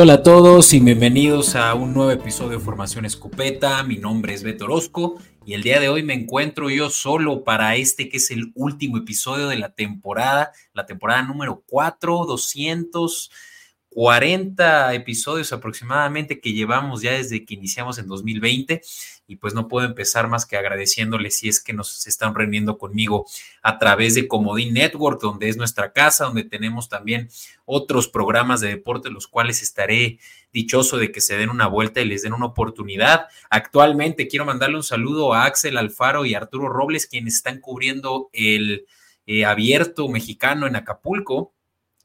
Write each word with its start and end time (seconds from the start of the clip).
Hola 0.00 0.12
a 0.12 0.22
todos 0.22 0.72
y 0.74 0.78
bienvenidos 0.78 1.56
a 1.56 1.74
un 1.74 1.92
nuevo 1.92 2.12
episodio 2.12 2.56
de 2.56 2.64
Formación 2.64 3.04
Escopeta. 3.04 3.82
Mi 3.82 3.96
nombre 3.96 4.32
es 4.32 4.44
Beto 4.44 4.66
Orozco 4.66 5.16
y 5.44 5.54
el 5.54 5.64
día 5.64 5.80
de 5.80 5.88
hoy 5.88 6.04
me 6.04 6.14
encuentro 6.14 6.70
yo 6.70 6.88
solo 6.88 7.42
para 7.42 7.74
este 7.74 8.08
que 8.08 8.18
es 8.18 8.30
el 8.30 8.52
último 8.54 8.98
episodio 8.98 9.48
de 9.48 9.58
la 9.58 9.74
temporada, 9.74 10.52
la 10.72 10.86
temporada 10.86 11.22
número 11.22 11.64
4, 11.66 12.26
240 12.26 14.94
episodios 14.94 15.52
aproximadamente 15.52 16.38
que 16.38 16.52
llevamos 16.52 17.02
ya 17.02 17.14
desde 17.14 17.44
que 17.44 17.54
iniciamos 17.54 17.98
en 17.98 18.06
2020 18.06 18.80
y 19.28 19.36
pues 19.36 19.52
no 19.52 19.68
puedo 19.68 19.86
empezar 19.86 20.26
más 20.26 20.46
que 20.46 20.56
agradeciéndoles 20.56 21.36
si 21.36 21.50
es 21.50 21.62
que 21.62 21.74
nos 21.74 22.06
están 22.06 22.34
reuniendo 22.34 22.78
conmigo 22.78 23.26
a 23.62 23.78
través 23.78 24.14
de 24.14 24.26
Comodín 24.26 24.72
Network, 24.72 25.20
donde 25.20 25.50
es 25.50 25.58
nuestra 25.58 25.92
casa, 25.92 26.24
donde 26.24 26.44
tenemos 26.44 26.88
también 26.88 27.28
otros 27.66 28.08
programas 28.08 28.62
de 28.62 28.68
deporte, 28.68 29.10
los 29.10 29.28
cuales 29.28 29.62
estaré 29.62 30.18
dichoso 30.50 30.96
de 30.96 31.12
que 31.12 31.20
se 31.20 31.36
den 31.36 31.50
una 31.50 31.66
vuelta 31.66 32.00
y 32.00 32.06
les 32.06 32.22
den 32.22 32.32
una 32.32 32.46
oportunidad. 32.46 33.26
Actualmente 33.50 34.28
quiero 34.28 34.46
mandarle 34.46 34.76
un 34.76 34.82
saludo 34.82 35.34
a 35.34 35.44
Axel 35.44 35.76
Alfaro 35.76 36.24
y 36.24 36.34
Arturo 36.34 36.70
Robles, 36.70 37.06
quienes 37.06 37.36
están 37.36 37.60
cubriendo 37.60 38.30
el 38.32 38.86
eh, 39.26 39.44
abierto 39.44 40.08
mexicano 40.08 40.66
en 40.66 40.74
Acapulco 40.74 41.52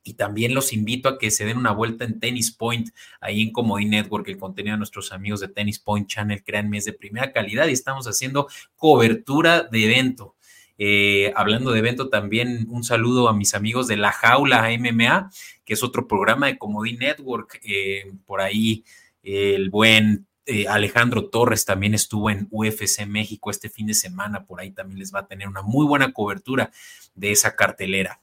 y 0.04 0.16
también 0.16 0.54
los 0.54 0.74
invito 0.74 1.10
a 1.10 1.18
que 1.18 1.32
se 1.32 1.46
den 1.46 1.58
una 1.58 1.72
vuelta 1.72 2.06
en 2.06 2.20
Tennis 2.20 2.52
Point, 2.52 2.90
ahí 3.22 3.42
en 3.42 3.52
Comodín 3.52 3.92
Network, 3.92 4.28
el 4.28 4.38
contenido 4.38 4.74
de 4.74 4.80
nuestros 4.80 5.12
amigos 5.12 5.40
de 5.40 5.48
Tennis 5.48 5.80
Point 5.80 6.08
Channel, 6.08 6.44
créanme, 6.44 6.78
es 6.78 6.86
de 6.86 6.94
primera 6.94 7.32
calidad 7.32 7.68
y 7.68 7.74
estamos 7.74 8.06
haciendo 8.08 8.48
cobertura 8.76 9.64
de 9.64 9.86
evento. 9.86 10.36
Eh, 10.78 11.32
hablando 11.36 11.72
de 11.72 11.80
evento, 11.80 12.10
también 12.10 12.68
un 12.70 12.84
saludo 12.84 13.30
a 13.30 13.34
mis 13.34 13.54
amigos 13.54 13.88
de 13.88 13.98
La 13.98 14.12
Jaula 14.12 14.70
MMA, 14.78 15.30
que 15.64 15.74
es 15.74 15.84
otro 15.84 16.08
programa 16.08 16.48
de 16.48 16.58
Comodín 16.58 17.00
Network. 17.00 17.60
Eh, 17.64 18.12
por 18.26 18.42
ahí 18.42 18.84
el 19.24 19.70
buen 19.70 20.28
eh, 20.46 20.68
Alejandro 20.68 21.30
Torres 21.30 21.64
también 21.64 21.94
estuvo 21.94 22.30
en 22.30 22.48
UFC 22.52 23.06
México 23.08 23.50
este 23.50 23.70
fin 23.70 23.88
de 23.88 23.94
semana, 23.94 24.46
por 24.46 24.60
ahí 24.60 24.72
también 24.72 25.00
les 25.00 25.14
va 25.14 25.20
a 25.20 25.28
tener 25.28 25.48
una 25.48 25.62
muy 25.62 25.86
buena 25.86 26.12
cobertura 26.12 26.72
de 27.16 27.32
esa 27.32 27.56
cartelera. 27.56 28.20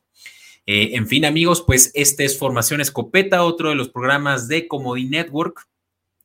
Eh, 0.73 0.95
en 0.95 1.09
fin, 1.09 1.25
amigos, 1.25 1.65
pues 1.67 1.91
este 1.95 2.25
es 2.25 2.39
Formación 2.39 2.81
Escopeta, 2.81 3.43
otro 3.43 3.71
de 3.71 3.75
los 3.75 3.89
programas 3.89 4.47
de 4.47 4.69
Comodi 4.69 5.05
Network. 5.05 5.67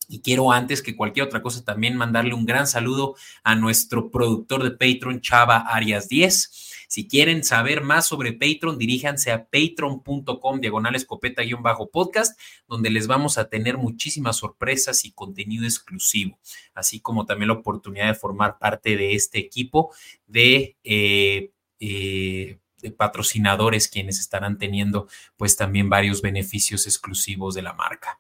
Y 0.08 0.22
quiero 0.22 0.52
antes 0.52 0.84
que 0.84 0.96
cualquier 0.96 1.26
otra 1.26 1.42
cosa 1.42 1.66
también 1.66 1.98
mandarle 1.98 2.36
un 2.36 2.46
gran 2.46 2.68
saludo 2.68 3.16
a 3.44 3.56
nuestro 3.56 4.12
productor 4.12 4.62
de 4.62 4.70
Patreon, 4.70 5.22
Chava 5.22 5.58
Arias 5.58 6.10
10. 6.10 6.86
Si 6.88 7.08
quieren 7.08 7.44
saber 7.44 7.82
más 7.82 8.06
sobre 8.06 8.34
Patreon, 8.34 8.78
diríjanse 8.78 9.32
a 9.32 9.46
patreon.com 9.46 10.60
diagonal 10.60 10.94
escopeta-podcast, 10.94 12.40
donde 12.68 12.92
les 12.92 13.08
vamos 13.08 13.40
a 13.40 13.50
tener 13.50 13.80
muchísimas 13.80 14.38
sorpresas 14.38 15.06
y 15.06 15.12
contenido 15.12 15.64
exclusivo, 15.66 16.38
así 16.76 17.00
como 17.00 17.26
también 17.26 17.48
la 17.48 17.56
oportunidad 17.56 18.10
de 18.10 18.14
formar 18.14 18.60
parte 18.60 18.96
de 18.96 19.16
este 19.16 19.40
equipo 19.40 19.92
de 20.28 20.78
eh, 20.84 21.50
eh, 21.80 22.60
patrocinadores 22.98 23.88
quienes 23.88 24.20
estarán 24.20 24.58
teniendo 24.58 25.08
pues 25.38 25.56
también 25.56 25.90
varios 25.90 26.22
beneficios 26.22 26.86
exclusivos 26.86 27.56
de 27.56 27.62
la 27.62 27.74
marca. 27.74 28.20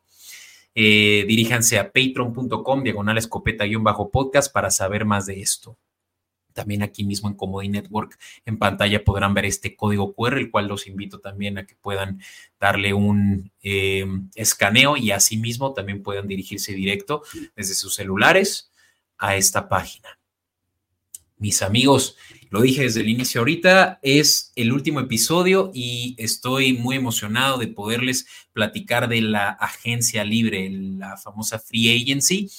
Eh, 0.74 1.24
diríjanse 1.28 1.80
a 1.80 1.86
patreon.com 1.86 2.84
diagonal 2.84 3.18
escopeta-podcast 3.18 4.52
para 4.52 4.70
saber 4.70 5.06
más 5.06 5.26
de 5.26 5.40
esto. 5.40 5.78
También 6.52 6.84
aquí 6.84 7.04
mismo 7.04 7.28
en 7.28 7.36
Comodi 7.36 7.68
Network 7.68 8.18
en 8.46 8.58
pantalla 8.58 9.04
podrán 9.04 9.34
ver 9.34 9.46
este 9.46 9.76
código 9.76 10.14
QR, 10.14 10.38
el 10.38 10.52
cual 10.52 10.68
los 10.68 10.88
invito 10.88 11.20
también 11.20 11.58
a 11.58 11.66
que 11.66 11.76
puedan 11.76 12.22
darle 12.60 12.94
un 12.94 13.52
eh, 13.62 14.06
escaneo 14.36 14.96
y 14.96 15.12
asimismo 15.12 15.74
también 15.74 16.02
puedan 16.02 16.28
dirigirse 16.28 16.74
directo 16.74 17.24
desde 17.56 17.74
sus 17.74 17.96
celulares 17.96 18.72
a 19.18 19.36
esta 19.36 19.68
página. 19.68 20.18
Mis 21.38 21.62
amigos, 21.62 22.16
lo 22.50 22.62
dije 22.62 22.84
desde 22.84 23.02
el 23.02 23.10
inicio 23.10 23.42
ahorita, 23.42 24.00
es 24.02 24.54
el 24.56 24.72
último 24.72 25.02
episodio 25.02 25.72
y 25.74 26.16
estoy 26.18 26.74
muy 26.74 26.96
emocionado 26.96 27.58
de 27.58 27.68
poderles 27.68 28.26
platicar 28.54 29.10
de 29.10 29.22
la 29.22 29.50
agencia 29.50 30.24
libre, 30.24 30.70
la 30.70 31.18
famosa 31.18 31.60
Free 31.60 32.02
Agency. 32.02 32.50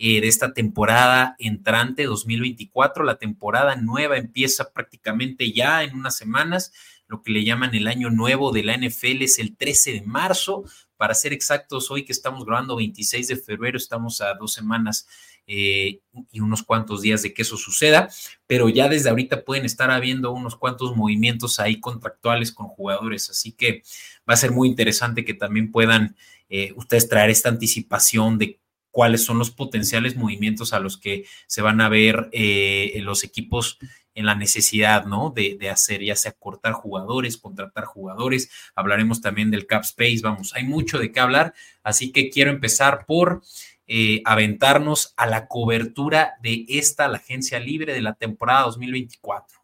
Eh, 0.00 0.20
de 0.20 0.28
esta 0.28 0.54
temporada 0.54 1.34
entrante 1.40 2.04
2024. 2.04 3.02
La 3.02 3.18
temporada 3.18 3.74
nueva 3.74 4.16
empieza 4.16 4.72
prácticamente 4.72 5.52
ya 5.52 5.82
en 5.82 5.96
unas 5.96 6.16
semanas. 6.16 6.72
Lo 7.08 7.22
que 7.22 7.32
le 7.32 7.44
llaman 7.44 7.74
el 7.74 7.88
año 7.88 8.08
nuevo 8.08 8.52
de 8.52 8.62
la 8.62 8.76
NFL 8.76 9.22
es 9.22 9.40
el 9.40 9.56
13 9.56 9.94
de 9.94 10.02
marzo. 10.02 10.62
Para 10.96 11.14
ser 11.14 11.32
exactos, 11.32 11.90
hoy 11.90 12.04
que 12.04 12.12
estamos 12.12 12.44
grabando 12.44 12.76
26 12.76 13.26
de 13.26 13.36
febrero, 13.36 13.76
estamos 13.76 14.20
a 14.20 14.34
dos 14.34 14.52
semanas 14.52 15.08
eh, 15.50 16.00
y 16.30 16.40
unos 16.40 16.62
cuantos 16.62 17.00
días 17.00 17.22
de 17.22 17.32
que 17.32 17.40
eso 17.40 17.56
suceda, 17.56 18.10
pero 18.46 18.68
ya 18.68 18.88
desde 18.88 19.08
ahorita 19.08 19.44
pueden 19.44 19.64
estar 19.64 19.90
habiendo 19.90 20.30
unos 20.30 20.56
cuantos 20.56 20.94
movimientos 20.94 21.58
ahí 21.58 21.80
contractuales 21.80 22.52
con 22.52 22.68
jugadores, 22.68 23.30
así 23.30 23.52
que 23.52 23.82
va 24.28 24.34
a 24.34 24.36
ser 24.36 24.52
muy 24.52 24.68
interesante 24.68 25.24
que 25.24 25.32
también 25.32 25.72
puedan 25.72 26.16
eh, 26.50 26.74
ustedes 26.76 27.08
traer 27.08 27.30
esta 27.30 27.48
anticipación 27.48 28.36
de 28.36 28.60
cuáles 28.90 29.24
son 29.24 29.38
los 29.38 29.50
potenciales 29.50 30.16
movimientos 30.16 30.74
a 30.74 30.80
los 30.80 30.98
que 30.98 31.24
se 31.46 31.62
van 31.62 31.80
a 31.80 31.88
ver 31.88 32.28
eh, 32.32 32.98
los 33.02 33.24
equipos 33.24 33.78
en 34.14 34.26
la 34.26 34.34
necesidad, 34.34 35.06
¿no? 35.06 35.30
De, 35.34 35.56
de, 35.58 35.70
hacer, 35.70 36.02
ya 36.02 36.16
sea 36.16 36.32
cortar 36.32 36.72
jugadores, 36.72 37.36
contratar 37.36 37.84
jugadores. 37.84 38.50
Hablaremos 38.74 39.20
también 39.22 39.50
del 39.50 39.66
cap 39.66 39.84
space, 39.84 40.20
vamos, 40.22 40.52
hay 40.54 40.64
mucho 40.64 40.98
de 40.98 41.12
qué 41.12 41.20
hablar, 41.20 41.54
así 41.84 42.10
que 42.12 42.28
quiero 42.28 42.50
empezar 42.50 43.06
por 43.06 43.42
eh, 43.90 44.20
aventarnos 44.26 45.14
a 45.16 45.26
la 45.26 45.48
cobertura 45.48 46.34
de 46.42 46.66
esta, 46.68 47.08
la 47.08 47.16
agencia 47.16 47.58
libre 47.58 47.94
de 47.94 48.02
la 48.02 48.12
temporada 48.12 48.64
2024. 48.64 49.58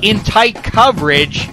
In 0.00 0.20
tight 0.24 0.58
coverage. 0.74 1.48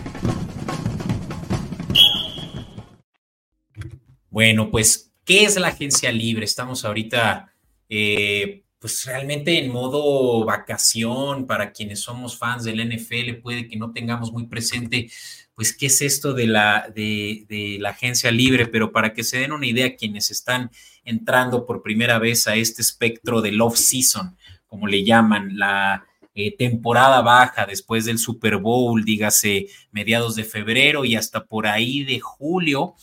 Bueno, 4.31 4.71
pues, 4.71 5.13
¿qué 5.23 5.43
es 5.43 5.55
la 5.57 5.67
agencia 5.67 6.11
libre? 6.11 6.45
Estamos 6.45 6.83
ahorita, 6.83 7.53
eh, 7.89 8.63
pues 8.79 9.05
realmente 9.05 9.63
en 9.63 9.71
modo 9.71 10.43
vacación 10.45 11.45
para 11.45 11.71
quienes 11.71 11.99
somos 11.99 12.39
fans 12.39 12.63
del 12.63 12.79
NFL, 12.79 13.41
puede 13.43 13.67
que 13.67 13.75
no 13.75 13.91
tengamos 13.91 14.31
muy 14.31 14.47
presente 14.47 15.11
pues, 15.61 15.77
¿qué 15.77 15.85
es 15.85 16.01
esto 16.01 16.33
de 16.33 16.47
la, 16.47 16.91
de, 16.91 17.77
la 17.79 17.89
agencia 17.89 18.31
libre? 18.31 18.65
Pero 18.65 18.91
para 18.91 19.13
que 19.13 19.23
se 19.23 19.37
den 19.37 19.51
una 19.51 19.67
idea, 19.67 19.95
quienes 19.95 20.31
están 20.31 20.71
entrando 21.05 21.67
por 21.67 21.83
primera 21.83 22.17
vez 22.17 22.47
a 22.47 22.55
este 22.55 22.81
espectro 22.81 23.41
del 23.41 23.61
off-season, 23.61 24.35
como 24.65 24.87
le 24.87 25.03
llaman, 25.03 25.59
la 25.59 26.03
eh, 26.33 26.57
temporada 26.57 27.21
baja 27.21 27.67
después 27.67 28.05
del 28.05 28.17
Super 28.17 28.57
Bowl, 28.57 29.05
dígase 29.05 29.67
mediados 29.91 30.35
de 30.35 30.45
febrero 30.45 31.05
y 31.05 31.15
hasta 31.15 31.45
por 31.45 31.67
ahí 31.67 32.05
de 32.05 32.19
julio, 32.19 32.95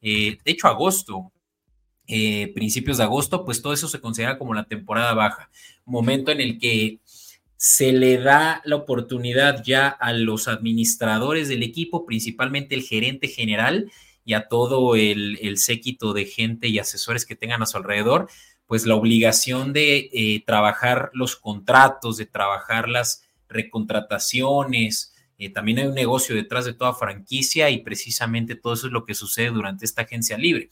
eh, 0.00 0.38
de 0.42 0.52
hecho 0.52 0.68
agosto, 0.68 1.32
eh, 2.06 2.50
principios 2.54 2.96
de 2.96 3.04
agosto, 3.04 3.44
pues 3.44 3.60
todo 3.60 3.74
eso 3.74 3.88
se 3.88 4.00
considera 4.00 4.38
como 4.38 4.54
la 4.54 4.64
temporada 4.64 5.12
baja, 5.12 5.50
momento 5.84 6.30
en 6.32 6.40
el 6.40 6.58
que 6.58 6.98
se 7.56 7.92
le 7.92 8.18
da 8.18 8.60
la 8.64 8.76
oportunidad 8.76 9.62
ya 9.64 9.88
a 9.88 10.12
los 10.12 10.48
administradores 10.48 11.48
del 11.48 11.62
equipo, 11.62 12.04
principalmente 12.04 12.74
el 12.74 12.82
gerente 12.82 13.28
general 13.28 13.90
y 14.24 14.34
a 14.34 14.48
todo 14.48 14.96
el, 14.96 15.56
séquito 15.56 16.12
de 16.12 16.26
gente 16.26 16.68
y 16.68 16.78
asesores 16.78 17.24
que 17.24 17.36
tengan 17.36 17.62
a 17.62 17.66
su 17.66 17.78
alrededor, 17.78 18.28
pues 18.66 18.84
la 18.84 18.96
obligación 18.96 19.72
de 19.72 20.10
eh, 20.12 20.42
trabajar 20.44 21.10
los 21.14 21.36
contratos, 21.36 22.16
de 22.16 22.26
trabajar 22.26 22.88
las 22.88 23.22
recontrataciones. 23.48 25.14
Eh, 25.38 25.50
también 25.50 25.78
hay 25.78 25.86
un 25.86 25.94
negocio 25.94 26.34
detrás 26.34 26.64
de 26.64 26.74
toda 26.74 26.92
franquicia 26.92 27.70
y 27.70 27.78
precisamente 27.78 28.56
todo 28.56 28.74
eso 28.74 28.88
es 28.88 28.92
lo 28.92 29.04
que 29.04 29.14
sucede 29.14 29.50
durante 29.50 29.84
esta 29.84 30.02
agencia 30.02 30.36
libre. 30.36 30.68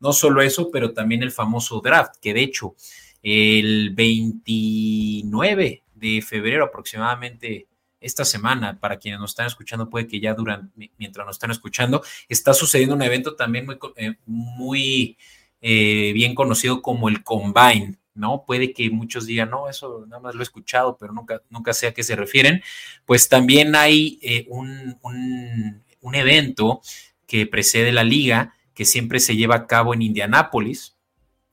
No 0.00 0.12
solo 0.12 0.40
eso, 0.42 0.70
pero 0.72 0.92
también 0.94 1.22
el 1.22 1.30
famoso 1.30 1.80
draft, 1.80 2.16
que 2.20 2.34
de 2.34 2.42
hecho 2.42 2.74
el 3.22 3.90
29 3.94 5.83
de 6.04 6.20
febrero 6.20 6.64
aproximadamente 6.64 7.66
esta 7.98 8.26
semana, 8.26 8.78
para 8.78 8.98
quienes 8.98 9.18
nos 9.18 9.30
están 9.30 9.46
escuchando, 9.46 9.88
puede 9.88 10.06
que 10.06 10.20
ya 10.20 10.34
durante, 10.34 10.90
mientras 10.98 11.26
nos 11.26 11.36
están 11.36 11.50
escuchando, 11.50 12.02
está 12.28 12.52
sucediendo 12.52 12.94
un 12.94 13.02
evento 13.02 13.34
también 13.34 13.64
muy, 13.64 13.78
eh, 13.96 14.16
muy 14.26 15.16
eh, 15.62 16.12
bien 16.12 16.34
conocido 16.34 16.82
como 16.82 17.08
el 17.08 17.24
Combine, 17.24 17.96
¿no? 18.14 18.44
Puede 18.46 18.74
que 18.74 18.90
muchos 18.90 19.24
digan, 19.24 19.48
no, 19.50 19.70
eso 19.70 20.04
nada 20.06 20.20
más 20.20 20.34
lo 20.34 20.42
he 20.42 20.44
escuchado, 20.44 20.98
pero 20.98 21.14
nunca, 21.14 21.42
nunca 21.48 21.72
sé 21.72 21.86
a 21.86 21.94
qué 21.94 22.02
se 22.02 22.14
refieren. 22.14 22.62
Pues 23.06 23.30
también 23.30 23.74
hay 23.74 24.18
eh, 24.20 24.44
un, 24.50 24.98
un, 25.02 26.14
evento 26.14 26.82
que 27.26 27.46
precede 27.46 27.90
la 27.90 28.04
liga, 28.04 28.54
que 28.74 28.84
siempre 28.84 29.18
se 29.18 29.34
lleva 29.36 29.54
a 29.56 29.66
cabo 29.66 29.94
en 29.94 30.02
Indianápolis, 30.02 30.96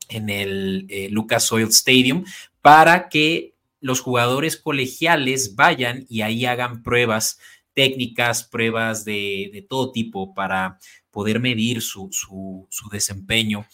en 0.09 0.29
el 0.29 0.87
Lucas 1.09 1.49
Oil 1.53 1.69
Stadium, 1.69 2.25
para 2.61 3.07
que 3.07 3.50
los 3.81 3.99
jugadores 3.99 4.55
colegiales 4.55 5.55
vayan 5.55 6.05
y 6.07 6.21
ahí 6.21 6.45
hagan 6.45 6.83
pruebas 6.83 7.39
técnicas, 7.73 8.43
pruebas 8.43 9.03
de, 9.03 9.65
todo 9.67 9.91
tipo 9.91 10.33
para 10.33 10.79
poder 11.09 11.39
medir 11.39 11.81
su, 11.81 12.67
desempeño, 12.91 13.65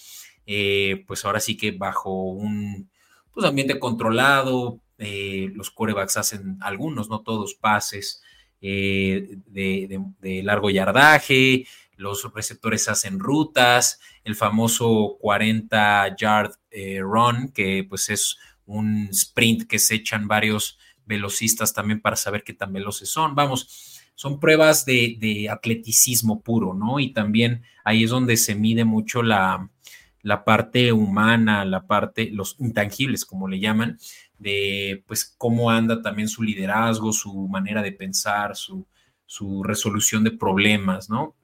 eh, 0.45 1.03
pues 1.07 1.25
ahora 1.25 1.39
sí 1.39 1.57
que 1.57 1.71
bajo 1.71 2.31
un 2.31 2.89
pues, 3.33 3.45
ambiente 3.45 3.79
controlado, 3.79 4.79
eh, 4.97 5.51
los 5.53 5.69
corebacks 5.69 6.17
hacen 6.17 6.57
algunos, 6.61 7.09
no 7.09 7.21
todos, 7.21 7.53
pases 7.53 8.23
de, 8.59 9.37
de, 9.45 10.43
largo 10.43 10.69
yardaje, 10.69 11.67
los 11.95 12.31
receptores 12.33 12.87
hacen 12.87 13.19
rutas, 13.19 13.99
el 14.23 14.35
famoso 14.35 15.17
40 15.19 16.15
yard 16.17 16.53
run, 17.01 17.51
que 17.51 17.85
pues 17.87 18.09
es 18.09 18.37
un 18.67 19.09
sprint 19.11 19.63
que 19.67 19.79
se 19.79 19.95
echan 19.95 20.27
varios 20.27 20.77
velocistas 21.05 21.73
también 21.73 22.01
para 22.01 22.15
saber 22.15 22.43
qué 22.43 22.53
tan 22.53 22.71
veloces 22.71 23.09
son. 23.09 23.33
Vamos, 23.33 24.03
son 24.13 24.39
pruebas 24.39 24.85
de, 24.85 25.47
atleticismo 25.49 26.41
puro, 26.41 26.73
¿no? 26.73 26.99
Y 26.99 27.13
también 27.13 27.63
ahí 27.83 28.03
es 28.03 28.11
donde 28.11 28.37
se 28.37 28.55
mide 28.55 28.85
mucho 28.85 29.23
la, 29.23 29.69
la 30.21 30.43
parte 30.43 30.91
humana, 30.91 31.65
la 31.65 31.87
parte, 31.87 32.29
los 32.31 32.55
intangibles, 32.59 33.25
como 33.25 33.47
le 33.47 33.59
llaman, 33.59 33.97
de 34.37 35.03
pues 35.07 35.33
cómo 35.37 35.71
anda 35.71 36.01
también 36.01 36.27
su 36.27 36.43
liderazgo, 36.43 37.11
su 37.13 37.47
manera 37.47 37.81
de 37.81 37.93
pensar, 37.93 38.55
su, 38.55 38.85
su 39.25 39.63
resolución 39.63 40.23
de 40.23 40.31
problemas, 40.31 41.09
¿no? 41.09 41.35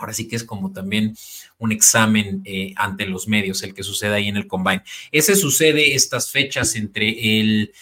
Ahora 0.00 0.14
sí 0.14 0.26
que 0.26 0.36
es 0.36 0.44
como 0.44 0.72
también 0.72 1.14
un 1.58 1.72
examen 1.72 2.42
eh, 2.44 2.72
ante 2.76 3.06
los 3.06 3.28
medios, 3.28 3.62
el 3.62 3.74
que 3.74 3.82
sucede 3.82 4.14
ahí 4.14 4.28
en 4.28 4.36
el 4.36 4.46
Combine. 4.46 4.82
Ese 5.12 5.36
sucede 5.36 5.94
estas 5.94 6.30
fechas 6.30 6.74
entre 6.74 7.40
el 7.40 7.72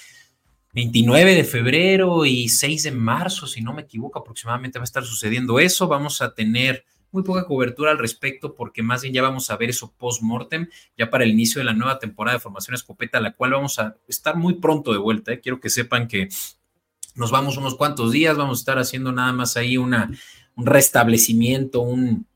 29 0.75 1.35
de 1.35 1.45
febrero 1.45 2.27
y 2.27 2.49
6 2.49 2.83
de 2.83 2.91
marzo, 2.91 3.47
si 3.47 3.63
no 3.63 3.73
me 3.73 3.83
equivoco, 3.83 4.19
aproximadamente 4.19 4.79
va 4.79 4.83
a 4.83 4.85
estar 4.85 5.05
sucediendo 5.05 5.59
eso. 5.59 5.89
Vamos 5.89 6.21
a 6.21 6.35
tener 6.35 6.85
muy 7.11 7.23
poca 7.23 7.45
cobertura 7.47 7.91
al 7.91 7.99
respecto 7.99 8.55
porque 8.55 8.83
más 8.83 9.03
bien 9.03 9.15
ya 9.15 9.23
vamos 9.23 9.51
a 9.51 9.57
ver 9.57 9.71
eso 9.71 9.93
post-mortem, 9.97 10.69
ya 10.97 11.09
para 11.11 11.25
el 11.25 11.31
inicio 11.31 11.61
de 11.61 11.65
la 11.65 11.73
nueva 11.73 11.99
temporada 11.99 12.37
de 12.37 12.41
Formación 12.41 12.75
Escopeta, 12.75 13.21
la 13.21 13.33
cual 13.33 13.53
vamos 13.53 13.79
a 13.79 13.97
estar 14.07 14.37
muy 14.37 14.55
pronto 14.55 14.93
de 14.93 14.99
vuelta. 14.99 15.33
¿eh? 15.33 15.41
Quiero 15.41 15.61
que 15.61 15.71
sepan 15.71 16.09
que 16.09 16.29
nos 17.15 17.31
vamos 17.31 17.57
unos 17.57 17.75
cuantos 17.75 18.13
días, 18.13 18.37
vamos 18.37 18.59
a 18.59 18.61
estar 18.61 18.79
haciendo 18.79 19.11
nada 19.11 19.33
más 19.33 19.57
ahí 19.57 19.77
una 19.77 20.11
un 20.59 20.67
restablecimiento, 20.67 21.81
un 21.81 22.27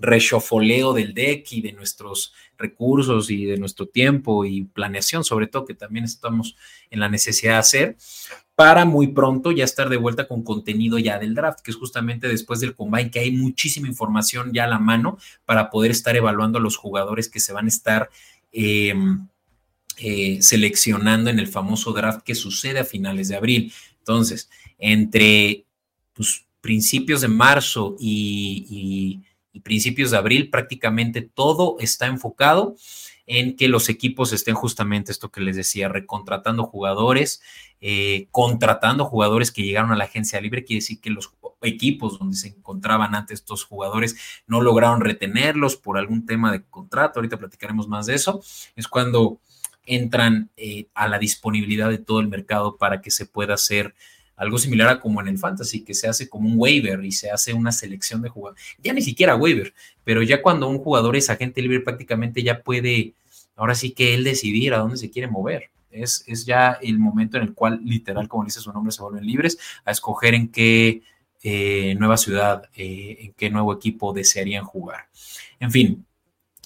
rechofoleo 0.00 0.94
del 0.94 1.12
deck 1.12 1.52
y 1.52 1.60
de 1.60 1.72
nuestros 1.72 2.32
recursos 2.56 3.30
y 3.30 3.44
de 3.44 3.58
nuestro 3.58 3.86
tiempo 3.86 4.44
y 4.44 4.64
planeación, 4.64 5.22
sobre 5.22 5.48
todo 5.48 5.66
que 5.66 5.74
también 5.74 6.04
estamos 6.04 6.56
en 6.90 7.00
la 7.00 7.08
necesidad 7.08 7.54
de 7.54 7.58
hacer, 7.58 7.96
para 8.54 8.84
muy 8.84 9.08
pronto 9.08 9.52
ya 9.52 9.64
estar 9.64 9.88
de 9.88 9.98
vuelta 9.98 10.26
con 10.26 10.42
contenido 10.42 10.98
ya 10.98 11.18
del 11.18 11.34
draft, 11.34 11.60
que 11.60 11.70
es 11.70 11.76
justamente 11.76 12.26
después 12.26 12.60
del 12.60 12.74
combine, 12.74 13.10
que 13.10 13.20
hay 13.20 13.32
muchísima 13.32 13.86
información 13.86 14.52
ya 14.52 14.64
a 14.64 14.68
la 14.68 14.78
mano 14.78 15.18
para 15.44 15.68
poder 15.68 15.90
estar 15.90 16.16
evaluando 16.16 16.58
a 16.58 16.62
los 16.62 16.76
jugadores 16.76 17.28
que 17.28 17.38
se 17.38 17.52
van 17.52 17.66
a 17.66 17.68
estar 17.68 18.08
em, 18.50 19.28
eh, 19.98 20.38
seleccionando 20.40 21.28
en 21.28 21.38
el 21.38 21.48
famoso 21.48 21.92
draft 21.92 22.22
que 22.22 22.34
sucede 22.34 22.78
a 22.78 22.84
finales 22.84 23.28
de 23.28 23.36
abril. 23.36 23.72
Entonces, 23.98 24.48
entre 24.78 25.66
pues, 26.14 26.47
principios 26.60 27.20
de 27.20 27.28
marzo 27.28 27.96
y, 27.98 29.22
principios 29.62 30.12
de 30.12 30.16
abril, 30.16 30.50
prácticamente 30.50 31.20
todo 31.20 31.76
está 31.80 32.06
enfocado 32.06 32.76
en 33.26 33.56
que 33.56 33.68
los 33.68 33.88
equipos 33.88 34.32
estén 34.32 34.54
justamente 34.54 35.10
esto 35.10 35.30
que 35.30 35.40
les 35.40 35.56
decía, 35.56 35.88
recontratando 35.88 36.62
jugadores, 36.64 37.42
eh, 37.80 38.28
contratando 38.30 39.04
jugadores 39.04 39.50
que 39.50 39.64
llegaron 39.64 39.90
a 39.90 39.96
la 39.96 40.04
agencia 40.04 40.40
libre, 40.40 40.64
quiere 40.64 40.80
decir 40.80 41.00
que 41.00 41.10
los 41.10 41.32
equipos 41.62 42.18
donde 42.18 42.36
se 42.36 42.48
encontraban 42.48 43.14
antes 43.14 43.40
estos 43.40 43.64
jugadores 43.64 44.16
no 44.46 44.60
lograron 44.60 45.00
retenerlos 45.00 45.76
por 45.76 45.98
algún 45.98 46.24
tema 46.24 46.52
de 46.52 46.62
contrato, 46.62 47.18
ahorita 47.18 47.36
platicaremos 47.36 47.88
más 47.88 48.06
de 48.06 48.14
eso, 48.14 48.40
es 48.76 48.86
cuando 48.86 49.40
entran 49.84 50.50
eh, 50.56 50.86
a 50.94 51.08
la 51.08 51.18
disponibilidad 51.18 51.88
de 51.88 51.98
todo 51.98 52.20
el 52.20 52.28
mercado 52.28 52.76
para 52.76 53.00
que 53.00 53.10
se 53.10 53.26
pueda 53.26 53.54
hacer 53.54 53.94
algo 54.38 54.56
similar 54.56 54.88
a 54.88 55.00
como 55.00 55.20
en 55.20 55.28
el 55.28 55.38
fantasy, 55.38 55.84
que 55.84 55.94
se 55.94 56.08
hace 56.08 56.28
como 56.28 56.48
un 56.48 56.54
waiver 56.56 57.04
y 57.04 57.12
se 57.12 57.30
hace 57.30 57.52
una 57.52 57.72
selección 57.72 58.22
de 58.22 58.30
jugadores, 58.30 58.62
ya 58.82 58.92
ni 58.92 59.02
siquiera 59.02 59.36
waiver, 59.36 59.74
pero 60.04 60.22
ya 60.22 60.40
cuando 60.40 60.68
un 60.68 60.78
jugador 60.78 61.16
es 61.16 61.28
agente 61.28 61.60
libre 61.60 61.80
prácticamente 61.80 62.42
ya 62.42 62.62
puede, 62.62 63.14
ahora 63.56 63.74
sí 63.74 63.90
que 63.90 64.14
él 64.14 64.24
decidir 64.24 64.72
a 64.72 64.78
dónde 64.78 64.96
se 64.96 65.10
quiere 65.10 65.28
mover. 65.28 65.70
Es, 65.90 66.22
es 66.26 66.44
ya 66.44 66.78
el 66.82 66.98
momento 66.98 67.38
en 67.38 67.44
el 67.44 67.54
cual, 67.54 67.80
literal, 67.82 68.28
como 68.28 68.44
dice 68.44 68.60
su 68.60 68.72
nombre, 68.72 68.92
se 68.92 69.02
vuelven 69.02 69.26
libres 69.26 69.58
a 69.84 69.90
escoger 69.90 70.34
en 70.34 70.48
qué 70.48 71.02
eh, 71.42 71.94
nueva 71.98 72.16
ciudad, 72.16 72.64
eh, 72.76 73.16
en 73.20 73.32
qué 73.32 73.48
nuevo 73.48 73.72
equipo 73.72 74.12
desearían 74.12 74.64
jugar. 74.64 75.08
En 75.60 75.70
fin, 75.70 76.04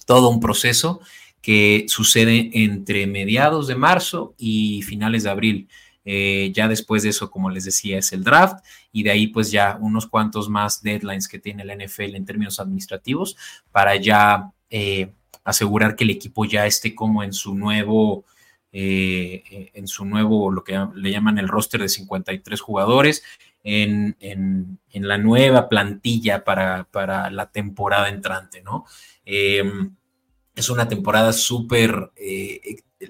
todo 0.07 0.29
un 0.29 0.41
proceso 0.41 1.01
que 1.43 1.85
sucede 1.89 2.51
entre 2.53 3.07
mediados 3.07 3.67
de 3.67 3.75
marzo 3.75 4.35
y 4.39 4.83
finales 4.83 5.25
de 5.25 5.31
abril. 5.31 5.69
Eh, 6.05 6.51
ya 6.55 6.69
después 6.69 7.03
de 7.03 7.11
eso, 7.11 7.31
como 7.31 7.51
les 7.51 7.65
decía, 7.65 7.99
es 7.99 8.13
el 8.13 8.25
draft 8.25 8.65
y 8.91 9.03
de 9.03 9.11
ahí 9.11 9.29
pues 9.29 9.51
ya 9.51 9.79
unos 9.81 10.07
cuantos 10.07 10.49
más 10.49 10.83
deadlines 10.83 11.29
que 11.29 11.39
tiene 11.39 11.65
la 11.65 11.77
NFL 11.77 12.17
en 12.17 12.25
términos 12.25 12.59
administrativos 12.59 13.37
para 13.71 13.95
ya 13.97 14.53
eh, 14.71 15.13
asegurar 15.45 15.95
que 15.95 16.05
el 16.05 16.11
equipo 16.11 16.45
ya 16.45 16.67
esté 16.67 16.95
como 16.95 17.23
en 17.23 17.33
su 17.33 17.55
nuevo, 17.55 18.25
eh, 18.73 19.71
en 19.75 19.87
su 19.87 20.05
nuevo, 20.05 20.51
lo 20.51 20.65
que 20.65 20.85
le 20.95 21.11
llaman 21.11 21.39
el 21.39 21.49
roster 21.49 21.81
de 21.81 21.89
53 21.89 22.61
jugadores, 22.61 23.23
en, 23.65 24.17
en, 24.19 24.79
la 24.93 25.19
nueva 25.19 25.69
plantilla 25.69 26.43
para, 26.43 26.89
para, 26.91 27.31
la 27.31 27.53
temporada 27.53 28.09
entrante, 28.09 28.61
¿no? 28.61 28.87
es 29.25 30.69
una 30.69 30.89
temporada 30.89 31.33
súper 31.33 32.11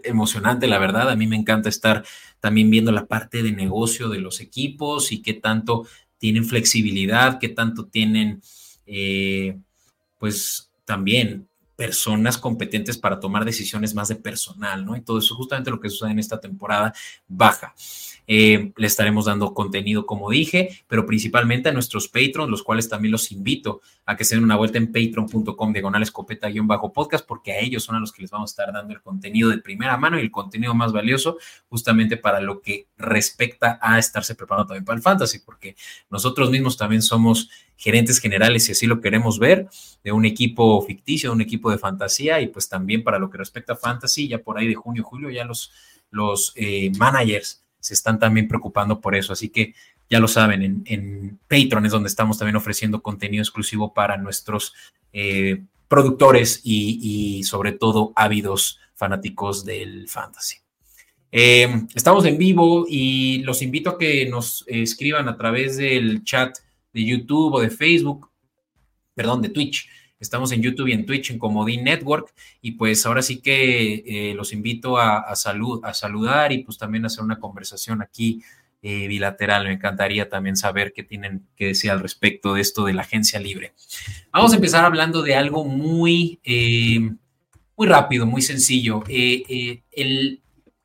emocionante, 0.05 0.67
la 0.67 0.79
verdad. 0.79 1.11
A 1.11 1.17
mí 1.17 1.27
me 1.27 1.37
encanta 1.37 1.69
estar 1.69 2.05
también 2.41 2.71
viendo 2.71 2.93
la 2.93 3.07
parte 3.07 3.43
de 3.43 3.53
negocio 3.53 4.09
de 4.09 4.19
los 4.19 4.41
equipos 4.41 5.13
y 5.13 5.23
qué 5.23 5.35
tanto 5.35 5.87
tienen 6.19 6.45
flexibilidad, 6.45 7.39
qué 7.39 7.49
tanto 7.49 7.87
tienen, 7.87 8.43
eh, 8.87 9.59
pues 10.19 10.71
también 10.85 11.49
personas 11.77 12.39
competentes 12.39 12.97
para 12.97 13.19
tomar 13.19 13.45
decisiones 13.45 13.95
más 13.95 14.09
de 14.09 14.17
personal, 14.17 14.85
¿no? 14.85 14.97
Y 14.97 15.01
todo 15.01 15.19
eso, 15.19 15.35
justamente 15.35 15.71
lo 15.71 15.81
que 15.81 15.91
sucede 15.91 16.13
en 16.13 16.19
esta 16.19 16.39
temporada 16.39 16.95
baja. 17.27 17.75
Eh, 18.27 18.73
le 18.77 18.87
estaremos 18.87 19.25
dando 19.25 19.53
contenido, 19.53 20.07
como 20.07 20.31
dije, 20.31 20.85
pero 20.87 21.07
principalmente 21.07 21.69
a 21.69 21.73
nuestros 21.73 22.09
patrons, 22.09 22.51
los 22.51 22.63
cuales 22.63 22.89
también 22.89 23.13
los 23.13 23.33
invito 23.33 23.81
a 24.07 24.17
que 24.17 24.25
se 24.25 24.35
den 24.35 24.45
una 24.45 24.57
vuelta 24.57 24.79
en 24.79 24.93
patreon.com 24.93 25.73
diagonal 25.73 26.03
escopeta-podcast, 26.03 27.27
porque 27.27 27.53
a 27.53 27.59
ellos 27.59 27.83
son 27.85 27.97
a 27.97 28.01
los 28.01 28.13
que 28.13 28.23
les 28.23 28.31
vamos 28.31 28.51
a 28.51 28.53
estar 28.53 28.73
dando 28.73 28.95
el 28.95 29.03
contenido 29.03 29.51
de 29.51 29.59
primera 29.59 29.97
mano 29.97 30.19
y 30.19 30.23
el 30.23 30.31
contenido 30.31 30.75
más 30.75 30.93
valioso, 30.93 31.39
justamente 31.69 32.17
para 32.17 32.41
lo 32.41 32.61
que 32.61 32.87
respecta 32.97 33.79
a 33.83 33.99
estarse 33.99 34.35
preparando 34.35 34.69
también 34.69 34.85
para 34.85 34.97
el 34.97 35.03
fantasy, 35.03 35.41
porque 35.41 35.77
nosotros 36.11 36.51
mismos 36.51 36.77
también 36.77 37.03
somos 37.03 37.51
gerentes 37.77 38.21
generales, 38.21 38.65
si 38.65 38.73
así 38.73 38.87
lo 38.87 39.01
queremos 39.01 39.39
ver, 39.39 39.69
de 40.05 40.13
un 40.13 40.25
equipo 40.25 40.81
ficticio, 40.83 41.31
de 41.31 41.35
un 41.35 41.41
equipo 41.41 41.71
de 41.71 41.79
fantasía, 41.79 42.41
y 42.41 42.49
pues 42.49 42.69
también 42.69 43.03
para 43.03 43.19
lo 43.19 43.29
que 43.31 43.39
respecta 43.39 43.73
a 43.73 43.77
fantasy, 43.77 44.29
ya 44.29 44.39
por 44.39 44.59
ahí 44.59 44.69
de 44.69 44.75
junio, 44.75 45.03
julio, 45.03 45.31
ya 45.31 45.45
los, 45.45 45.73
los 46.11 46.53
eh, 46.55 46.93
managers 46.97 47.62
se 47.83 47.95
están 47.95 48.19
también 48.21 48.47
preocupando 48.47 49.01
por 49.01 49.17
eso. 49.17 49.33
Así 49.33 49.49
que 49.49 49.75
ya 50.09 50.21
lo 50.21 50.29
saben, 50.29 50.85
en, 50.87 51.39
Patreon 51.49 51.85
es 51.85 51.93
donde 51.93 52.09
estamos 52.09 52.39
también 52.39 52.57
ofreciendo 52.57 53.03
contenido 53.03 53.43
exclusivo 53.43 53.93
para 53.93 54.17
nuestros 54.17 54.73
eh, 55.13 55.65
productores 55.89 56.61
y, 56.63 57.43
sobre 57.43 57.73
todo 57.73 58.13
ávidos 58.15 58.79
fanáticos 58.95 59.65
del 59.65 60.09
fantasy. 60.09 60.59
Eh, 61.33 61.87
estamos 61.95 62.25
en 62.25 62.39
vivo 62.39 62.87
y 62.89 63.39
los 63.39 63.63
invito 63.63 63.91
a 63.91 63.99
que 63.99 64.27
nos 64.27 64.65
escriban 64.69 65.29
a 65.29 65.37
través 65.37 65.77
del 65.77 66.23
chat 66.23 66.57
de 66.93 67.05
YouTube 67.05 67.55
o 67.55 67.61
de 67.61 67.71
Facebook, 67.71 68.31
perdón, 69.15 69.43
de 69.43 69.49
Twitch. 69.49 69.89
Estamos 70.23 70.53
en 70.53 70.63
YouTube 70.63 70.87
y 70.87 70.93
en 70.93 71.05
Twitch 71.05 71.33
en 71.33 71.39
Comodín 71.39 71.83
Network 71.83 72.33
y 72.61 72.73
pues 72.73 73.05
ahora 73.07 73.23
sí 73.23 73.41
que 73.41 74.05
eh, 74.07 74.35
los 74.35 74.53
invito 74.53 74.97
a, 74.97 75.35
salud, 75.35 75.81
a 75.85 75.93
saludar 75.95 76.53
y 76.53 76.63
pues 76.63 76.79
también 76.79 77.05
hacer 77.05 77.25
una 77.25 77.41
conversación 77.41 78.03
aquí 78.03 78.41
eh, 78.83 79.09
bilateral. 79.09 79.65
Me 79.65 79.73
encantaría 79.73 80.29
también 80.29 80.57
saber 80.57 80.93
qué 80.93 81.03
tienen 81.03 81.45
que 81.57 81.67
decir 81.67 81.91
al 81.91 81.99
respecto 81.99 82.55
de 82.55 82.61
esto 82.61 82.85
de 82.85 82.93
la 82.93 83.03
agencia 83.03 83.41
libre. 83.41 83.73
Vamos 84.33 84.53
a 84.53 84.57
empezar 84.57 84.85
hablando 84.85 85.23
de 85.23 85.35
algo 85.35 85.65
muy, 85.65 86.39
eh, 86.45 87.01
muy 87.77 87.87
rápido, 87.89 88.25
muy 88.25 88.43
sencillo. 88.43 89.03
el, 89.09 89.83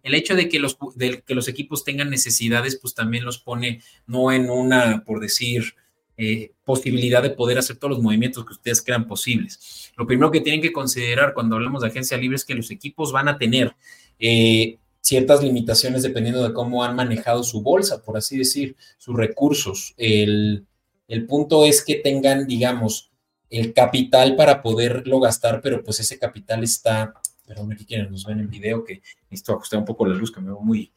el 0.07 0.13
hecho 0.15 0.35
de 0.35 0.49
que, 0.49 0.57
los, 0.57 0.77
de 0.95 1.21
que 1.21 1.35
los 1.35 1.47
equipos 1.47 1.83
tengan 1.83 2.09
necesidades, 2.09 2.75
pues 2.77 2.95
también 2.95 3.23
los 3.23 3.37
pone 3.37 3.81
no 4.07 4.31
en 4.31 4.49
una, 4.49 5.03
por 5.05 5.19
decir, 5.19 5.75
eh, 6.17 6.51
posibilidad 6.65 7.21
de 7.21 7.29
poder 7.29 7.59
hacer 7.59 7.77
todos 7.77 7.91
los 7.91 8.01
movimientos 8.01 8.43
que 8.43 8.53
ustedes 8.53 8.81
crean 8.81 9.07
posibles. 9.07 9.91
Lo 9.95 10.07
primero 10.07 10.31
que 10.31 10.41
tienen 10.41 10.61
que 10.61 10.73
considerar 10.73 11.33
cuando 11.33 11.55
hablamos 11.55 11.81
de 11.81 11.89
agencia 11.89 12.17
libre 12.17 12.35
es 12.35 12.45
que 12.45 12.55
los 12.55 12.71
equipos 12.71 13.11
van 13.11 13.27
a 13.27 13.37
tener, 13.37 13.75
eh, 14.19 14.79
ciertas 14.99 15.41
limitaciones 15.41 16.03
dependiendo 16.03 16.45
de 16.45 16.53
cómo 16.53 16.83
han 16.83 16.95
manejado 16.95 17.41
su 17.43 17.61
bolsa, 17.61 18.03
por 18.03 18.17
así 18.17 18.37
decir, 18.37 18.75
sus 18.97 19.15
recursos. 19.15 19.93
El, 19.95 20.65
el 21.07 21.25
punto 21.25 21.63
es 21.63 21.81
que 21.81 21.95
tengan, 21.95 22.45
digamos, 22.45 23.09
el 23.49 23.73
capital 23.73 24.35
para 24.35 24.61
poderlo 24.61 25.19
gastar, 25.19 25.61
pero 25.61 25.81
pues 25.81 26.01
ese 26.01 26.19
capital 26.19 26.63
está, 26.63 27.13
perdón, 27.45 27.71
aquí 27.71 27.85
quienes 27.85 28.11
nos 28.11 28.25
ven 28.25 28.39
en 28.39 28.49
video, 28.49 28.83
que 28.83 29.01
necesito 29.29 29.53
ajustar 29.53 29.79
un 29.79 29.85
poco 29.85 30.05
la 30.05 30.15
luz, 30.15 30.31
que 30.31 30.41
me 30.41 30.47
veo 30.47 30.59
muy, 30.59 30.91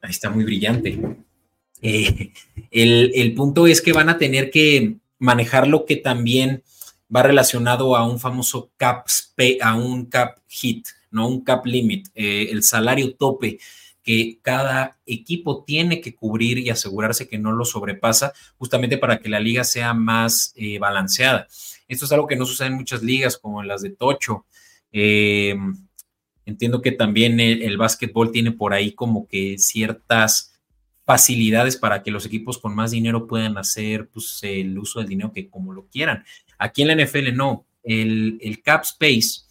ahí 0.00 0.10
está 0.10 0.30
muy 0.30 0.44
brillante. 0.44 0.98
Eh, 1.82 2.32
el, 2.70 3.34
punto 3.34 3.66
es 3.66 3.80
que 3.80 3.92
van 3.92 4.08
a 4.08 4.18
tener 4.18 4.50
que 4.50 4.96
manejar 5.18 5.66
lo 5.66 5.84
que 5.84 5.96
también 5.96 6.62
va 7.14 7.22
relacionado 7.22 7.96
a 7.96 8.06
un 8.06 8.18
famoso 8.18 8.70
cap, 8.76 9.06
a 9.62 9.74
un 9.74 10.06
cap 10.06 10.38
hit, 10.46 10.86
¿no? 11.10 11.28
Un 11.28 11.42
cap 11.42 11.64
limit, 11.64 12.08
eh, 12.14 12.48
el 12.50 12.62
salario 12.62 13.14
tope 13.14 13.58
que 14.02 14.38
cada 14.40 14.98
equipo 15.04 15.64
tiene 15.64 16.00
que 16.00 16.14
cubrir 16.14 16.58
y 16.58 16.70
asegurarse 16.70 17.28
que 17.28 17.38
no 17.38 17.52
lo 17.52 17.66
sobrepasa, 17.66 18.32
justamente 18.56 18.96
para 18.96 19.18
que 19.18 19.28
la 19.28 19.40
liga 19.40 19.64
sea 19.64 19.92
más 19.92 20.54
eh, 20.56 20.78
balanceada. 20.78 21.46
Esto 21.88 22.06
es 22.06 22.12
algo 22.12 22.26
que 22.26 22.36
no 22.36 22.46
sucede 22.46 22.68
en 22.68 22.74
muchas 22.74 23.02
ligas, 23.02 23.36
como 23.36 23.60
en 23.60 23.68
las 23.68 23.82
de 23.82 23.90
Tocho. 23.90 24.46
Entiendo 26.46 26.80
que 26.80 26.92
también 26.92 27.38
el, 27.40 27.60
el 27.60 27.76
básquetbol 27.76 28.32
tiene 28.32 28.52
por 28.52 28.72
ahí 28.72 28.92
como 28.92 29.28
que 29.28 29.58
ciertas 29.58 30.57
facilidades 31.08 31.78
para 31.78 32.02
que 32.02 32.10
los 32.10 32.26
equipos 32.26 32.58
con 32.58 32.74
más 32.74 32.90
dinero 32.90 33.26
puedan 33.26 33.56
hacer 33.56 34.10
pues, 34.10 34.40
el 34.42 34.78
uso 34.78 34.98
del 34.98 35.08
dinero 35.08 35.32
que 35.32 35.48
como 35.48 35.72
lo 35.72 35.86
quieran. 35.86 36.22
Aquí 36.58 36.82
en 36.82 36.88
la 36.88 37.02
NFL 37.02 37.34
no. 37.34 37.64
El, 37.82 38.36
el 38.42 38.60
cap 38.60 38.82
space 38.82 39.48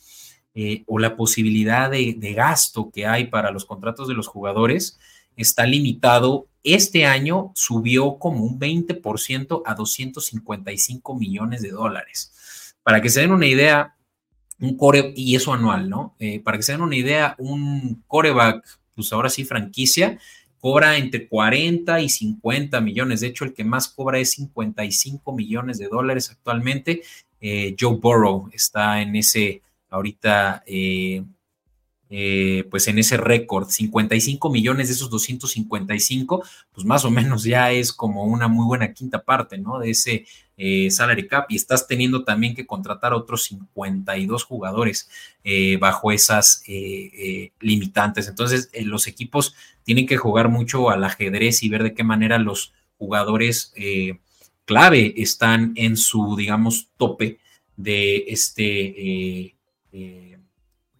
eh, 0.53 0.83
o 0.85 0.99
la 0.99 1.15
posibilidad 1.15 1.89
de, 1.89 2.13
gasto 2.35 2.91
que 2.93 3.07
hay 3.07 3.25
para 3.25 3.49
los 3.49 3.65
contratos 3.65 4.07
de 4.07 4.13
los 4.13 4.27
jugadores 4.27 4.99
está 5.35 5.65
limitado. 5.65 6.47
Este 6.61 7.07
año 7.07 7.51
subió 7.55 8.19
como 8.19 8.43
un 8.43 8.59
20% 8.59 9.63
a 9.65 9.73
255 9.73 11.15
millones 11.15 11.63
de 11.63 11.71
dólares. 11.71 12.75
Para 12.83 13.01
que 13.01 13.09
se 13.09 13.21
den 13.21 13.31
una 13.31 13.47
idea, 13.47 13.95
un 14.59 14.77
core, 14.77 15.11
y 15.15 15.35
eso 15.35 15.53
anual, 15.53 15.89
¿no? 15.89 16.15
Eh, 16.19 16.39
para 16.39 16.57
que 16.57 16.63
se 16.63 16.73
den 16.73 16.81
una 16.81 16.95
idea, 16.95 17.35
un 17.39 18.03
coreback, 18.05 18.63
pues 18.93 19.11
ahora 19.11 19.31
sí 19.31 19.43
franquicia, 19.43 20.19
cobra 20.59 20.97
entre 20.97 21.27
40 21.27 22.01
y 22.01 22.09
50 22.09 22.81
millones. 22.81 23.21
De 23.21 23.27
hecho, 23.27 23.45
el 23.45 23.53
que 23.53 23.63
más 23.63 23.87
cobra 23.87 24.19
es 24.19 24.31
55 24.31 25.33
millones 25.33 25.77
de 25.77 25.87
dólares 25.87 26.29
actualmente. 26.31 27.01
Eh, 27.39 27.75
Joe 27.79 27.97
Burrow 27.97 28.49
está 28.51 29.01
en 29.01 29.15
ese 29.15 29.61
ahorita, 29.89 30.63
eh, 30.65 31.23
eh, 32.09 32.65
pues 32.69 32.87
en 32.87 32.99
ese 32.99 33.17
récord, 33.17 33.69
55 33.69 34.49
millones 34.49 34.87
de 34.87 34.93
esos 34.93 35.09
255, 35.09 36.43
pues 36.71 36.85
más 36.85 37.05
o 37.05 37.11
menos 37.11 37.43
ya 37.43 37.71
es 37.71 37.91
como 37.93 38.23
una 38.23 38.47
muy 38.47 38.65
buena 38.65 38.93
quinta 38.93 39.23
parte, 39.23 39.57
¿no? 39.57 39.79
De 39.79 39.91
ese 39.91 40.25
eh, 40.57 40.89
salary 40.91 41.27
cap 41.27 41.45
y 41.49 41.55
estás 41.55 41.87
teniendo 41.87 42.23
también 42.23 42.55
que 42.55 42.65
contratar 42.65 43.13
a 43.13 43.17
otros 43.17 43.43
52 43.43 44.43
jugadores 44.43 45.09
bajo 45.79 46.11
esas 46.11 46.63
limitantes. 47.61 48.27
Entonces, 48.27 48.69
los 48.81 49.07
equipos 49.07 49.55
tienen 49.83 50.05
que 50.05 50.17
jugar 50.17 50.49
mucho 50.49 50.89
al 50.89 51.05
ajedrez 51.05 51.63
y 51.63 51.69
ver 51.69 51.83
de 51.83 51.93
qué 51.93 52.03
manera 52.03 52.37
los 52.37 52.73
jugadores 52.97 53.73
clave 54.65 55.13
están 55.15 55.71
en 55.75 55.95
su, 55.95 56.35
digamos, 56.35 56.89
tope 56.97 57.39
de 57.77 58.25
este 58.27 59.53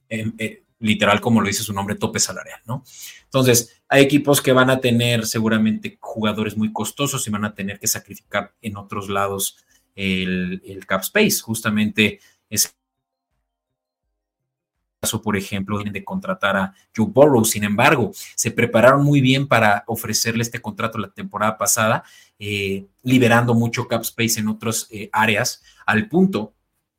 eh, 0.10 0.36
eh, 0.38 0.64
literal, 0.80 1.20
como 1.20 1.42
lo 1.42 1.48
dice 1.48 1.64
su 1.64 1.74
nombre, 1.74 1.96
tope 1.96 2.20
salarial, 2.20 2.62
¿no? 2.66 2.84
Entonces, 3.26 3.77
hay 3.90 4.04
equipos 4.04 4.42
que 4.42 4.52
van 4.52 4.70
a 4.70 4.80
tener 4.80 5.26
seguramente 5.26 5.98
jugadores 6.02 6.58
muy 6.58 6.74
costosos 6.74 7.26
y 7.28 7.32
van 7.32 7.46
a 7.46 7.54
tener 7.54 7.80
que 7.80 7.88
sacrificar 7.88 8.54
en 8.62 8.78
otros 8.78 9.10
lados 9.10 9.58
el, 9.96 10.84
cap 10.86 11.02
space. 11.02 11.40
Justamente 11.42 12.20
ese 12.50 12.70
caso, 15.00 15.22
por 15.22 15.38
ejemplo, 15.38 15.82
de 15.82 16.04
contratar 16.04 16.58
a 16.58 16.74
Joe 16.96 17.08
Burrow. 17.10 17.46
Sin 17.46 17.64
embargo, 17.64 18.12
se 18.36 18.52
prepararon 18.52 19.06
muy 19.06 19.22
bien 19.22 19.48
para 19.48 19.84
ofrecerle 19.88 20.44
este 20.44 20.62
contrato 20.62 20.98
la 20.98 21.10
temporada 21.10 21.58
pasada, 21.58 22.04
eh, 22.40 22.86
liberando 23.04 23.54
mucho 23.54 23.88
cap 23.88 24.02
space 24.02 24.42
en 24.42 24.50
otras 24.50 24.90
áreas, 25.14 25.64
al 25.86 26.10
punto 26.10 26.54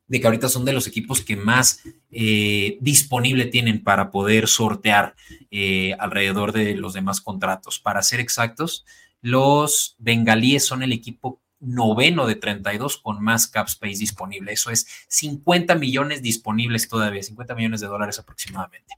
de 0.09 0.19
que 0.19 0.27
ahorita 0.27 0.49
son 0.49 0.65
de 0.65 0.73
los 0.73 0.87
equipos 0.87 1.21
que 1.21 1.37
más 1.37 1.81
eh, 2.11 2.77
disponible 2.81 3.45
tienen 3.45 3.83
para 3.83 4.11
poder 4.11 4.47
sortear 4.47 5.15
eh, 5.51 5.95
alrededor 5.99 6.51
de 6.51 6.75
los 6.75 6.93
demás 6.93 7.21
contratos. 7.21 7.79
Para 7.79 8.01
ser 8.01 8.19
exactos, 8.19 8.85
los 9.21 9.95
bengalíes 9.99 10.65
son 10.65 10.83
el 10.83 10.91
equipo 10.91 11.41
noveno 11.59 12.25
de 12.25 12.35
32 12.35 12.97
con 12.97 13.23
más 13.23 13.47
cap 13.47 13.67
space 13.67 13.99
disponible. 13.99 14.51
Eso 14.51 14.71
es 14.71 14.87
50 15.09 15.75
millones 15.75 16.21
disponibles 16.21 16.89
todavía, 16.89 17.21
50 17.21 17.53
millones 17.55 17.81
de 17.81 17.87
dólares 17.87 18.17
aproximadamente. 18.17 18.95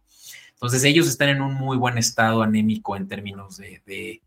Entonces 0.52 0.84
ellos 0.86 1.08
están 1.08 1.30
en 1.30 1.42
un 1.42 1.56
muy 1.56 1.76
buen 1.76 1.98
estado 1.98 2.42
anémico 2.42 2.96
en 2.96 3.08
términos 3.08 3.58
de, 3.58 3.82
de, 3.86 4.22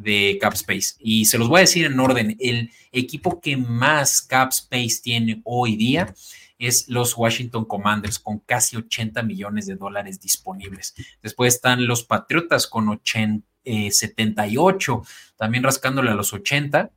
de 0.00 0.38
cap 0.40 0.54
space. 0.54 0.94
Y 0.98 1.26
se 1.26 1.38
los 1.38 1.48
voy 1.48 1.58
a 1.58 1.60
decir 1.60 1.84
en 1.84 2.00
orden, 2.00 2.36
el 2.40 2.70
equipo 2.90 3.40
que 3.40 3.56
más 3.56 4.22
cap 4.22 4.50
space 4.50 5.00
tiene 5.02 5.42
hoy 5.44 5.76
día 5.76 6.14
es 6.58 6.88
los 6.88 7.16
Washington 7.16 7.64
Commanders 7.64 8.18
con 8.18 8.38
casi 8.40 8.76
80 8.76 9.22
millones 9.22 9.66
de 9.66 9.76
dólares 9.76 10.20
disponibles. 10.20 10.94
Después 11.22 11.54
están 11.54 11.86
los 11.86 12.02
Patriotas 12.04 12.66
con 12.66 12.88
80, 12.88 13.46
78, 13.90 15.02
eh, 15.04 15.08
también 15.36 15.64
rascándole 15.64 16.10
a 16.10 16.14
los 16.14 16.32
80. 16.32 16.90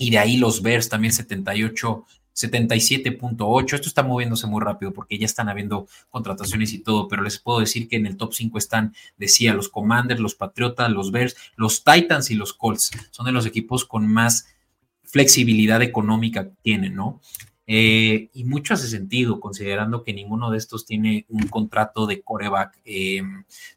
Y 0.00 0.10
de 0.10 0.18
ahí 0.18 0.36
los 0.36 0.62
Bears 0.62 0.88
también 0.88 1.12
78, 1.12 2.06
77.8. 2.38 3.74
Esto 3.74 3.88
está 3.88 4.02
moviéndose 4.02 4.46
muy 4.46 4.62
rápido 4.62 4.92
porque 4.92 5.18
ya 5.18 5.26
están 5.26 5.48
habiendo 5.48 5.88
contrataciones 6.08 6.72
y 6.72 6.78
todo, 6.78 7.08
pero 7.08 7.22
les 7.22 7.38
puedo 7.38 7.60
decir 7.60 7.88
que 7.88 7.96
en 7.96 8.06
el 8.06 8.16
top 8.16 8.32
5 8.32 8.58
están, 8.58 8.94
decía, 9.16 9.54
los 9.54 9.68
Commanders, 9.68 10.20
los 10.20 10.34
Patriotas, 10.34 10.90
los 10.90 11.10
Bears, 11.10 11.36
los 11.56 11.82
Titans 11.82 12.30
y 12.30 12.34
los 12.34 12.54
Colts. 12.54 12.90
Son 13.10 13.26
de 13.26 13.32
los 13.32 13.46
equipos 13.46 13.84
con 13.84 14.06
más 14.06 14.46
flexibilidad 15.02 15.82
económica 15.82 16.44
que 16.44 16.56
tienen, 16.62 16.94
¿no? 16.94 17.20
Eh, 17.70 18.30
y 18.32 18.44
mucho 18.44 18.72
hace 18.72 18.88
sentido, 18.88 19.40
considerando 19.40 20.02
que 20.02 20.14
ninguno 20.14 20.50
de 20.50 20.56
estos 20.56 20.86
tiene 20.86 21.26
un 21.28 21.48
contrato 21.48 22.06
de 22.06 22.22
coreback 22.22 22.78
eh, 22.86 23.20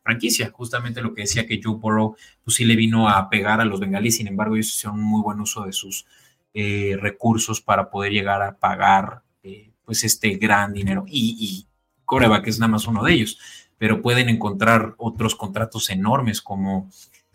franquicia. 0.02 0.50
Justamente 0.50 1.02
lo 1.02 1.14
que 1.14 1.24
decía 1.24 1.46
que 1.46 1.60
Joe 1.62 1.76
Burrow, 1.76 2.16
pues 2.44 2.56
sí 2.56 2.64
le 2.64 2.78
vino 2.78 3.10
a 3.10 3.30
pegar 3.30 3.60
a 3.60 3.66
los 3.66 3.82
bengalíes, 3.82 4.16
sin 4.16 4.28
embargo, 4.28 4.56
ellos 4.56 4.70
hicieron 4.70 5.00
un 5.00 5.06
muy 5.06 5.22
buen 5.22 5.42
uso 5.42 5.66
de 5.66 5.74
sus 5.74 6.06
eh, 6.54 6.98
recursos 7.00 7.62
para 7.62 7.90
poder 7.90 8.12
llegar 8.12 8.42
a 8.42 8.58
pagar 8.58 9.24
pues 9.84 10.04
este 10.04 10.36
gran 10.38 10.74
dinero. 10.74 11.04
Y, 11.08 11.36
y 11.40 11.68
coreback 12.06 12.48
es 12.48 12.60
nada 12.60 12.72
más 12.72 12.88
uno 12.88 13.04
de 13.04 13.14
ellos, 13.14 13.40
pero 13.78 14.02
pueden 14.02 14.30
encontrar 14.30 14.96
otros 14.98 15.36
contratos 15.36 15.90
enormes 15.90 16.42
como 16.42 16.90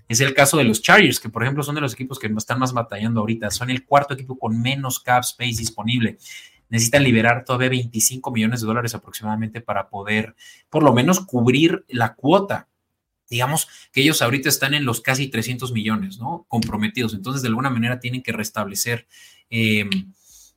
es 0.08 0.20
el 0.20 0.35
caso 0.35 0.56
de 0.56 0.64
los 0.64 0.82
Chargers, 0.82 1.18
que 1.18 1.28
por 1.28 1.42
ejemplo 1.42 1.62
son 1.62 1.75
de 1.75 1.80
los 1.80 1.92
equipos 1.94 2.18
que 2.18 2.32
están 2.37 2.58
más 2.58 2.73
batallando 2.73 3.20
ahorita. 3.20 3.50
Son 3.50 3.70
el 3.70 3.85
cuarto 3.85 4.14
equipo 4.14 4.38
con 4.38 4.61
menos 4.61 5.00
cap 5.00 5.23
space 5.25 5.58
disponible. 5.58 6.18
Necesitan 6.68 7.02
liberar 7.02 7.44
todavía 7.44 7.70
25 7.70 8.30
millones 8.30 8.61
de 8.61 8.66
dólares 8.66 8.94
aproximadamente 8.94 9.61
para 9.61 9.88
poder 9.88 10.35
por 10.70 10.82
lo 10.82 10.92
menos 10.92 11.20
cubrir 11.20 11.85
la 11.88 12.14
cuota. 12.14 12.68
Digamos 13.28 13.68
que 13.92 14.02
ellos 14.02 14.23
ahorita 14.23 14.49
están 14.49 14.75
en 14.75 14.85
los 14.85 15.00
casi 15.00 15.28
300 15.28 15.73
millones, 15.73 16.18
¿no? 16.18 16.47
Comprometidos. 16.49 17.14
Entonces, 17.14 17.42
de 17.42 17.49
alguna 17.49 17.71
manera 17.71 18.00
tienen 18.00 18.23
que 18.23 18.33
restablecer 18.33 19.06
em, 19.50 20.12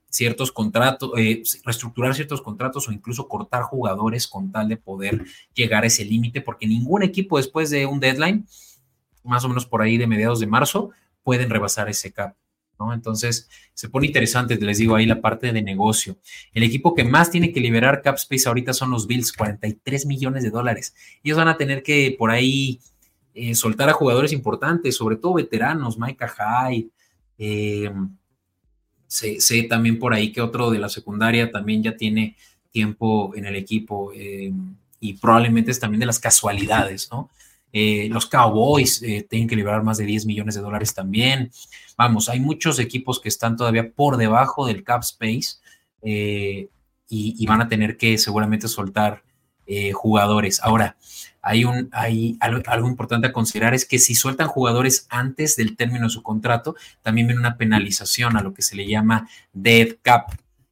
ciertos 0.10 0.52
contratos, 0.52 1.12
eh, 1.18 1.44
reestructurar 1.64 2.16
ciertos 2.16 2.42
contratos 2.42 2.88
o 2.88 2.92
incluso 2.92 3.28
cortar 3.28 3.64
jugadores 3.64 4.28
con 4.28 4.52
tal 4.52 4.68
de 4.70 4.78
poder 4.78 5.26
llegar 5.54 5.84
a 5.84 5.88
ese 5.88 6.06
límite, 6.06 6.42
porque 6.42 6.68
ningún 6.68 7.04
equipo 7.04 7.38
después 7.38 7.70
de 7.70 7.86
un 7.86 8.00
deadline 8.00 8.46
más 9.24 9.44
o 9.46 9.50
menos 9.50 9.66
por 9.66 9.82
ahí 9.82 9.98
de 9.98 10.08
mediados 10.08 10.40
de 10.40 10.48
marzo, 10.48 10.92
pueden 11.24 11.50
rebasar 11.50 11.90
ese 11.90 12.12
cap. 12.12 12.36
¿No? 12.80 12.94
Entonces, 12.94 13.50
se 13.74 13.90
pone 13.90 14.08
interesante, 14.08 14.56
les 14.56 14.78
digo 14.78 14.96
ahí 14.96 15.06
la 15.06 15.22
parte 15.22 15.52
de 15.52 15.62
negocio. 15.62 16.18
El 16.54 16.64
equipo 16.64 16.96
que 16.96 17.04
más 17.04 17.30
tiene 17.30 17.52
que 17.52 17.60
liberar 17.60 18.02
cap 18.02 18.16
space 18.16 18.48
ahorita 18.48 18.74
son 18.74 18.92
los 18.92 19.08
Bills, 19.08 19.34
43 19.34 20.06
millones 20.06 20.44
de 20.44 20.50
dólares. 20.50 20.96
Ellos 21.24 21.38
van 21.38 21.48
a 21.48 21.58
tener 21.58 21.84
que 21.84 22.16
por 22.18 22.32
ahí 22.32 22.80
eh, 23.34 23.56
soltar 23.56 23.90
a 23.90 23.94
jugadores 23.94 24.34
importantes, 24.34 24.96
sobre 24.96 25.18
todo 25.18 25.36
veteranos, 25.36 25.98
Micah 25.98 26.28
Hyde. 26.28 26.90
Eh, 27.38 27.92
sé, 29.08 29.64
también 29.64 29.98
por 30.00 30.14
ahí 30.14 30.32
que 30.32 30.42
otro 30.42 30.70
de 30.70 30.80
la 30.80 30.90
secundaria 30.90 31.52
también 31.52 31.84
ya 31.84 31.98
tiene 31.98 32.36
tiempo 32.72 33.34
en 33.36 33.46
el 33.46 33.56
equipo 33.56 34.12
eh, 34.14 34.52
y 35.00 35.14
probablemente 35.14 35.72
es 35.72 35.80
también 35.80 36.00
de 36.00 36.06
las 36.06 36.20
casualidades, 36.20 37.10
¿no? 37.12 37.30
Eh, 37.72 38.08
los 38.10 38.26
Cowboys 38.26 39.02
eh, 39.04 39.26
tienen 39.30 39.48
que 39.48 39.56
liberar 39.56 39.84
más 39.84 39.98
de 39.98 40.06
10 40.06 40.26
millones 40.26 40.56
de 40.56 40.62
dólares 40.62 40.94
también. 40.94 41.52
Vamos, 41.98 42.30
hay 42.30 42.40
muchos 42.40 42.80
equipos 42.80 43.20
que 43.20 43.30
están 43.30 43.56
todavía 43.56 43.92
por 43.92 44.18
debajo 44.18 44.66
del 44.66 44.84
cap 44.84 45.02
space 45.04 45.58
eh, 46.02 46.68
y, 47.08 47.46
van 47.46 47.62
a 47.62 47.68
tener 47.68 47.98
que 47.98 48.18
seguramente 48.18 48.68
soltar 48.68 49.24
jugadores. 49.94 50.60
Ahora, 50.64 50.98
hay, 51.42 51.64
un, 51.64 51.90
hay 51.92 52.38
algo, 52.40 52.88
importante 52.88 53.28
a 53.28 53.34
considerar 53.34 53.74
es 53.74 53.86
que 53.86 54.00
si 54.00 54.16
sueltan 54.16 54.48
jugadores 54.48 55.08
antes 55.10 55.56
del 55.56 55.76
término 55.78 56.06
de 56.06 56.10
su 56.10 56.24
contrato, 56.24 56.76
también 57.02 57.28
viene 57.28 57.40
una 57.40 57.58
penalización 57.58 58.36
a 58.36 58.42
lo 58.42 58.54
que 58.54 58.62
se 58.62 58.76
le 58.76 58.88
llama 58.88 59.30
dead 59.54 59.98
cap. 60.02 60.32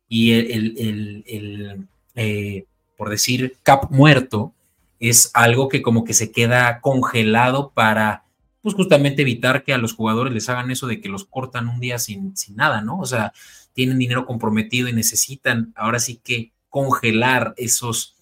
Y 0.10 0.34
el, 0.34 1.88
eh, 2.16 2.66
por 2.98 3.10
decir, 3.10 3.58
cap 3.64 3.92
muerto 3.92 4.54
es 5.00 5.32
algo 5.34 5.70
que 5.70 5.82
como 5.82 6.04
que 6.04 6.14
se 6.14 6.32
queda 6.32 6.82
congelado 6.82 7.72
para 7.72 8.24
pues 8.62 8.76
justamente 8.76 9.22
evitar 9.22 9.64
que 9.64 9.74
a 9.74 9.78
los 9.78 9.94
jugadores 9.94 10.34
les 10.34 10.50
hagan 10.50 10.72
eso 10.72 10.88
de 10.88 11.00
que 11.00 11.10
los 11.10 11.26
cortan 11.26 11.70
un 11.70 11.80
día 11.80 12.00
sin, 12.00 12.36
sin 12.36 12.56
nada, 12.56 12.82
¿no? 12.82 13.00
O 13.00 13.06
sea, 13.06 13.32
tienen 13.74 13.98
dinero 13.98 14.26
comprometido 14.26 14.90
y 14.90 14.94
necesitan 14.94 15.72
ahora 15.76 16.00
sí 16.00 16.20
que 16.24 16.52
congelar 16.70 17.54
esos 17.58 18.16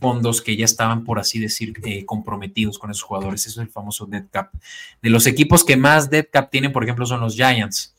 fondos 0.00 0.40
que 0.40 0.56
ya 0.56 0.64
estaban, 0.64 1.04
por 1.04 1.18
así 1.18 1.38
decir, 1.38 1.74
eh, 1.84 2.04
comprometidos 2.06 2.78
con 2.78 2.90
esos 2.90 3.02
jugadores. 3.02 3.46
Eso 3.46 3.60
es 3.60 3.66
el 3.66 3.72
famoso 3.72 4.06
dead 4.06 4.24
cap. 4.30 4.50
De 5.02 5.10
los 5.10 5.26
equipos 5.26 5.64
que 5.64 5.76
más 5.76 6.10
dead 6.10 6.26
cap 6.32 6.50
tienen, 6.50 6.72
por 6.72 6.82
ejemplo, 6.82 7.04
son 7.04 7.20
los 7.20 7.34
Giants. 7.34 7.94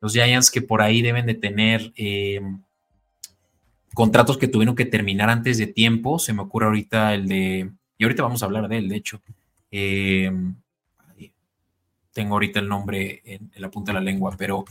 Los 0.00 0.12
Giants 0.12 0.50
que 0.50 0.62
por 0.62 0.80
ahí 0.80 1.02
deben 1.02 1.26
de 1.26 1.34
tener 1.34 1.92
eh, 1.96 2.40
contratos 3.94 4.38
que 4.38 4.48
tuvieron 4.48 4.74
que 4.74 4.84
terminar 4.84 5.30
antes 5.30 5.58
de 5.58 5.66
tiempo. 5.66 6.18
Se 6.18 6.32
me 6.32 6.42
ocurre 6.42 6.66
ahorita 6.66 7.14
el 7.14 7.28
de, 7.28 7.70
y 7.98 8.04
ahorita 8.04 8.22
vamos 8.22 8.42
a 8.42 8.46
hablar 8.46 8.68
de 8.68 8.78
él, 8.78 8.88
de 8.88 8.96
hecho. 8.96 9.20
Eh, 9.70 10.32
tengo 12.12 12.34
ahorita 12.34 12.60
el 12.60 12.68
nombre 12.68 13.22
en, 13.24 13.50
la 13.56 13.70
punta 13.70 13.92
de 13.92 13.98
la 13.98 14.04
lengua, 14.04 14.34
pero 14.36 14.64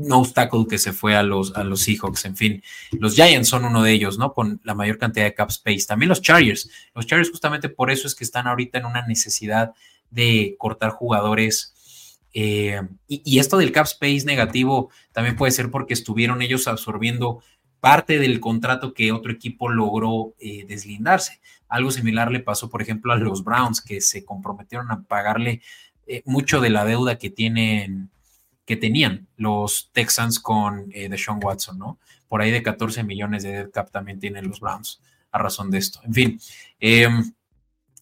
no 0.00 0.18
obstáculo 0.18 0.66
que 0.66 0.78
se 0.78 0.92
fue 0.92 1.14
a 1.14 1.22
los, 1.22 1.54
a 1.56 1.64
los 1.64 1.82
Seahawks, 1.82 2.24
en 2.24 2.36
fin. 2.36 2.62
Los 2.92 3.14
Giants 3.14 3.48
son 3.48 3.64
uno 3.64 3.82
de 3.82 3.92
ellos, 3.92 4.18
¿no? 4.18 4.32
Con 4.32 4.60
la 4.64 4.74
mayor 4.74 4.98
cantidad 4.98 5.24
de 5.24 5.34
cap 5.34 5.50
space. 5.50 5.86
También 5.86 6.08
los 6.08 6.22
Chargers. 6.22 6.70
Los 6.94 7.06
Chargers 7.06 7.30
justamente 7.30 7.68
por 7.68 7.90
eso 7.90 8.06
es 8.06 8.14
que 8.14 8.24
están 8.24 8.46
ahorita 8.46 8.78
en 8.78 8.86
una 8.86 9.06
necesidad 9.06 9.72
de 10.10 10.56
cortar 10.58 10.90
jugadores. 10.90 12.18
Eh, 12.32 12.80
y, 13.08 13.38
esto 13.38 13.58
del 13.58 13.72
cap 13.72 13.86
space 13.86 14.24
negativo 14.24 14.90
también 15.12 15.36
puede 15.36 15.52
ser 15.52 15.70
porque 15.70 15.94
estuvieron 15.94 16.42
ellos 16.42 16.68
absorbiendo 16.68 17.42
parte 17.80 18.18
del 18.18 18.40
contrato 18.40 18.94
que 18.94 19.12
otro 19.12 19.32
equipo 19.32 19.68
logró 19.68 20.34
eh, 20.38 20.64
deslindarse. 20.66 21.40
Algo 21.68 21.90
similar 21.90 22.30
le 22.30 22.40
pasó, 22.40 22.68
por 22.68 22.82
ejemplo, 22.82 23.12
a 23.12 23.16
los 23.16 23.42
Browns, 23.42 23.80
que 23.80 24.00
se 24.00 24.24
comprometieron 24.24 24.90
a 24.90 25.02
pagarle 25.02 25.62
eh, 26.06 26.22
mucho 26.26 26.60
de 26.60 26.70
la 26.70 26.84
deuda 26.84 27.18
que 27.18 27.30
tienen 27.30 28.10
que 28.70 28.76
tenían 28.76 29.26
los 29.36 29.90
Texans 29.92 30.38
con 30.38 30.90
eh, 30.92 31.08
Deshaun 31.08 31.40
Watson, 31.42 31.76
¿no? 31.76 31.98
Por 32.28 32.40
ahí 32.40 32.52
de 32.52 32.62
14 32.62 33.02
millones 33.02 33.42
de 33.42 33.50
dead 33.50 33.70
cap 33.72 33.90
también 33.90 34.20
tienen 34.20 34.46
los 34.46 34.60
Browns 34.60 35.00
a 35.32 35.38
razón 35.38 35.72
de 35.72 35.78
esto. 35.78 36.00
En 36.04 36.14
fin, 36.14 36.40
em, 36.78 37.32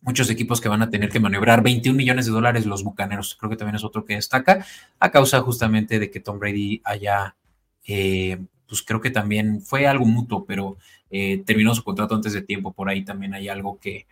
muchos 0.02 0.28
equipos 0.28 0.60
que 0.60 0.68
van 0.68 0.82
a 0.82 0.90
tener 0.90 1.08
que 1.08 1.20
maniobrar 1.20 1.62
21 1.62 1.96
millones 1.96 2.26
de 2.26 2.32
dólares 2.32 2.66
los 2.66 2.84
Bucaneros, 2.84 3.34
creo 3.40 3.48
que 3.48 3.56
también 3.56 3.76
es 3.76 3.84
otro 3.84 4.04
que 4.04 4.16
destaca, 4.16 4.64
a 4.98 5.10
causa 5.10 5.40
justamente 5.40 5.98
de 5.98 6.10
que 6.10 6.20
Tom 6.20 6.38
Brady 6.38 6.82
haya, 6.84 7.34
eh, 7.86 8.38
pues 8.68 8.82
creo 8.82 9.00
que 9.00 9.10
también 9.10 9.62
fue 9.62 9.86
algo 9.86 10.04
mutuo, 10.04 10.44
pero 10.44 10.76
eh, 11.10 11.42
terminó 11.46 11.74
su 11.74 11.82
contrato 11.82 12.14
antes 12.14 12.32
de 12.32 12.42
tiempo, 12.42 12.72
por 12.72 12.88
ahí 12.88 13.04
también 13.04 13.34
hay 13.34 13.48
algo 13.48 13.78
que 13.78 14.06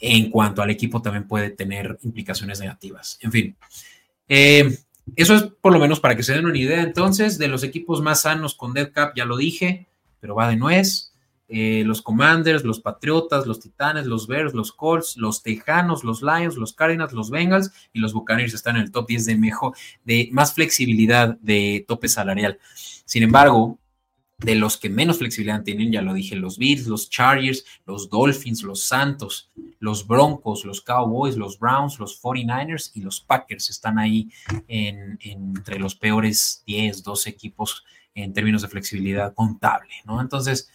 en 0.00 0.30
cuanto 0.30 0.62
al 0.62 0.70
equipo 0.70 1.00
también 1.00 1.28
puede 1.28 1.50
tener 1.50 1.98
implicaciones 2.02 2.60
negativas. 2.60 3.18
En 3.22 3.32
fin, 3.32 3.56
eh, 4.28 4.76
eso 5.16 5.34
es 5.34 5.42
por 5.60 5.72
lo 5.72 5.78
menos 5.78 6.00
para 6.00 6.16
que 6.16 6.22
se 6.22 6.34
den 6.34 6.46
una 6.46 6.58
idea 6.58 6.82
entonces 6.82 7.38
de 7.38 7.48
los 7.48 7.62
equipos 7.62 8.02
más 8.02 8.22
sanos 8.22 8.54
con 8.54 8.72
Dead 8.72 8.90
Cap, 8.92 9.14
ya 9.16 9.24
lo 9.24 9.36
dije, 9.36 9.86
pero 10.20 10.34
va 10.34 10.48
de 10.48 10.56
nuez. 10.56 11.12
Eh, 11.46 11.82
los 11.84 12.00
Commanders, 12.00 12.64
los 12.64 12.80
Patriotas, 12.80 13.46
los 13.46 13.60
Titanes, 13.60 14.06
los 14.06 14.26
Bears, 14.26 14.54
los 14.54 14.72
Colts, 14.72 15.18
los 15.18 15.42
Tejanos, 15.42 16.02
los 16.02 16.22
Lions, 16.22 16.56
los 16.56 16.72
Cardinals, 16.72 17.12
los 17.12 17.30
Bengals 17.30 17.70
y 17.92 18.00
los 18.00 18.14
Buccaneers 18.14 18.54
están 18.54 18.76
en 18.76 18.82
el 18.82 18.90
top 18.90 19.06
10 19.08 19.26
de 19.26 19.36
mejor, 19.36 19.76
de 20.04 20.30
más 20.32 20.54
flexibilidad 20.54 21.36
de 21.40 21.84
tope 21.86 22.08
salarial. 22.08 22.58
Sin 23.04 23.22
embargo, 23.22 23.78
de 24.38 24.54
los 24.54 24.76
que 24.76 24.90
menos 24.90 25.18
flexibilidad 25.18 25.62
tienen, 25.62 25.92
ya 25.92 26.02
lo 26.02 26.12
dije, 26.12 26.36
los 26.36 26.58
Bills, 26.58 26.86
los 26.86 27.08
Chargers, 27.08 27.64
los 27.86 28.10
Dolphins, 28.10 28.62
los 28.62 28.82
Santos, 28.82 29.50
los 29.78 30.06
Broncos, 30.06 30.64
los 30.64 30.80
Cowboys, 30.80 31.36
los 31.36 31.58
Browns, 31.58 31.98
los 31.98 32.20
49ers 32.20 32.90
y 32.94 33.00
los 33.00 33.20
Packers 33.20 33.70
están 33.70 33.98
ahí 33.98 34.30
entre 34.68 35.78
los 35.78 35.94
peores 35.94 36.62
10, 36.66 37.02
12 37.02 37.30
equipos 37.30 37.84
en 38.14 38.32
términos 38.32 38.62
de 38.62 38.68
flexibilidad 38.68 39.34
contable, 39.34 39.94
¿no? 40.04 40.20
Entonces, 40.20 40.70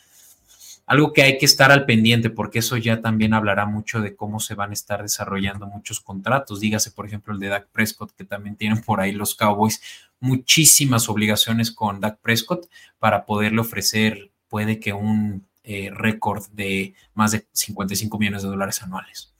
algo 0.90 1.14
que 1.14 1.22
hay 1.22 1.38
que 1.38 1.46
estar 1.46 1.72
al 1.72 1.86
pendiente, 1.86 2.32
porque 2.32 2.58
eso 2.60 2.76
ya 2.76 3.00
también 3.00 3.36
hablará 3.36 3.68
mucho 3.68 4.02
de 4.02 4.16
cómo 4.16 4.40
se 4.40 4.56
van 4.56 4.72
a 4.72 4.74
estar 4.74 5.04
desarrollando 5.04 5.68
muchos 5.68 6.00
contratos. 6.00 6.60
Dígase, 6.60 6.90
por 6.90 7.06
ejemplo, 7.06 7.32
el 7.32 7.40
de 7.40 7.48
Dak 7.48 7.68
Prescott, 7.68 8.12
que 8.14 8.26
también 8.26 8.56
tienen 8.56 8.82
por 8.82 9.00
ahí 9.00 9.12
los 9.12 9.36
Cowboys 9.36 9.80
muchísimas 10.20 11.08
obligaciones 11.08 11.72
con 11.72 12.00
Dak 12.00 12.18
Prescott 12.22 12.68
para 12.98 13.28
poderle 13.28 13.62
ofrecer, 13.62 14.32
puede 14.48 14.80
que 14.80 14.92
un 14.92 15.48
eh, 15.64 15.92
récord 15.94 16.48
de 16.54 16.96
más 17.14 17.34
de 17.34 17.46
55 17.52 18.18
millones 18.18 18.42
de 18.42 18.50
dólares 18.50 18.82
anuales. 18.82 19.32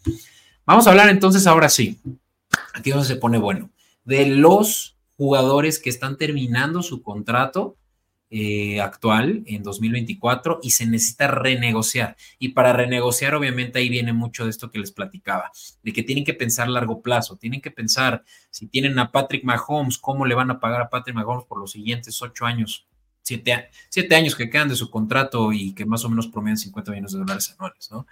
Vamos 0.68 0.86
a 0.86 0.92
hablar 0.92 1.10
entonces 1.10 1.48
ahora 1.48 1.70
sí, 1.70 2.00
aquí 2.76 2.92
donde 2.92 3.08
se 3.08 3.16
pone 3.16 3.40
bueno, 3.40 3.72
de 4.04 4.28
los 4.28 4.98
jugadores 5.18 5.80
que 5.80 5.90
están 5.90 6.16
terminando 6.16 6.84
su 6.84 7.02
contrato 7.02 7.76
eh, 8.32 8.80
actual 8.80 9.42
en 9.48 9.64
2024 9.64 10.60
y 10.62 10.70
se 10.70 10.86
necesita 10.86 11.28
renegociar. 11.30 12.16
Y 12.38 12.50
para 12.50 12.74
renegociar, 12.74 13.34
obviamente, 13.34 13.80
ahí 13.80 13.90
viene 13.90 14.14
mucho 14.14 14.44
de 14.44 14.52
esto 14.52 14.70
que 14.70 14.78
les 14.78 14.92
platicaba, 14.92 15.52
de 15.82 15.94
que 15.94 16.04
tienen 16.04 16.24
que 16.24 16.36
pensar 16.36 16.70
largo 16.70 17.02
plazo, 17.02 17.38
tienen 17.38 17.60
que 17.60 17.72
pensar 17.72 18.24
si 18.52 18.68
tienen 18.68 19.00
a 19.00 19.12
Patrick 19.12 19.44
Mahomes, 19.44 19.98
cómo 19.98 20.28
le 20.28 20.36
van 20.36 20.52
a 20.52 20.60
pagar 20.60 20.82
a 20.82 20.90
Patrick 20.90 21.16
Mahomes 21.16 21.46
por 21.46 21.60
los 21.60 21.72
siguientes 21.72 22.22
ocho 22.22 22.46
años, 22.46 22.88
siete, 23.24 23.70
siete 23.90 24.16
años 24.16 24.36
que 24.36 24.50
quedan 24.50 24.70
de 24.70 24.76
su 24.76 24.92
contrato 24.92 25.52
y 25.52 25.74
que 25.74 25.88
más 25.88 26.06
o 26.06 26.10
menos 26.10 26.28
promedian 26.28 26.58
50 26.58 26.92
millones 26.92 27.14
de 27.14 27.18
dólares 27.18 27.56
anuales, 27.58 27.90
¿no? 27.90 28.06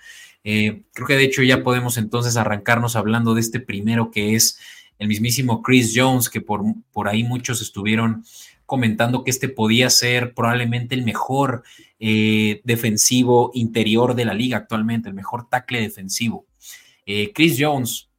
Eh, 0.43 0.81
creo 0.93 1.07
que 1.07 1.15
de 1.15 1.25
hecho 1.25 1.43
ya 1.43 1.61
podemos 1.61 1.97
entonces 1.97 2.37
arrancarnos 2.37 2.95
hablando 2.95 3.35
de 3.35 3.41
este 3.41 3.59
primero 3.59 4.09
que 4.09 4.33
es 4.33 4.59
el 4.97 5.09
mismísimo 5.09 5.61
Chris 5.61 5.93
Jones, 5.95 6.27
que 6.27 6.41
por, 6.41 6.63
por 6.91 7.07
ahí 7.07 7.23
muchos 7.23 7.61
estuvieron 7.61 8.23
comentando 8.67 9.23
que 9.23 9.31
este 9.31 9.47
podía 9.47 9.89
ser 9.89 10.33
probablemente 10.33 10.93
el 10.93 11.03
mejor 11.03 11.63
eh, 11.99 12.61
defensivo 12.65 13.49
interior 13.53 14.13
de 14.13 14.25
la 14.25 14.33
liga 14.33 14.57
actualmente, 14.57 15.07
el 15.07 15.15
mejor 15.15 15.47
tackle 15.49 15.79
defensivo. 15.79 16.45
Eh, 17.05 17.31
Chris 17.33 17.55
Jones, 17.57 18.09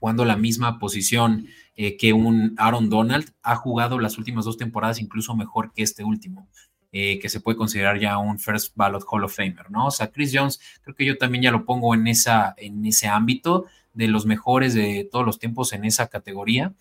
jugando 0.00 0.24
la 0.24 0.36
misma 0.36 0.80
posición 0.80 1.46
eh, 1.76 1.96
que 1.96 2.12
un 2.12 2.54
Aaron 2.58 2.90
Donald, 2.90 3.30
ha 3.44 3.54
jugado 3.54 4.00
las 4.00 4.18
últimas 4.18 4.44
dos 4.44 4.58
temporadas 4.58 5.00
incluso 5.00 5.34
mejor 5.36 5.72
que 5.72 5.84
este 5.84 6.04
último. 6.04 6.48
que 6.92 7.28
se 7.28 7.40
puede 7.40 7.58
considerar 7.58 7.98
ya 7.98 8.18
un 8.18 8.38
First 8.38 8.76
Ballot 8.76 9.02
Hall 9.10 9.24
of 9.24 9.34
Famer, 9.34 9.68
¿no? 9.68 9.86
O 9.86 9.90
sea, 9.90 10.12
Chris 10.12 10.30
Jones, 10.32 10.60
creo 10.80 10.94
que 10.94 11.04
yo 11.04 11.18
también 11.18 11.42
ya 11.42 11.50
lo 11.50 11.64
pongo 11.64 11.92
en, 11.92 12.06
esa, 12.06 12.54
en 12.56 12.86
ese 12.86 13.08
ámbito 13.08 13.66
de 13.94 14.06
los 14.06 14.26
mejores 14.26 14.74
de 14.74 15.08
todos 15.10 15.26
los 15.26 15.40
tiempos 15.40 15.72
en 15.72 15.84
esa 15.84 16.06
categoría 16.06 16.72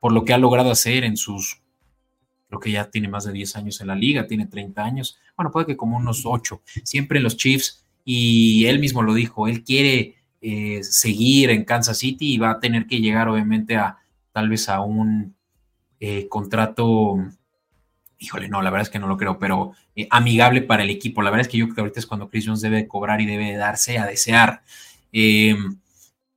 por 0.00 0.12
lo 0.12 0.24
que 0.24 0.32
ha 0.32 0.38
logrado 0.38 0.70
hacer 0.70 1.04
en 1.04 1.16
sus, 1.16 1.60
creo 2.48 2.60
que 2.60 2.72
ya 2.72 2.90
tiene 2.90 3.08
más 3.08 3.24
de 3.24 3.32
10 3.32 3.56
años 3.56 3.80
en 3.80 3.86
la 3.86 3.94
liga, 3.94 4.26
tiene 4.26 4.46
30 4.46 4.82
años, 4.82 5.18
bueno, 5.36 5.52
puede 5.52 5.66
que 5.66 5.76
como 5.76 5.98
unos 5.98 6.22
8, 6.24 6.62
siempre 6.82 7.18
en 7.18 7.24
los 7.24 7.36
Chiefs, 7.36 7.84
y 8.04 8.64
él 8.66 8.78
mismo 8.78 9.02
lo 9.02 9.14
dijo, 9.14 9.46
él 9.46 9.62
quiere 9.62 10.16
eh, 10.40 10.80
seguir 10.82 11.50
en 11.50 11.64
Kansas 11.64 11.98
City 11.98 12.34
y 12.34 12.38
va 12.38 12.52
a 12.52 12.60
tener 12.60 12.86
que 12.86 13.00
llegar 13.00 13.28
obviamente 13.28 13.76
a 13.76 13.98
tal 14.32 14.48
vez 14.48 14.68
a 14.68 14.80
un 14.80 15.36
eh, 16.00 16.28
contrato, 16.28 17.16
híjole, 18.18 18.48
no, 18.48 18.62
la 18.62 18.70
verdad 18.70 18.86
es 18.86 18.90
que 18.90 18.98
no 18.98 19.06
lo 19.06 19.18
creo, 19.18 19.38
pero 19.38 19.72
eh, 19.94 20.08
amigable 20.10 20.62
para 20.62 20.82
el 20.82 20.90
equipo. 20.90 21.20
La 21.20 21.30
verdad 21.30 21.46
es 21.46 21.52
que 21.52 21.58
yo 21.58 21.66
creo 21.66 21.74
que 21.74 21.80
ahorita 21.82 22.00
es 22.00 22.06
cuando 22.06 22.30
Chris 22.30 22.46
Jones 22.46 22.62
debe 22.62 22.88
cobrar 22.88 23.20
y 23.20 23.26
debe 23.26 23.54
darse 23.56 23.98
a 23.98 24.06
desear. 24.06 24.62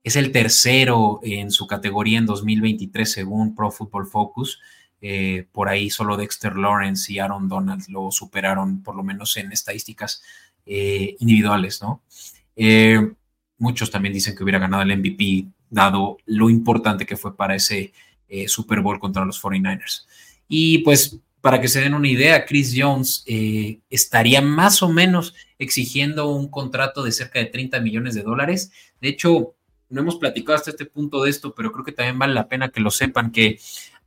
Es 0.04 0.16
el 0.16 0.32
tercero 0.32 1.18
en 1.22 1.50
su 1.50 1.66
categoría 1.66 2.18
en 2.18 2.26
2023 2.26 3.10
según 3.10 3.54
Pro 3.54 3.70
Football 3.70 4.06
Focus. 4.06 4.60
Eh, 5.00 5.46
por 5.50 5.68
ahí 5.68 5.88
solo 5.88 6.16
Dexter 6.16 6.56
Lawrence 6.56 7.10
y 7.10 7.18
Aaron 7.18 7.48
Donald 7.48 7.84
lo 7.88 8.10
superaron, 8.10 8.82
por 8.82 8.96
lo 8.96 9.02
menos 9.02 9.36
en 9.38 9.50
estadísticas 9.50 10.22
eh, 10.66 11.16
individuales, 11.20 11.80
¿no? 11.82 12.02
Eh, 12.54 13.12
muchos 13.58 13.90
también 13.90 14.12
dicen 14.14 14.36
que 14.36 14.42
hubiera 14.42 14.58
ganado 14.58 14.82
el 14.82 14.96
MVP, 14.96 15.46
dado 15.70 16.18
lo 16.26 16.48
importante 16.50 17.06
que 17.06 17.16
fue 17.16 17.36
para 17.36 17.54
ese 17.54 17.92
Super 18.46 18.80
Bowl 18.80 18.98
contra 18.98 19.24
los 19.24 19.40
49ers. 19.40 20.06
Y 20.48 20.78
pues, 20.78 21.18
para 21.40 21.60
que 21.60 21.68
se 21.68 21.80
den 21.80 21.94
una 21.94 22.08
idea, 22.08 22.44
Chris 22.44 22.74
Jones 22.76 23.24
estaría 23.90 24.40
más 24.40 24.82
o 24.82 24.88
menos 24.88 25.34
exigiendo 25.58 26.30
un 26.30 26.48
contrato 26.48 27.04
de 27.04 27.12
cerca 27.12 27.38
de 27.38 27.46
30 27.46 27.78
millones 27.80 28.14
de 28.14 28.22
dólares. 28.22 28.72
De 29.00 29.08
hecho, 29.08 29.54
no 29.88 30.00
hemos 30.00 30.16
platicado 30.16 30.56
hasta 30.56 30.70
este 30.70 30.86
punto 30.86 31.22
de 31.22 31.30
esto, 31.30 31.54
pero 31.54 31.72
creo 31.72 31.84
que 31.84 31.92
también 31.92 32.18
vale 32.18 32.34
la 32.34 32.48
pena 32.48 32.70
que 32.70 32.80
lo 32.80 32.90
sepan, 32.90 33.30
que 33.30 33.58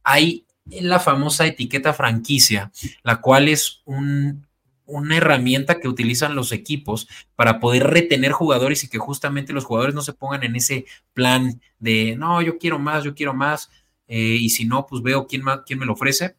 hay 0.04 0.46
la 0.66 1.00
famosa 1.00 1.46
etiqueta 1.46 1.94
franquicia, 1.94 2.72
la 3.04 3.22
cual 3.22 3.48
es 3.48 3.82
un, 3.86 4.48
una 4.86 5.18
herramienta 5.18 5.80
que 5.80 5.88
utilizan 5.88 6.36
los 6.36 6.52
equipos 6.52 7.08
para 7.36 7.60
poder 7.60 7.84
retener 7.88 8.32
jugadores 8.32 8.84
y 8.84 8.90
que 8.90 8.98
justamente 8.98 9.54
los 9.54 9.66
jugadores 9.66 9.96
no 9.96 10.02
se 10.02 10.14
pongan 10.14 10.44
en 10.44 10.56
ese 10.56 10.86
plan 11.14 11.62
de, 11.80 12.16
no, 12.18 12.42
yo 12.42 12.58
quiero 12.58 12.80
más, 12.80 13.04
yo 13.04 13.14
quiero 13.14 13.34
más, 13.34 13.70
eh, 14.08 14.38
y 14.40 14.50
si 14.50 14.66
no, 14.66 14.88
pues 14.88 15.04
veo 15.04 15.28
quién, 15.28 15.44
más, 15.44 15.60
quién 15.66 15.80
me 15.80 15.86
lo 15.86 15.94
ofrece, 15.94 16.36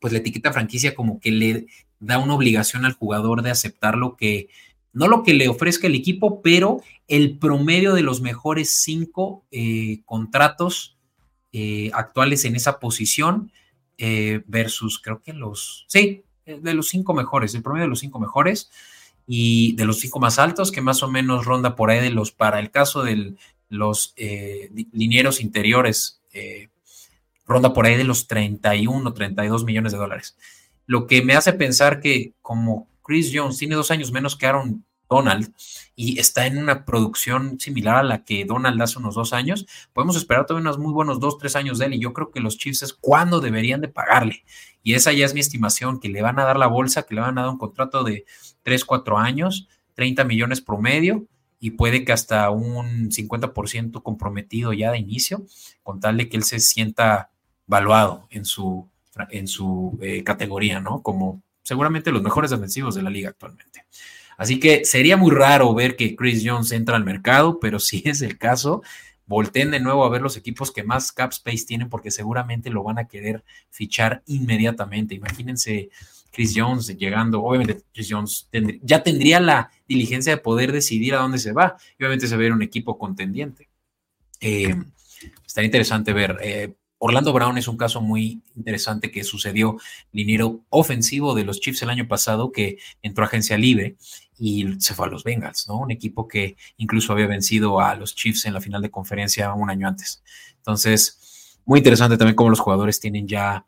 pues 0.00 0.12
la 0.12 0.18
etiqueta 0.18 0.52
franquicia 0.52 0.94
como 0.94 1.20
que 1.20 1.30
le 1.30 1.66
da 2.00 2.18
una 2.18 2.34
obligación 2.34 2.84
al 2.84 2.94
jugador 2.94 3.42
de 3.42 3.50
aceptar 3.50 3.96
lo 3.96 4.16
que, 4.16 4.48
no 4.92 5.08
lo 5.08 5.22
que 5.22 5.34
le 5.34 5.48
ofrezca 5.48 5.86
el 5.86 5.94
equipo, 5.94 6.42
pero 6.42 6.82
el 7.08 7.38
promedio 7.38 7.94
de 7.94 8.02
los 8.02 8.20
mejores 8.20 8.70
cinco 8.82 9.44
eh, 9.50 10.00
contratos 10.04 10.96
eh, 11.52 11.90
actuales 11.94 12.44
en 12.44 12.56
esa 12.56 12.78
posición 12.80 13.50
versus 14.46 14.98
creo 15.00 15.22
que 15.22 15.32
los, 15.32 15.84
sí, 15.86 16.24
eh, 16.44 16.58
de 16.60 16.74
los 16.74 16.88
cinco 16.88 17.14
mejores, 17.14 17.54
el 17.54 17.62
promedio 17.62 17.84
de 17.84 17.90
los 17.90 18.00
cinco 18.00 18.18
mejores 18.18 18.70
y 19.26 19.76
de 19.76 19.84
los 19.84 20.00
cinco 20.00 20.18
más 20.18 20.38
altos, 20.38 20.72
que 20.72 20.80
más 20.80 21.02
o 21.02 21.08
menos 21.08 21.44
ronda 21.44 21.76
por 21.76 21.90
ahí 21.90 22.00
de 22.00 22.10
los, 22.10 22.32
para 22.32 22.58
el 22.58 22.70
caso 22.70 23.02
de 23.02 23.34
los 23.68 24.12
eh, 24.16 24.70
linieros 24.92 25.40
interiores, 25.40 26.20
eh, 26.32 26.68
ronda 27.46 27.72
por 27.72 27.86
ahí 27.86 27.96
de 27.96 28.04
los 28.04 28.26
31, 28.26 29.12
32 29.14 29.64
millones 29.64 29.92
de 29.92 29.98
dólares. 29.98 30.36
Lo 30.86 31.06
que 31.06 31.22
me 31.22 31.34
hace 31.34 31.52
pensar 31.52 32.00
que 32.00 32.32
como 32.42 32.88
Chris 33.12 33.30
Jones 33.30 33.58
tiene 33.58 33.74
dos 33.74 33.90
años 33.90 34.10
menos 34.10 34.36
que 34.36 34.46
Aaron 34.46 34.86
Donald 35.10 35.52
y 35.94 36.18
está 36.18 36.46
en 36.46 36.56
una 36.56 36.86
producción 36.86 37.60
similar 37.60 37.96
a 37.96 38.02
la 38.02 38.24
que 38.24 38.46
Donald 38.46 38.80
hace 38.80 38.98
unos 38.98 39.16
dos 39.16 39.34
años, 39.34 39.66
podemos 39.92 40.16
esperar 40.16 40.46
todavía 40.46 40.70
unos 40.70 40.78
muy 40.78 40.94
buenos 40.94 41.20
dos, 41.20 41.36
tres 41.36 41.54
años 41.54 41.78
de 41.78 41.84
él 41.84 41.92
y 41.92 42.00
yo 42.00 42.14
creo 42.14 42.30
que 42.30 42.40
los 42.40 42.56
Chiefs 42.56 42.80
es 42.80 42.94
cuando 42.94 43.42
deberían 43.42 43.82
de 43.82 43.88
pagarle. 43.88 44.44
Y 44.82 44.94
esa 44.94 45.12
ya 45.12 45.26
es 45.26 45.34
mi 45.34 45.40
estimación, 45.40 46.00
que 46.00 46.08
le 46.08 46.22
van 46.22 46.38
a 46.38 46.44
dar 46.44 46.56
la 46.56 46.68
bolsa, 46.68 47.02
que 47.02 47.14
le 47.14 47.20
van 47.20 47.36
a 47.36 47.42
dar 47.42 47.50
un 47.50 47.58
contrato 47.58 48.02
de 48.02 48.24
tres, 48.62 48.86
cuatro 48.86 49.18
años, 49.18 49.68
30 49.92 50.24
millones 50.24 50.62
promedio 50.62 51.26
y 51.60 51.72
puede 51.72 52.06
que 52.06 52.14
hasta 52.14 52.48
un 52.48 53.10
50% 53.10 54.02
comprometido 54.02 54.72
ya 54.72 54.90
de 54.90 55.00
inicio, 55.00 55.44
con 55.82 56.00
tal 56.00 56.16
de 56.16 56.30
que 56.30 56.38
él 56.38 56.44
se 56.44 56.60
sienta 56.60 57.30
valuado 57.66 58.26
en 58.30 58.46
su, 58.46 58.88
en 59.28 59.48
su 59.48 59.98
eh, 60.00 60.24
categoría, 60.24 60.80
¿no? 60.80 61.02
Como 61.02 61.42
seguramente 61.62 62.12
los 62.12 62.22
mejores 62.22 62.50
defensivos 62.50 62.94
de 62.94 63.02
la 63.02 63.10
liga 63.10 63.30
actualmente. 63.30 63.84
Así 64.36 64.58
que 64.58 64.84
sería 64.84 65.16
muy 65.16 65.30
raro 65.30 65.74
ver 65.74 65.96
que 65.96 66.16
Chris 66.16 66.42
Jones 66.44 66.72
entra 66.72 66.96
al 66.96 67.04
mercado, 67.04 67.60
pero 67.60 67.78
si 67.78 68.02
es 68.04 68.22
el 68.22 68.38
caso, 68.38 68.82
volteen 69.26 69.70
de 69.70 69.80
nuevo 69.80 70.04
a 70.04 70.08
ver 70.08 70.22
los 70.22 70.36
equipos 70.36 70.70
que 70.70 70.82
más 70.82 71.12
cap 71.12 71.32
space 71.32 71.64
tienen 71.66 71.88
porque 71.88 72.10
seguramente 72.10 72.70
lo 72.70 72.82
van 72.82 72.98
a 72.98 73.06
querer 73.06 73.44
fichar 73.70 74.22
inmediatamente. 74.26 75.14
Imagínense 75.14 75.90
Chris 76.30 76.54
Jones 76.56 76.96
llegando, 76.96 77.42
obviamente 77.42 77.82
Chris 77.92 78.08
Jones 78.10 78.48
ya 78.82 79.02
tendría 79.02 79.38
la 79.38 79.70
diligencia 79.86 80.34
de 80.34 80.42
poder 80.42 80.72
decidir 80.72 81.14
a 81.14 81.18
dónde 81.18 81.38
se 81.38 81.52
va 81.52 81.76
y 81.98 82.02
obviamente 82.02 82.26
se 82.26 82.36
ver 82.36 82.52
un 82.52 82.62
equipo 82.62 82.98
contendiente. 82.98 83.68
Eh, 84.40 84.74
estaría 85.46 85.66
interesante 85.66 86.12
ver. 86.12 86.38
Eh, 86.42 86.74
Orlando 87.04 87.32
Brown 87.32 87.58
es 87.58 87.66
un 87.66 87.76
caso 87.76 88.00
muy 88.00 88.42
interesante 88.54 89.10
que 89.10 89.24
sucedió, 89.24 89.76
liniero 90.12 90.60
ofensivo 90.70 91.34
de 91.34 91.42
los 91.42 91.60
Chiefs 91.60 91.82
el 91.82 91.90
año 91.90 92.06
pasado 92.06 92.52
que 92.52 92.78
entró 93.02 93.24
a 93.24 93.26
agencia 93.26 93.58
libre 93.58 93.96
y 94.38 94.78
se 94.78 94.94
fue 94.94 95.08
a 95.08 95.10
los 95.10 95.24
Bengals, 95.24 95.66
¿no? 95.66 95.80
Un 95.80 95.90
equipo 95.90 96.28
que 96.28 96.56
incluso 96.76 97.12
había 97.12 97.26
vencido 97.26 97.80
a 97.80 97.96
los 97.96 98.14
Chiefs 98.14 98.46
en 98.46 98.54
la 98.54 98.60
final 98.60 98.82
de 98.82 98.92
conferencia 98.92 99.52
un 99.52 99.68
año 99.68 99.88
antes. 99.88 100.22
Entonces, 100.58 101.58
muy 101.64 101.80
interesante 101.80 102.16
también 102.16 102.36
cómo 102.36 102.50
los 102.50 102.60
jugadores 102.60 103.00
tienen 103.00 103.26
ya, 103.26 103.66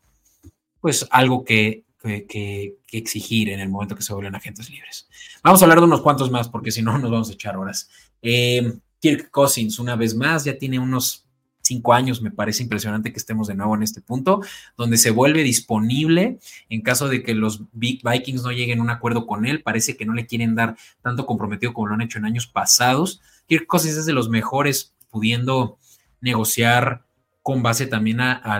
pues, 0.80 1.04
algo 1.10 1.44
que, 1.44 1.82
que, 2.00 2.76
exigir 2.92 3.48
en 3.48 3.58
el 3.58 3.68
momento 3.68 3.96
que 3.96 4.02
se 4.02 4.14
vuelven 4.14 4.36
agentes 4.36 4.70
libres. 4.70 5.08
Vamos 5.42 5.60
a 5.60 5.64
hablar 5.64 5.80
de 5.80 5.86
unos 5.86 6.02
cuantos 6.02 6.30
más 6.30 6.48
porque 6.48 6.70
si 6.70 6.82
no 6.82 6.96
nos 6.98 7.10
vamos 7.10 7.30
a 7.30 7.32
echar 7.32 7.56
horas. 7.56 7.90
Eh, 8.22 8.74
Kirk 9.00 9.32
Cousins, 9.32 9.80
una 9.80 9.96
vez 9.96 10.14
más, 10.14 10.44
ya 10.44 10.56
tiene 10.56 10.78
unos 10.78 11.23
cinco 11.64 11.94
años, 11.94 12.22
me 12.22 12.30
parece 12.30 12.62
impresionante 12.62 13.12
que 13.12 13.18
estemos 13.18 13.48
de 13.48 13.54
nuevo 13.54 13.74
en 13.74 13.82
este 13.82 14.00
punto, 14.00 14.42
donde 14.76 14.98
se 14.98 15.10
vuelve 15.10 15.42
disponible 15.42 16.38
en 16.68 16.82
caso 16.82 17.08
de 17.08 17.22
que 17.22 17.34
los 17.34 17.62
Vikings 17.72 18.42
no 18.42 18.52
lleguen 18.52 18.80
a 18.80 18.82
un 18.82 18.90
acuerdo 18.90 19.26
con 19.26 19.46
él, 19.46 19.62
parece 19.62 19.96
que 19.96 20.06
no 20.06 20.12
le 20.12 20.26
quieren 20.26 20.54
dar 20.54 20.76
tanto 21.02 21.26
comprometido 21.26 21.72
como 21.72 21.88
lo 21.88 21.94
han 21.94 22.02
hecho 22.02 22.18
en 22.18 22.26
años 22.26 22.46
pasados. 22.46 23.20
Kirk 23.48 23.66
Cousins 23.66 23.96
es 23.96 24.06
de 24.06 24.12
los 24.12 24.28
mejores 24.28 24.94
pudiendo 25.10 25.78
negociar 26.20 27.04
con 27.42 27.62
base 27.62 27.86
también 27.86 28.22
a, 28.22 28.58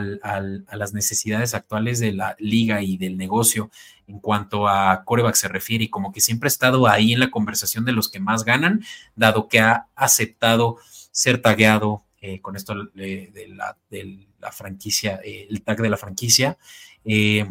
las 0.72 0.92
necesidades 0.92 1.54
actuales 1.54 2.00
de 2.00 2.12
la 2.12 2.36
liga 2.38 2.82
y 2.82 2.98
del 2.98 3.16
negocio 3.16 3.70
en 4.06 4.20
cuanto 4.20 4.68
a 4.68 5.04
coreback 5.04 5.36
se 5.36 5.48
refiere 5.48 5.84
y 5.84 5.88
como 5.88 6.12
que 6.12 6.20
siempre 6.20 6.48
ha 6.48 6.52
estado 6.52 6.86
ahí 6.86 7.14
en 7.14 7.20
la 7.20 7.30
conversación 7.30 7.86
de 7.86 7.92
los 7.92 8.10
que 8.10 8.20
más 8.20 8.44
ganan, 8.44 8.84
dado 9.16 9.48
que 9.48 9.60
ha 9.60 9.86
aceptado 9.96 10.76
ser 11.10 11.40
tagueado 11.40 12.03
eh, 12.26 12.40
con 12.40 12.56
esto 12.56 12.74
de, 12.94 13.54
la, 13.54 14.50
franquicia, 14.50 15.20
eh, 15.22 15.46
el 15.50 15.60
tag 15.60 15.82
de 15.82 15.90
la 15.90 15.98
franquicia, 15.98 16.56
eh, 17.04 17.44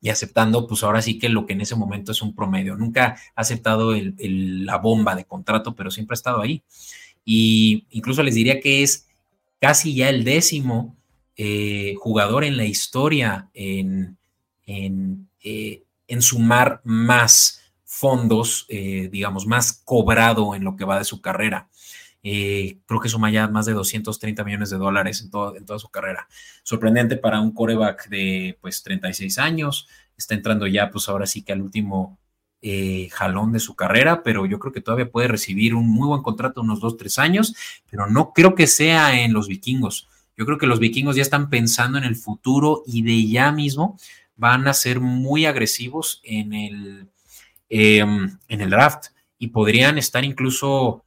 y 0.00 0.08
aceptando, 0.08 0.66
pues 0.66 0.82
ahora 0.82 1.02
sí 1.02 1.18
que 1.18 1.28
lo 1.28 1.44
que 1.44 1.52
en 1.52 1.60
ese 1.60 1.74
momento 1.74 2.12
es 2.12 2.22
un 2.22 2.34
promedio. 2.34 2.74
Nunca 2.74 3.18
ha 3.34 3.40
aceptado 3.42 3.92
la 3.94 4.78
bomba 4.78 5.14
de 5.14 5.26
contrato, 5.26 5.74
pero 5.74 5.90
siempre 5.90 6.14
ha 6.14 6.20
estado 6.20 6.40
ahí. 6.40 6.62
Y 7.22 7.84
incluso 7.90 8.22
les 8.22 8.34
diría 8.34 8.60
que 8.60 8.82
es 8.82 9.08
casi 9.60 9.94
ya 9.94 10.08
el 10.08 10.24
décimo 10.24 10.96
jugador 11.98 12.44
en 12.44 12.56
la 12.56 12.64
historia 12.64 13.50
en, 13.52 14.16
en, 14.64 15.28
en 15.42 16.22
sumar 16.22 16.80
más 16.82 17.60
fondos, 17.84 18.66
digamos, 18.68 19.46
más 19.46 19.82
cobrado 19.84 20.54
en 20.54 20.64
lo 20.64 20.76
que 20.76 20.86
va 20.86 20.96
de 20.96 21.04
su 21.04 21.20
carrera. 21.20 21.68
Eh, 22.22 22.78
creo 22.86 23.00
que 23.00 23.08
suma 23.08 23.30
ya 23.30 23.48
más 23.48 23.66
de 23.66 23.72
230 23.72 24.42
millones 24.44 24.70
de 24.70 24.76
dólares 24.76 25.22
en, 25.22 25.30
todo, 25.30 25.56
en 25.56 25.64
toda 25.64 25.78
su 25.78 25.88
carrera. 25.88 26.28
Sorprendente 26.62 27.16
para 27.16 27.40
un 27.40 27.52
coreback 27.52 28.08
de 28.08 28.58
pues 28.60 28.82
36 28.82 29.38
años. 29.38 29.88
Está 30.16 30.34
entrando 30.34 30.66
ya 30.66 30.90
pues 30.90 31.08
ahora 31.08 31.26
sí 31.26 31.42
que 31.42 31.52
al 31.52 31.62
último 31.62 32.18
eh, 32.60 33.08
jalón 33.12 33.52
de 33.52 33.60
su 33.60 33.76
carrera, 33.76 34.24
pero 34.24 34.44
yo 34.44 34.58
creo 34.58 34.72
que 34.72 34.80
todavía 34.80 35.10
puede 35.10 35.28
recibir 35.28 35.76
un 35.76 35.88
muy 35.88 36.08
buen 36.08 36.22
contrato 36.22 36.60
unos 36.60 36.80
2, 36.80 36.96
3 36.96 37.18
años, 37.20 37.54
pero 37.88 38.08
no 38.08 38.32
creo 38.32 38.56
que 38.56 38.66
sea 38.66 39.20
en 39.22 39.32
los 39.32 39.46
vikingos. 39.46 40.08
Yo 40.36 40.44
creo 40.44 40.58
que 40.58 40.66
los 40.66 40.80
vikingos 40.80 41.14
ya 41.14 41.22
están 41.22 41.50
pensando 41.50 41.98
en 41.98 42.04
el 42.04 42.16
futuro 42.16 42.82
y 42.84 43.02
de 43.02 43.28
ya 43.28 43.52
mismo 43.52 43.96
van 44.34 44.66
a 44.66 44.74
ser 44.74 44.98
muy 44.98 45.46
agresivos 45.46 46.20
en 46.24 46.52
el, 46.52 47.08
em, 47.68 48.38
en 48.48 48.60
el 48.60 48.70
draft 48.70 49.06
y 49.38 49.48
podrían 49.48 49.96
estar 49.98 50.24
incluso 50.24 51.04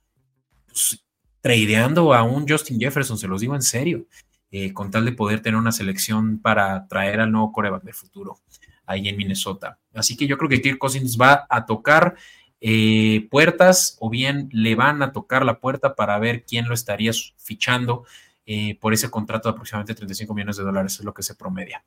pues, 0.71 1.03
tradeando 1.41 2.13
a 2.13 2.23
un 2.23 2.47
Justin 2.47 2.79
Jefferson, 2.79 3.17
se 3.17 3.27
los 3.27 3.41
digo 3.41 3.55
en 3.55 3.62
serio, 3.62 4.05
eh, 4.51 4.73
con 4.73 4.91
tal 4.91 5.05
de 5.05 5.12
poder 5.12 5.41
tener 5.41 5.57
una 5.57 5.71
selección 5.71 6.39
para 6.39 6.88
traer 6.88 7.19
al 7.19 7.31
nuevo 7.31 7.51
coreback 7.51 7.84
del 7.84 7.93
futuro 7.93 8.39
ahí 8.86 9.07
en 9.07 9.17
Minnesota. 9.17 9.79
Así 9.93 10.15
que 10.15 10.27
yo 10.27 10.38
creo 10.38 10.49
que 10.49 10.62
Kirk 10.62 10.77
Cousins 10.77 11.17
va 11.19 11.45
a 11.49 11.65
tocar 11.65 12.15
eh, 12.60 13.27
puertas 13.31 13.97
o 13.99 14.10
bien 14.10 14.49
le 14.51 14.75
van 14.75 15.01
a 15.01 15.13
tocar 15.13 15.45
la 15.45 15.60
puerta 15.60 15.95
para 15.95 16.19
ver 16.19 16.43
quién 16.45 16.67
lo 16.67 16.73
estaría 16.73 17.12
fichando 17.38 18.05
eh, 18.45 18.77
por 18.79 18.93
ese 18.93 19.10
contrato 19.10 19.47
de 19.49 19.53
aproximadamente 19.53 19.95
35 19.95 20.34
millones 20.34 20.57
de 20.57 20.63
dólares, 20.63 20.99
es 20.99 21.05
lo 21.05 21.13
que 21.13 21.23
se 21.23 21.36
promedia. 21.36 21.84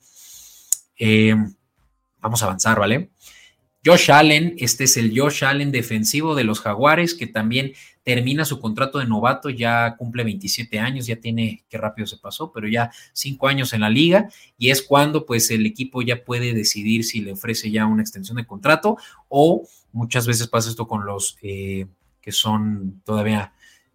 vamos 2.20 2.42
a 2.42 2.46
avanzar, 2.46 2.78
¿vale? 2.80 3.10
Josh 3.84 4.10
Allen, 4.10 4.54
este 4.58 4.84
es 4.84 4.96
el 4.96 5.18
Josh 5.18 5.44
Allen 5.44 5.70
defensivo 5.70 6.34
de 6.34 6.44
los 6.44 6.60
Jaguares, 6.60 7.14
que 7.14 7.26
también 7.26 7.72
termina 8.02 8.44
su 8.44 8.60
contrato 8.60 8.98
de 8.98 9.06
novato, 9.06 9.50
ya 9.50 9.96
cumple 9.96 10.24
27 10.24 10.78
años, 10.78 11.06
ya 11.06 11.16
tiene, 11.16 11.64
qué 11.68 11.76
rápido 11.76 12.06
se 12.06 12.16
pasó, 12.16 12.50
pero 12.52 12.66
ya 12.68 12.90
cinco 13.12 13.48
años 13.48 13.72
en 13.72 13.82
la 13.82 13.90
liga, 13.90 14.28
y 14.56 14.70
es 14.70 14.82
cuando 14.82 15.26
pues 15.26 15.50
el 15.50 15.66
equipo 15.66 16.02
ya 16.02 16.24
puede 16.24 16.54
decidir 16.54 17.04
si 17.04 17.20
le 17.20 17.32
ofrece 17.32 17.70
ya 17.70 17.86
una 17.86 18.02
extensión 18.02 18.36
de 18.36 18.46
contrato 18.46 18.96
o 19.28 19.66
muchas 19.92 20.26
veces 20.26 20.48
pasa 20.48 20.70
esto 20.70 20.86
con 20.86 21.04
los 21.04 21.36
eh, 21.42 21.86
que 22.20 22.32
son 22.32 23.02
todavía 23.04 23.52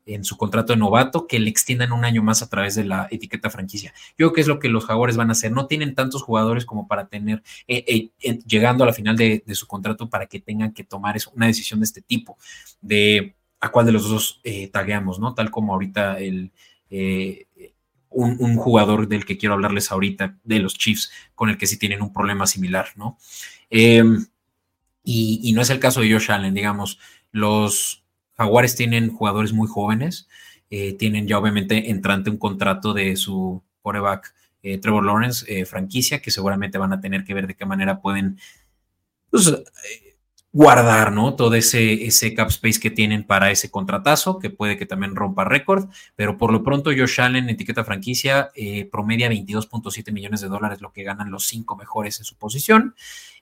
en 0.09 0.23
su 0.23 0.37
contrato 0.37 0.73
de 0.73 0.79
novato 0.79 1.27
que 1.27 1.39
le 1.39 1.49
extiendan 1.49 1.91
un 1.91 2.03
año 2.03 2.23
más 2.23 2.41
a 2.41 2.49
través 2.49 2.75
de 2.75 2.83
la 2.83 3.07
etiqueta 3.11 3.49
franquicia. 3.49 3.93
Yo 4.17 4.27
creo 4.27 4.33
que 4.33 4.41
es 4.41 4.47
lo 4.47 4.59
que 4.59 4.69
los 4.69 4.85
Jaguares 4.85 5.17
van 5.17 5.29
a 5.29 5.33
hacer. 5.33 5.51
No 5.51 5.67
tienen 5.67 5.93
tantos 5.93 6.23
jugadores 6.23 6.65
como 6.65 6.87
para 6.87 7.07
tener, 7.07 7.43
eh, 7.67 8.09
eh, 8.21 8.39
llegando 8.47 8.83
a 8.83 8.87
la 8.87 8.93
final 8.93 9.15
de, 9.15 9.43
su 9.53 9.67
contrato, 9.67 10.09
para 10.09 10.25
que 10.25 10.39
tengan 10.39 10.73
que 10.73 10.83
tomar 10.83 11.17
una 11.35 11.47
decisión 11.47 11.79
de 11.79 11.85
este 11.85 12.01
tipo, 12.01 12.37
de 12.81 13.35
a 13.59 13.69
cuál 13.71 13.85
de 13.85 13.91
los 13.91 14.09
dos 14.09 14.41
eh, 14.43 14.67
tagueamos, 14.69 15.19
¿no? 15.19 15.33
Tal 15.33 15.51
como 15.51 15.73
ahorita 15.73 16.19
el... 16.19 16.51
Un, 18.11 18.55
jugador 18.55 19.07
del 19.07 19.23
que 19.23 19.37
quiero 19.37 19.53
hablarles 19.53 19.91
ahorita, 19.91 20.35
de 20.43 20.59
los 20.59 20.73
Chiefs, 20.73 21.11
con 21.35 21.49
el 21.49 21.57
que 21.57 21.67
sí 21.67 21.77
tienen 21.77 22.01
un 22.01 22.11
problema 22.11 22.47
similar, 22.47 22.87
¿no? 22.95 23.19
Y, 23.69 23.99
y, 25.03 25.53
no 25.53 25.61
es 25.61 25.69
el 25.69 25.79
caso 25.79 26.01
de 26.01 26.11
Josh 26.11 26.31
Allen, 26.31 26.55
digamos, 26.55 26.97
los, 27.31 28.03
Jaguares 28.39 28.75
tienen 28.75 29.13
jugadores 29.13 29.53
muy 29.53 29.67
jóvenes, 29.67 30.27
eh, 30.69 30.93
tienen 30.93 31.27
ya 31.27 31.37
obviamente 31.37 31.91
entrante 31.91 32.29
un 32.29 32.37
contrato 32.37 32.93
de 32.93 33.15
su 33.15 33.61
quarterback 33.81 34.33
eh, 34.63 34.77
Trevor 34.77 35.05
Lawrence, 35.05 35.45
eh, 35.47 35.65
franquicia, 35.65 36.21
que 36.21 36.31
seguramente 36.31 36.77
van 36.77 36.93
a 36.93 37.01
tener 37.01 37.23
que 37.23 37.33
ver 37.33 37.47
de 37.47 37.55
qué 37.55 37.65
manera 37.65 38.01
pueden 38.01 38.39
pues, 39.29 39.53
guardar, 40.51 41.11
¿no? 41.11 41.35
Todo 41.35 41.55
ese, 41.55 42.05
ese 42.05 42.33
cap 42.33 42.49
space 42.49 42.79
que 42.79 42.89
tienen 42.89 43.23
para 43.23 43.51
ese 43.51 43.69
contratazo, 43.69 44.39
que 44.39 44.49
puede 44.49 44.77
que 44.77 44.85
también 44.85 45.15
rompa 45.15 45.45
récord, 45.45 45.89
pero 46.15 46.37
por 46.37 46.51
lo 46.51 46.63
pronto 46.63 46.91
Josh 46.91 47.21
Allen, 47.21 47.49
etiqueta 47.49 47.83
franquicia, 47.83 48.51
eh, 48.55 48.85
promedia 48.91 49.29
22.7 49.29 50.11
millones 50.11 50.41
de 50.41 50.47
dólares, 50.47 50.81
lo 50.81 50.91
que 50.91 51.03
ganan 51.03 51.31
los 51.31 51.45
cinco 51.45 51.75
mejores 51.75 52.19
en 52.19 52.25
su 52.25 52.35
posición, 52.35 52.95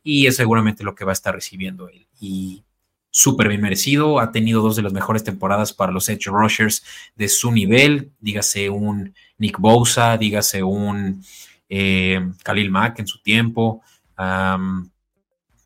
y 0.04 0.28
es 0.28 0.36
seguramente 0.36 0.84
lo 0.84 0.96
que 0.96 1.06
va 1.06 1.12
a 1.12 1.14
estar 1.14 1.34
recibiendo 1.34 1.88
él. 1.88 2.08
Y 2.20 2.64
súper 3.18 3.48
bien 3.48 3.62
merecido, 3.62 4.20
ha 4.20 4.32
tenido 4.32 4.62
dos 4.62 4.76
de 4.76 4.84
las 4.84 4.94
mejores 4.94 5.24
temporadas 5.24 5.74
para 5.74 5.92
los 5.92 6.08
Edge 6.08 6.28
Rushers 6.28 6.84
de 7.16 7.28
su 7.28 7.52
nivel, 7.52 8.12
dígase 8.20 8.70
un 8.70 9.16
Nick 9.40 9.58
Bosa, 9.58 10.20
dígase 10.20 10.62
un 10.62 11.24
eh, 11.68 12.32
Khalil 12.44 12.70
Mack 12.70 13.00
en 13.00 13.08
su 13.08 13.20
tiempo 13.24 13.82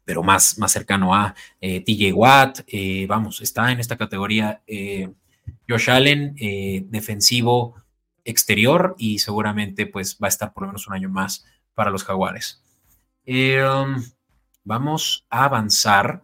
pero 0.05 0.23
más, 0.23 0.57
más 0.57 0.71
cercano 0.71 1.13
a 1.13 1.35
eh, 1.59 1.81
TJ 1.81 2.13
Watt. 2.13 2.61
Eh, 2.67 3.05
vamos, 3.07 3.41
está 3.41 3.69
en 3.69 3.81
esta 3.81 3.97
categoría 3.97 4.61
Josh 5.67 5.89
Allen, 5.89 6.35
defensivo 6.89 7.75
exterior 8.23 8.95
y 8.97 9.19
seguramente 9.19 9.87
pues 9.87 10.17
va 10.21 10.27
a 10.27 10.29
estar 10.29 10.53
por 10.53 10.63
lo 10.63 10.67
menos 10.67 10.87
un 10.87 10.93
año 10.93 11.09
más 11.09 11.45
para 11.73 11.91
los 11.91 12.05
jaguares. 12.05 12.63
Um, 13.27 14.01
vamos 14.63 15.25
a 15.29 15.45
avanzar, 15.45 16.21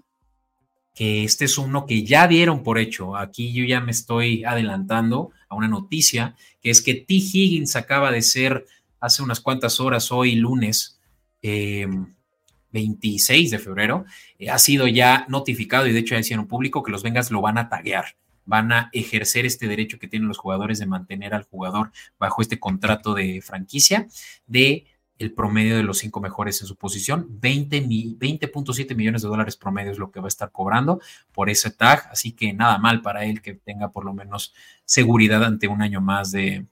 que 0.97 1.23
este 1.23 1.45
es 1.45 1.59
uno 1.59 1.85
que 1.85 2.03
ya 2.03 2.27
dieron 2.27 2.63
por 2.63 2.79
hecho. 2.79 3.15
Aquí 3.15 3.53
yo 3.53 3.63
ya 3.65 3.79
me 3.79 3.91
estoy 3.91 4.43
adelantando 4.43 5.29
a 5.47 5.53
una 5.53 5.67
noticia, 5.67 6.35
que 6.59 6.71
es 6.71 6.81
que 6.81 6.95
T. 6.95 7.13
Higgins 7.13 7.75
acaba 7.75 8.11
de 8.11 8.23
ser 8.23 8.65
hace 8.99 9.21
unas 9.21 9.39
cuantas 9.39 9.79
horas, 9.79 10.11
hoy 10.11 10.33
lunes, 10.33 10.99
26 11.43 13.51
de 13.51 13.59
febrero, 13.59 14.05
eh, 14.39 14.49
ha 14.49 14.57
sido 14.57 14.87
ya 14.87 15.27
notificado 15.29 15.85
y 15.85 15.93
de 15.93 15.99
hecho 15.99 16.15
ya 16.15 16.21
hicieron 16.21 16.47
público 16.47 16.81
que 16.81 16.91
los 16.91 17.03
Vengas 17.03 17.29
lo 17.29 17.41
van 17.41 17.59
a 17.59 17.69
taguear, 17.69 18.15
van 18.45 18.71
a 18.71 18.89
ejercer 18.91 19.45
este 19.45 19.67
derecho 19.67 19.99
que 19.99 20.07
tienen 20.07 20.27
los 20.27 20.39
jugadores 20.39 20.79
de 20.79 20.87
mantener 20.87 21.35
al 21.35 21.43
jugador 21.43 21.91
bajo 22.17 22.41
este 22.41 22.59
contrato 22.59 23.13
de 23.13 23.43
franquicia 23.43 24.07
de 24.47 24.87
el 25.19 25.33
promedio 25.33 25.75
de 25.75 25.83
los 25.83 25.97
cinco 25.97 26.19
mejores 26.19 26.61
en 26.61 26.67
su 26.67 26.75
posición, 26.75 27.27
20.7 27.41 28.95
millones 28.95 29.21
de 29.21 29.27
dólares 29.27 29.57
promedio 29.57 29.91
es 29.91 29.97
lo 29.97 30.11
que 30.11 30.19
va 30.19 30.25
a 30.25 30.29
estar 30.29 30.51
cobrando 30.51 31.01
por 31.31 31.49
ese 31.49 31.71
tag, 31.71 32.07
así 32.11 32.33
que 32.33 32.53
nada 32.53 32.77
mal 32.77 33.01
para 33.01 33.25
él 33.25 33.41
que 33.41 33.53
tenga 33.55 33.91
por 33.91 34.05
lo 34.05 34.13
menos 34.13 34.53
seguridad 34.85 35.43
ante 35.43 35.67
un 35.67 35.81
año 35.81 36.01
más 36.01 36.31
de, 36.31 36.65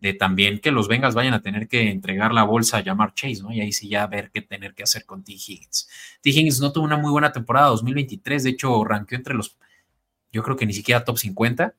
de 0.00 0.14
también 0.14 0.58
que 0.60 0.70
los 0.70 0.88
Bengals 0.88 1.14
vayan 1.14 1.34
a 1.34 1.42
tener 1.42 1.68
que 1.68 1.90
entregar 1.90 2.32
la 2.32 2.44
bolsa 2.44 2.78
a 2.78 2.82
llamar 2.82 3.14
Chase, 3.14 3.42
¿no? 3.42 3.52
Y 3.52 3.60
ahí 3.60 3.72
sí 3.72 3.88
ya 3.88 4.06
ver 4.06 4.30
qué 4.30 4.42
tener 4.42 4.74
que 4.74 4.82
hacer 4.82 5.04
con 5.06 5.24
T. 5.24 5.32
Higgins. 5.32 5.88
T. 6.20 6.30
Higgins 6.30 6.60
no 6.60 6.72
tuvo 6.72 6.84
una 6.84 6.96
muy 6.96 7.10
buena 7.10 7.32
temporada 7.32 7.68
2023, 7.68 8.44
de 8.44 8.50
hecho, 8.50 8.84
ranqueó 8.84 9.16
entre 9.16 9.34
los, 9.34 9.56
yo 10.32 10.42
creo 10.42 10.56
que 10.56 10.66
ni 10.66 10.72
siquiera 10.72 11.04
top 11.04 11.18
50. 11.18 11.74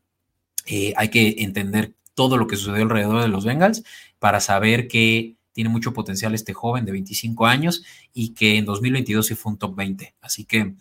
Eh, 0.69 0.93
hay 0.97 1.09
que 1.09 1.35
entender 1.39 1.93
todo 2.13 2.37
lo 2.37 2.47
que 2.47 2.57
sucedió 2.57 2.83
alrededor 2.83 3.21
de 3.21 3.29
los 3.29 3.45
Bengals 3.45 3.83
para 4.19 4.39
saber 4.39 4.87
que 4.87 5.36
tiene 5.57 5.71
mucho 5.71 5.91
potencial 5.91 6.35
este 6.35 6.53
joven 6.53 6.85
de 6.85 6.91
25 6.91 7.47
años 7.47 7.83
y 8.13 8.35
que 8.35 8.59
en 8.59 8.65
2022 8.65 9.25
sí 9.25 9.33
fue 9.33 9.53
un 9.53 9.57
top 9.57 9.75
20. 9.75 10.13
Así 10.21 10.45
que 10.45 10.75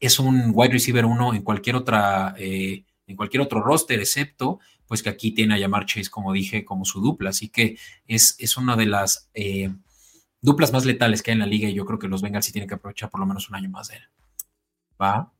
es 0.00 0.18
un 0.18 0.50
wide 0.52 0.72
receiver 0.72 1.04
uno 1.04 1.34
en 1.34 1.42
cualquier 1.42 1.76
otra, 1.76 2.34
eh, 2.36 2.82
en 3.06 3.14
cualquier 3.14 3.42
otro 3.42 3.62
roster, 3.62 4.00
excepto 4.00 4.58
pues 4.88 5.04
que 5.04 5.08
aquí 5.08 5.30
tiene 5.30 5.54
a 5.54 5.58
llamar 5.58 5.86
Chase, 5.86 6.10
como 6.10 6.32
dije, 6.32 6.64
como 6.64 6.84
su 6.84 7.00
dupla. 7.00 7.30
Así 7.30 7.48
que 7.48 7.78
es, 8.08 8.34
es 8.40 8.56
una 8.56 8.74
de 8.74 8.86
las 8.86 9.30
eh, 9.34 9.70
duplas 10.40 10.72
más 10.72 10.84
letales 10.84 11.22
que 11.22 11.30
hay 11.30 11.34
en 11.34 11.38
la 11.38 11.46
liga 11.46 11.68
y 11.68 11.74
yo 11.74 11.86
creo 11.86 12.00
que 12.00 12.08
los 12.08 12.20
Bengals 12.20 12.46
sí 12.46 12.50
tienen 12.50 12.68
que 12.68 12.74
aprovechar 12.74 13.10
por 13.10 13.20
lo 13.20 13.26
menos 13.26 13.48
un 13.48 13.54
año 13.54 13.70
más 13.70 13.86
de 13.86 13.98
él. 13.98 14.02
¿Va? 15.00 15.32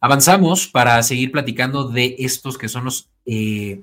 Avanzamos 0.00 0.68
para 0.68 1.02
seguir 1.02 1.32
platicando 1.32 1.88
de 1.88 2.14
estos 2.20 2.58
que 2.58 2.68
son 2.68 2.84
los 2.84 3.10
eh, 3.26 3.82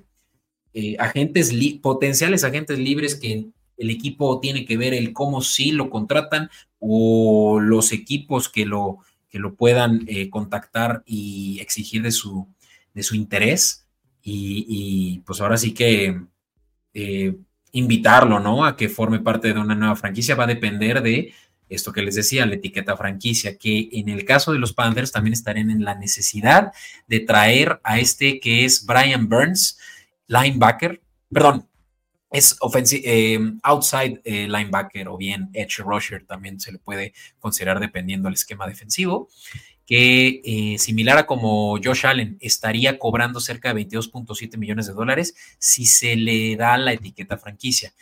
agentes, 1.00 1.54
potenciales 1.82 2.46
agentes 2.46 2.80
libres 2.80 3.16
que 3.16 3.50
el 3.78 3.90
equipo 3.90 4.40
tiene 4.40 4.66
que 4.66 4.78
ver 4.78 4.94
el 4.94 5.14
cómo 5.14 5.42
sí 5.42 5.72
lo 5.72 5.90
contratan 5.90 6.50
o 6.80 7.60
los 7.60 7.92
equipos 7.92 8.50
que 8.50 8.66
lo, 8.66 9.00
que 9.30 9.40
lo 9.40 9.56
puedan 9.56 10.08
contactar 10.30 11.04
y 11.06 11.60
exigir 11.60 12.02
de 12.02 12.12
su, 12.12 12.48
de 12.94 13.04
su 13.04 13.16
interés 13.16 13.86
y, 14.28 15.20
pues 15.26 15.40
ahora 15.40 15.58
sí 15.58 15.74
que 15.74 16.20
eh, 16.94 17.36
invitarlo, 17.74 18.40
¿no? 18.40 18.66
A 18.66 18.76
que 18.76 18.90
forme 18.90 19.20
parte 19.20 19.54
de 19.54 19.60
una 19.60 19.76
nueva 19.76 19.96
franquicia 19.96 20.36
va 20.36 20.46
a 20.46 20.48
depender 20.48 21.04
de 21.04 21.34
esto 21.70 21.92
que 21.92 22.02
les 22.02 22.16
decía, 22.16 22.46
la 22.46 22.56
etiqueta 22.56 22.96
franquicia, 22.96 23.58
que 23.58 23.90
en 23.92 24.10
el 24.10 24.24
caso 24.26 24.52
de 24.52 24.60
los 24.60 24.74
Panthers 24.74 25.12
también 25.12 25.34
estarían 25.34 25.70
en 25.70 25.84
la 25.84 25.96
necesidad 25.96 26.72
de 27.08 27.20
traer 27.20 27.80
a 27.84 28.00
este 28.00 28.40
que 28.40 28.66
es 28.66 28.86
Brian 28.86 29.28
Burns, 29.30 29.78
linebacker, 30.28 31.02
perdón, 31.32 31.68
es 32.36 32.58
eh, 33.04 33.40
outside 33.64 34.22
eh, 34.24 34.48
linebacker 34.48 35.08
o 35.08 35.18
bien 35.18 35.50
edge 35.54 35.78
rusher 35.80 36.26
también 36.26 36.60
se 36.60 36.72
le 36.72 36.80
puede 36.80 37.14
considerar 37.40 37.80
dependiendo 37.80 38.28
del 38.28 38.36
esquema 38.36 38.68
defensivo 38.68 39.30
que 39.86 40.42
eh, 40.44 40.78
similar 40.80 41.18
a 41.18 41.26
como 41.28 41.78
Josh 41.84 42.06
Allen 42.06 42.38
estaría 42.42 42.98
cobrando 42.98 43.40
cerca 43.40 43.74
de 43.74 43.88
22.7 43.88 44.58
millones 44.58 44.88
de 44.88 44.94
dólares 44.94 45.36
si 45.60 45.86
se 45.86 46.16
le 46.16 46.56
da 46.56 46.78
la 46.78 46.94
etiqueta 46.94 47.38
franquicia. 47.38 47.94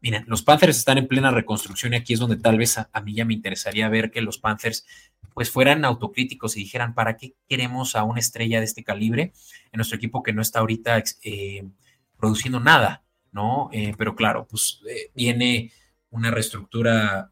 Miren, 0.00 0.24
los 0.26 0.42
Panthers 0.42 0.76
están 0.76 0.98
en 0.98 1.08
plena 1.08 1.30
reconstrucción 1.30 1.94
y 1.94 1.96
aquí 1.96 2.12
es 2.12 2.20
donde 2.20 2.36
tal 2.36 2.58
vez 2.58 2.78
a, 2.78 3.00
mí 3.00 3.14
ya 3.14 3.24
me 3.24 3.34
interesaría 3.34 3.88
ver 3.88 4.10
que 4.10 4.20
los 4.20 4.38
Panthers 4.38 4.86
pues 5.32 5.50
fueran 5.50 5.84
autocríticos 5.84 6.56
y 6.56 6.60
dijeran, 6.60 6.94
¿para 6.94 7.16
qué 7.16 7.34
queremos 7.48 7.96
a 7.96 8.04
una 8.04 8.20
estrella 8.20 8.60
de 8.60 8.66
este 8.66 8.84
calibre 8.84 9.32
en 9.72 9.78
nuestro 9.78 9.96
equipo 9.96 10.22
que 10.22 10.32
no 10.32 10.42
está 10.42 10.60
ahorita 10.60 11.02
eh, 11.22 11.64
produciendo 12.16 12.60
nada? 12.60 13.03
¿No? 13.34 13.68
Eh, 13.72 13.92
pero 13.98 14.16
claro, 14.16 14.46
pues 14.48 14.80
viene 15.14 15.70
una 16.10 16.30
reestructura 16.30 17.30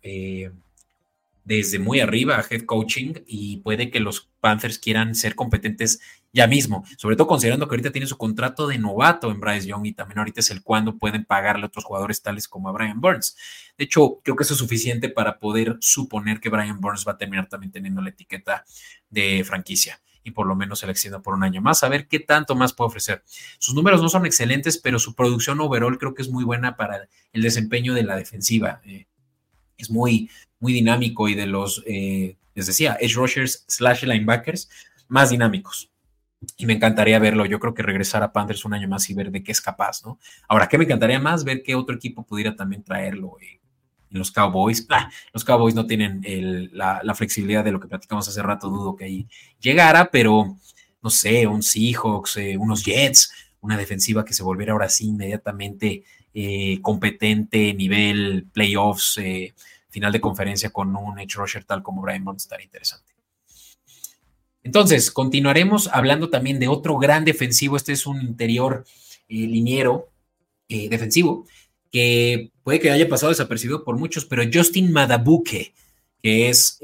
desde 1.45 1.79
muy 1.79 2.01
arriba 2.01 2.45
head 2.49 2.63
coaching 2.63 3.15
y 3.27 3.59
puede 3.59 3.91
que 3.91 4.01
los 4.01 4.31
Panthers 4.41 4.79
quieran 4.79 5.15
ser 5.15 5.35
competentes 5.35 6.01
ya 6.33 6.47
mismo, 6.47 6.85
sobre 6.97 7.17
todo 7.17 7.27
considerando 7.27 7.69
que 7.69 7.75
ahorita 7.75 7.93
tiene 7.93 8.07
su 8.07 8.17
contrato 8.17 8.67
de 8.67 8.79
novato 8.79 9.31
en 9.31 9.41
Bryce 9.41 9.67
Young 9.67 9.87
y 9.87 9.93
también 9.93 10.19
ahorita 10.19 10.41
es 10.41 10.51
el 10.51 10.63
cuando 10.63 10.97
pueden 10.97 11.25
pagarle 11.25 11.65
a 11.65 11.67
otros 11.67 11.85
jugadores 11.85 12.23
tales 12.23 12.49
como 12.49 12.69
a 12.69 12.73
Brian 12.73 13.01
Burns. 13.01 13.37
De 13.77 13.85
hecho, 13.85 14.21
creo 14.23 14.37
que 14.37 14.45
eso 14.45 14.55
es 14.55 14.59
suficiente 14.59 15.09
para 15.09 15.39
poder 15.39 15.77
suponer 15.81 16.41
que 16.41 16.49
Brian 16.49 16.81
Burns 16.81 17.07
va 17.07 17.13
a 17.13 17.19
terminar 17.19 17.49
también 17.49 17.73
teniendo 17.73 18.01
la 18.01 18.11
etiqueta 18.11 18.65
de 19.11 19.45
franquicia 19.45 20.01
y 20.25 20.31
por 20.33 20.47
lo 20.47 20.55
menos 20.55 20.81
se 20.81 20.87
le 20.87 20.93
extienda 20.93 21.21
por 21.21 21.35
un 21.35 21.45
año 21.45 21.61
más, 21.61 21.83
a 21.83 21.89
ver 21.89 22.09
qué 22.09 22.21
tanto 22.21 22.55
más 22.55 22.73
puede 22.73 22.89
ofrecer. 22.89 23.23
Sus 23.59 23.75
números 23.75 24.03
no 24.03 24.09
son 24.09 24.27
excelentes, 24.27 24.79
pero 24.79 24.99
su 24.99 25.15
producción 25.15 25.61
overall 25.61 25.99
creo 25.99 26.15
que 26.15 26.23
es 26.23 26.29
muy 26.29 26.45
buena 26.45 26.77
para 26.77 27.09
el 27.33 27.43
desempeño 27.43 27.95
de 27.95 28.05
la 28.05 28.17
defensiva. 28.17 28.81
Eh, 28.85 29.07
es 29.77 29.91
muy, 29.91 30.31
muy 30.61 30.73
dinámico 30.73 31.29
y 31.29 31.35
de 31.35 31.47
los, 31.47 31.83
eh, 31.87 32.37
les 32.55 32.67
decía, 32.67 32.97
edge 33.01 33.15
rushers 33.15 33.65
slash 33.67 34.05
linebackers 34.05 34.69
más 35.09 35.31
dinámicos. 35.31 35.91
Y 36.57 36.67
me 36.67 36.73
encantaría 36.73 37.19
verlo. 37.19 37.47
Yo 37.47 37.61
creo 37.61 37.75
que 37.75 37.83
regresar 37.83 38.23
a 38.23 38.33
Panthers 38.33 38.65
un 38.65 38.75
año 38.75 38.89
más 38.89 39.09
y 39.11 39.15
ver 39.15 39.31
de 39.31 39.43
qué 39.45 39.53
es 39.53 39.61
capaz, 39.61 40.05
¿no? 40.05 40.19
Ahora, 40.49 40.69
¿qué 40.69 40.77
me 40.77 40.85
encantaría 40.85 41.21
más? 41.21 41.45
Ver 41.45 41.63
qué 41.63 41.77
otro 41.77 41.95
equipo 41.95 42.25
pudiera 42.25 42.57
también 42.57 42.83
traerlo 42.83 43.37
eh, 43.41 43.61
los 44.13 44.31
Cowboys. 44.31 44.87
Los 45.33 45.45
Cowboys 45.45 45.75
no 45.75 45.87
tienen 45.87 46.23
la, 46.73 47.15
flexibilidad 47.15 47.65
de 47.65 47.73
lo 47.73 47.81
que 47.81 47.89
platicamos 47.89 48.29
hace 48.29 48.43
rato, 48.43 48.69
dudo 48.69 48.97
que 48.97 49.05
ahí 49.05 49.29
llegara, 49.61 50.11
pero 50.11 50.57
no 51.03 51.11
sé, 51.11 51.47
un 51.47 51.63
Seahawks, 51.63 52.37
eh, 52.37 52.57
unos 52.57 52.85
Jets, 52.85 53.33
una 53.61 53.77
defensiva 53.77 54.25
que 54.25 54.35
se 54.35 54.43
volviera 54.43 54.73
ahora 54.73 54.89
sí 54.89 55.09
inmediatamente 55.09 56.05
eh, 56.35 56.79
competente, 56.81 57.75
nivel 57.75 58.47
playoffs, 58.53 59.19
eh, 59.19 59.55
final 59.91 60.13
de 60.13 60.21
conferencia 60.21 60.71
con 60.71 60.95
un 60.95 61.19
edge 61.19 61.35
rusher 61.35 61.65
tal 61.65 61.83
como 61.83 62.03
Brian 62.03 62.25
Burns 62.25 62.45
estaría 62.45 62.65
interesante. 62.65 63.13
Entonces, 64.63 65.11
continuaremos 65.11 65.89
hablando 65.93 66.31
también 66.31 66.61
de 66.61 66.69
otro 66.69 66.97
gran 66.97 67.25
defensivo. 67.25 67.77
Este 67.77 67.93
es 67.93 68.07
un 68.07 68.23
interior 68.23 68.85
liniero 69.29 70.09
defensivo 70.69 71.47
que 71.93 72.51
puede 72.65 72.81
que 72.81 72.91
haya 72.91 73.09
pasado 73.09 73.31
desapercibido 73.31 73.85
por 73.85 73.97
muchos, 73.97 74.25
pero 74.25 74.43
Justin 74.53 74.91
Madabuke, 74.91 75.73
que 76.21 76.49
es 76.49 76.81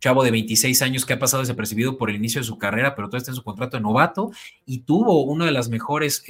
chavo 0.00 0.24
de 0.24 0.30
26 0.32 0.82
años 0.82 1.06
que 1.06 1.12
ha 1.12 1.18
pasado 1.18 1.42
desapercibido 1.42 1.96
por 1.96 2.10
el 2.10 2.16
inicio 2.16 2.40
de 2.40 2.46
su 2.46 2.58
carrera, 2.58 2.96
pero 2.96 3.08
todo 3.08 3.18
está 3.18 3.30
en 3.30 3.36
su 3.36 3.44
contrato 3.44 3.76
de 3.76 3.82
novato 3.82 4.32
y 4.66 4.80
tuvo 4.80 5.24
una 5.24 5.44
de 5.44 5.52
las 5.52 5.68
mejores 5.68 6.24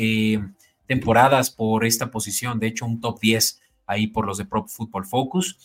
temporadas 0.86 1.50
por 1.50 1.86
esta 1.86 2.10
posición, 2.10 2.58
de 2.58 2.66
hecho 2.66 2.84
un 2.84 3.00
top 3.00 3.20
10 3.20 3.60
ahí 3.86 4.06
por 4.06 4.26
los 4.26 4.38
de 4.38 4.44
Pro 4.44 4.66
Football 4.66 5.06
Focus. 5.06 5.58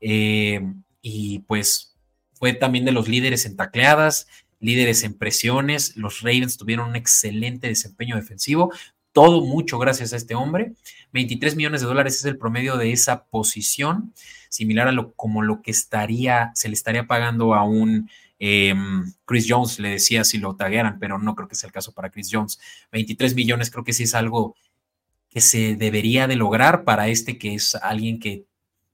Eh, 0.00 0.60
y 1.02 1.40
pues 1.40 1.94
fue 2.34 2.52
también 2.52 2.84
de 2.84 2.92
los 2.92 3.08
líderes 3.08 3.46
en 3.46 3.56
tacleadas, 3.56 4.26
líderes 4.60 5.04
en 5.04 5.14
presiones. 5.14 5.96
Los 5.96 6.20
Ravens 6.20 6.56
tuvieron 6.56 6.90
un 6.90 6.96
excelente 6.96 7.68
desempeño 7.68 8.16
defensivo. 8.16 8.72
Todo 9.16 9.40
mucho 9.40 9.78
gracias 9.78 10.12
a 10.12 10.16
este 10.16 10.34
hombre. 10.34 10.74
23 11.12 11.56
millones 11.56 11.80
de 11.80 11.86
dólares 11.86 12.16
es 12.16 12.26
el 12.26 12.36
promedio 12.36 12.76
de 12.76 12.92
esa 12.92 13.24
posición, 13.24 14.12
similar 14.50 14.88
a 14.88 14.92
lo 14.92 15.14
como 15.14 15.40
lo 15.40 15.62
que 15.62 15.70
estaría, 15.70 16.52
se 16.54 16.68
le 16.68 16.74
estaría 16.74 17.06
pagando 17.06 17.54
a 17.54 17.64
un 17.64 18.10
Em, 18.38 19.12
Chris 19.24 19.46
Jones 19.48 19.78
le 19.78 19.90
decía 19.90 20.24
si 20.24 20.38
lo 20.38 20.56
taguearan, 20.56 20.98
pero 20.98 21.18
no 21.18 21.34
creo 21.34 21.48
que 21.48 21.54
sea 21.54 21.68
el 21.68 21.72
caso 21.72 21.92
para 21.92 22.10
Chris 22.10 22.28
Jones. 22.30 22.58
23 22.92 23.34
millones 23.34 23.70
creo 23.70 23.84
que 23.84 23.92
sí 23.92 24.02
es 24.02 24.14
algo 24.14 24.56
que 25.30 25.40
se 25.40 25.76
debería 25.76 26.26
de 26.26 26.36
lograr 26.36 26.84
para 26.84 27.08
este 27.08 27.38
que 27.38 27.54
es 27.54 27.74
alguien 27.76 28.18
que, 28.18 28.44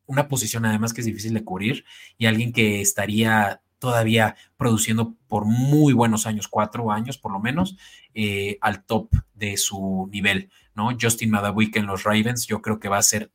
una 0.07 0.29
posición 0.29 0.65
además 0.67 0.93
que 0.93 1.01
es 1.01 1.07
difícil 1.07 1.35
de 1.35 1.45
cubrir 1.45 1.85
y 2.19 2.27
alguien 2.27 2.53
que 2.53 2.81
estaría 2.81 3.62
todavía 3.83 4.37
produciendo 4.57 5.17
por 5.27 5.45
muy 5.45 5.93
buenos 5.93 6.29
años, 6.29 6.47
cuatro 6.47 6.93
años 6.93 7.19
por 7.19 7.33
lo 7.33 7.41
menos, 7.41 7.77
eh, 8.15 8.57
al 8.61 8.85
top 8.85 9.13
de 9.35 9.57
su 9.57 10.09
nivel, 10.13 10.51
¿no? 10.77 10.97
Justin 10.99 11.31
Madawick 11.31 11.75
en 11.75 11.87
los 11.87 12.05
Ravens, 12.05 12.47
yo 12.47 12.63
creo 12.63 12.79
que 12.79 12.89
va 12.89 12.99
a 12.99 13.03
ser, 13.03 13.33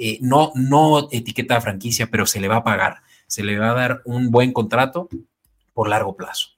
eh, 0.00 0.18
no, 0.20 0.52
no 0.54 1.08
etiqueta 1.10 1.56
de 1.56 1.62
franquicia, 1.62 2.06
pero 2.12 2.26
se 2.26 2.38
le 2.38 2.46
va 2.46 2.58
a 2.58 2.62
pagar, 2.62 2.98
se 3.26 3.42
le 3.42 3.58
va 3.58 3.72
a 3.72 3.74
dar 3.74 4.02
un 4.04 4.30
buen 4.30 4.52
contrato 4.52 5.08
por 5.74 5.88
largo 5.88 6.16
plazo. 6.16 6.50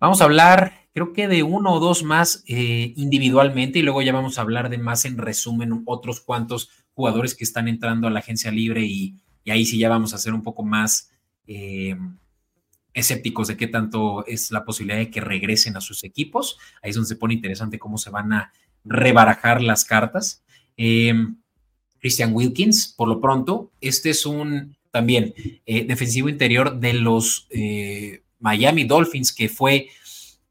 Vamos 0.00 0.22
a 0.22 0.24
hablar, 0.24 0.86
creo 0.94 1.12
que 1.12 1.28
de 1.28 1.42
uno 1.42 1.74
o 1.74 1.80
dos 1.80 2.02
más 2.02 2.44
eh, 2.48 2.94
individualmente 2.96 3.78
y 3.78 3.82
luego 3.82 4.00
ya 4.00 4.14
vamos 4.14 4.38
a 4.38 4.40
hablar 4.40 4.70
de 4.70 4.78
más 4.78 5.04
en 5.04 5.18
resumen 5.18 5.82
otros 5.84 6.22
cuantos 6.22 6.70
jugadores 6.94 7.34
que 7.34 7.44
están 7.44 7.68
entrando 7.68 8.06
a 8.06 8.10
la 8.10 8.20
agencia 8.20 8.50
libre 8.50 8.86
y, 8.86 9.16
y 9.44 9.50
ahí 9.50 9.66
sí 9.66 9.78
ya 9.78 9.90
vamos 9.90 10.14
a 10.14 10.16
hacer 10.16 10.32
un 10.32 10.42
poco 10.42 10.62
más 10.62 11.12
eh, 11.46 11.96
escépticos 12.94 13.48
de 13.48 13.56
qué 13.56 13.66
tanto 13.66 14.26
es 14.26 14.50
la 14.50 14.64
posibilidad 14.64 14.98
de 14.98 15.10
que 15.10 15.20
regresen 15.20 15.76
a 15.76 15.80
sus 15.80 16.04
equipos. 16.04 16.58
Ahí 16.82 16.90
es 16.90 16.96
donde 16.96 17.08
se 17.08 17.16
pone 17.16 17.34
interesante 17.34 17.78
cómo 17.78 17.98
se 17.98 18.10
van 18.10 18.32
a 18.32 18.52
rebarajar 18.84 19.62
las 19.62 19.84
cartas. 19.84 20.42
Eh, 20.76 21.14
Christian 22.00 22.32
Wilkins, 22.34 22.94
por 22.96 23.08
lo 23.08 23.20
pronto, 23.20 23.70
este 23.80 24.10
es 24.10 24.26
un 24.26 24.76
también 24.90 25.34
eh, 25.64 25.84
defensivo 25.86 26.28
interior 26.28 26.78
de 26.78 26.92
los 26.92 27.48
Miami 28.40 28.84
Dolphins, 28.84 29.32
que 29.32 29.48
fue 29.48 29.88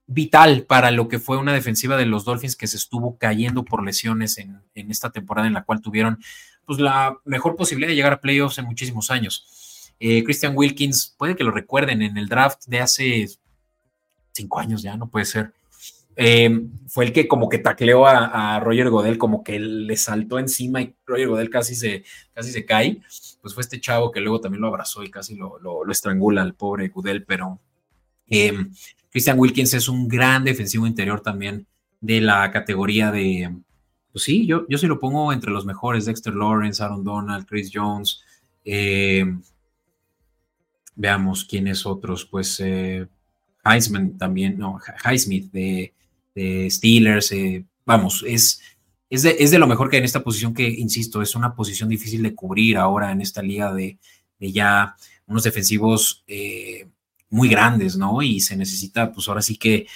vital 0.08 0.64
para 0.64 0.92
lo 0.92 1.08
que 1.08 1.20
fue 1.20 1.38
una 1.38 1.54
defensiva 1.54 1.96
de 1.96 2.06
los 2.06 2.26
Dolphins 2.26 2.56
que 2.56 2.68
se 2.68 2.78
estuvo 2.78 3.18
cayendo 3.18 3.64
por 3.64 3.84
lesiones 3.84 4.38
en, 4.38 4.60
en 4.76 4.92
esta 4.92 5.12
temporada 5.12 5.48
en 5.48 5.54
la 5.54 5.64
cual 5.64 5.82
tuvieron 5.82 6.20
pues, 6.66 6.80
la 6.80 7.18
mejor 7.26 7.56
posibilidad 7.56 7.90
de 7.90 7.96
llegar 7.96 8.14
a 8.14 8.22
playoffs 8.22 8.58
en 8.58 8.66
muchísimos 8.66 9.12
años. 9.12 9.46
Eh, 10.00 10.24
Christian 10.24 10.54
Wilkins, 10.56 11.16
puede 11.18 11.36
que 11.36 11.44
lo 11.44 11.52
recuerden 11.52 12.02
en 12.02 12.18
el 12.18 12.28
draft 12.28 12.66
de 12.68 12.80
hace 12.80 13.28
cinco 14.32 14.60
años 14.60 14.82
ya, 14.82 14.98
no 14.98 15.08
puede 15.08 15.26
ser. 15.26 15.54
Eh, 16.16 16.68
fue 16.88 17.06
el 17.06 17.14
que 17.14 17.28
como 17.28 17.50
que 17.50 17.58
tacleó 17.58 18.06
a, 18.06 18.60
Roger 18.60 18.90
Godel, 18.90 19.18
como 19.18 19.44
que 19.44 19.60
le 19.60 19.96
saltó 19.96 20.40
encima 20.40 20.82
y 20.82 20.94
Roger 21.06 21.30
Godel 21.30 21.50
casi 21.50 21.76
se, 21.76 22.04
casi 22.34 22.52
se 22.52 22.66
cae. 22.66 23.02
Pues 23.42 23.54
fue 23.54 23.62
este 23.62 23.80
chavo 23.80 24.12
que 24.12 24.20
luego 24.20 24.42
también 24.42 24.62
lo 24.62 24.68
abrazó 24.68 25.04
y 25.04 25.10
casi 25.10 25.36
lo, 25.36 25.90
estrangula 25.90 26.42
al 26.42 26.54
pobre 26.54 26.90
Godel, 26.90 27.24
pero 27.24 27.60
eh, 28.30 28.54
Christian 29.10 29.40
Wilkins 29.40 29.74
es 29.74 29.88
un 29.88 30.08
gran 30.08 30.44
defensivo 30.44 30.86
interior 30.86 31.22
también 31.22 31.66
de 32.00 32.22
la 32.22 32.52
categoría 32.52 33.12
de, 33.12 33.54
pues 34.12 34.24
sí, 34.24 34.46
yo, 34.46 34.66
yo 34.68 34.78
sí 34.78 34.88
lo 34.88 35.00
pongo 35.00 35.32
entre 35.32 35.52
los 35.52 35.66
mejores, 35.66 36.06
Dexter 36.06 36.34
Lawrence, 36.34 36.84
Aaron 36.84 37.04
Donald, 37.04 37.46
Chris 37.46 37.72
Jones, 37.74 38.22
eh, 38.66 39.26
Veamos 41.02 41.46
quiénes 41.46 41.88
otros, 41.88 42.26
pues 42.26 42.60
eh, 42.60 43.08
Heisman 43.64 44.20
también, 44.20 44.60
no, 44.60 44.80
Highsmith 45.04 45.52
de, 45.52 45.94
Steelers, 46.70 47.32
eh, 47.32 47.66
vamos, 47.84 48.24
es, 48.28 48.62
es, 49.10 49.24
de, 49.24 49.58
lo 49.58 49.66
mejor 49.66 49.90
que 49.90 49.96
hay 49.96 50.02
en 50.02 50.06
esta 50.06 50.24
posición 50.24 50.54
que, 50.54 50.70
insisto, 50.70 51.24
es 51.24 51.34
una 51.36 51.56
posición 51.56 51.90
difícil 51.90 52.22
de 52.22 52.36
cubrir 52.36 52.78
ahora 52.78 53.12
en 53.12 53.20
esta 53.20 53.42
liga 53.42 53.74
de, 53.74 53.98
ya 54.40 54.96
unos 55.26 55.42
defensivos 55.42 56.24
eh, 56.28 56.88
muy 57.32 57.50
grandes, 57.50 57.98
¿no? 57.98 58.22
Y 58.22 58.40
se 58.40 58.56
necesita, 58.56 59.12
pues 59.12 59.28
ahora 59.28 59.42
sí 59.42 59.58
que 59.58 59.88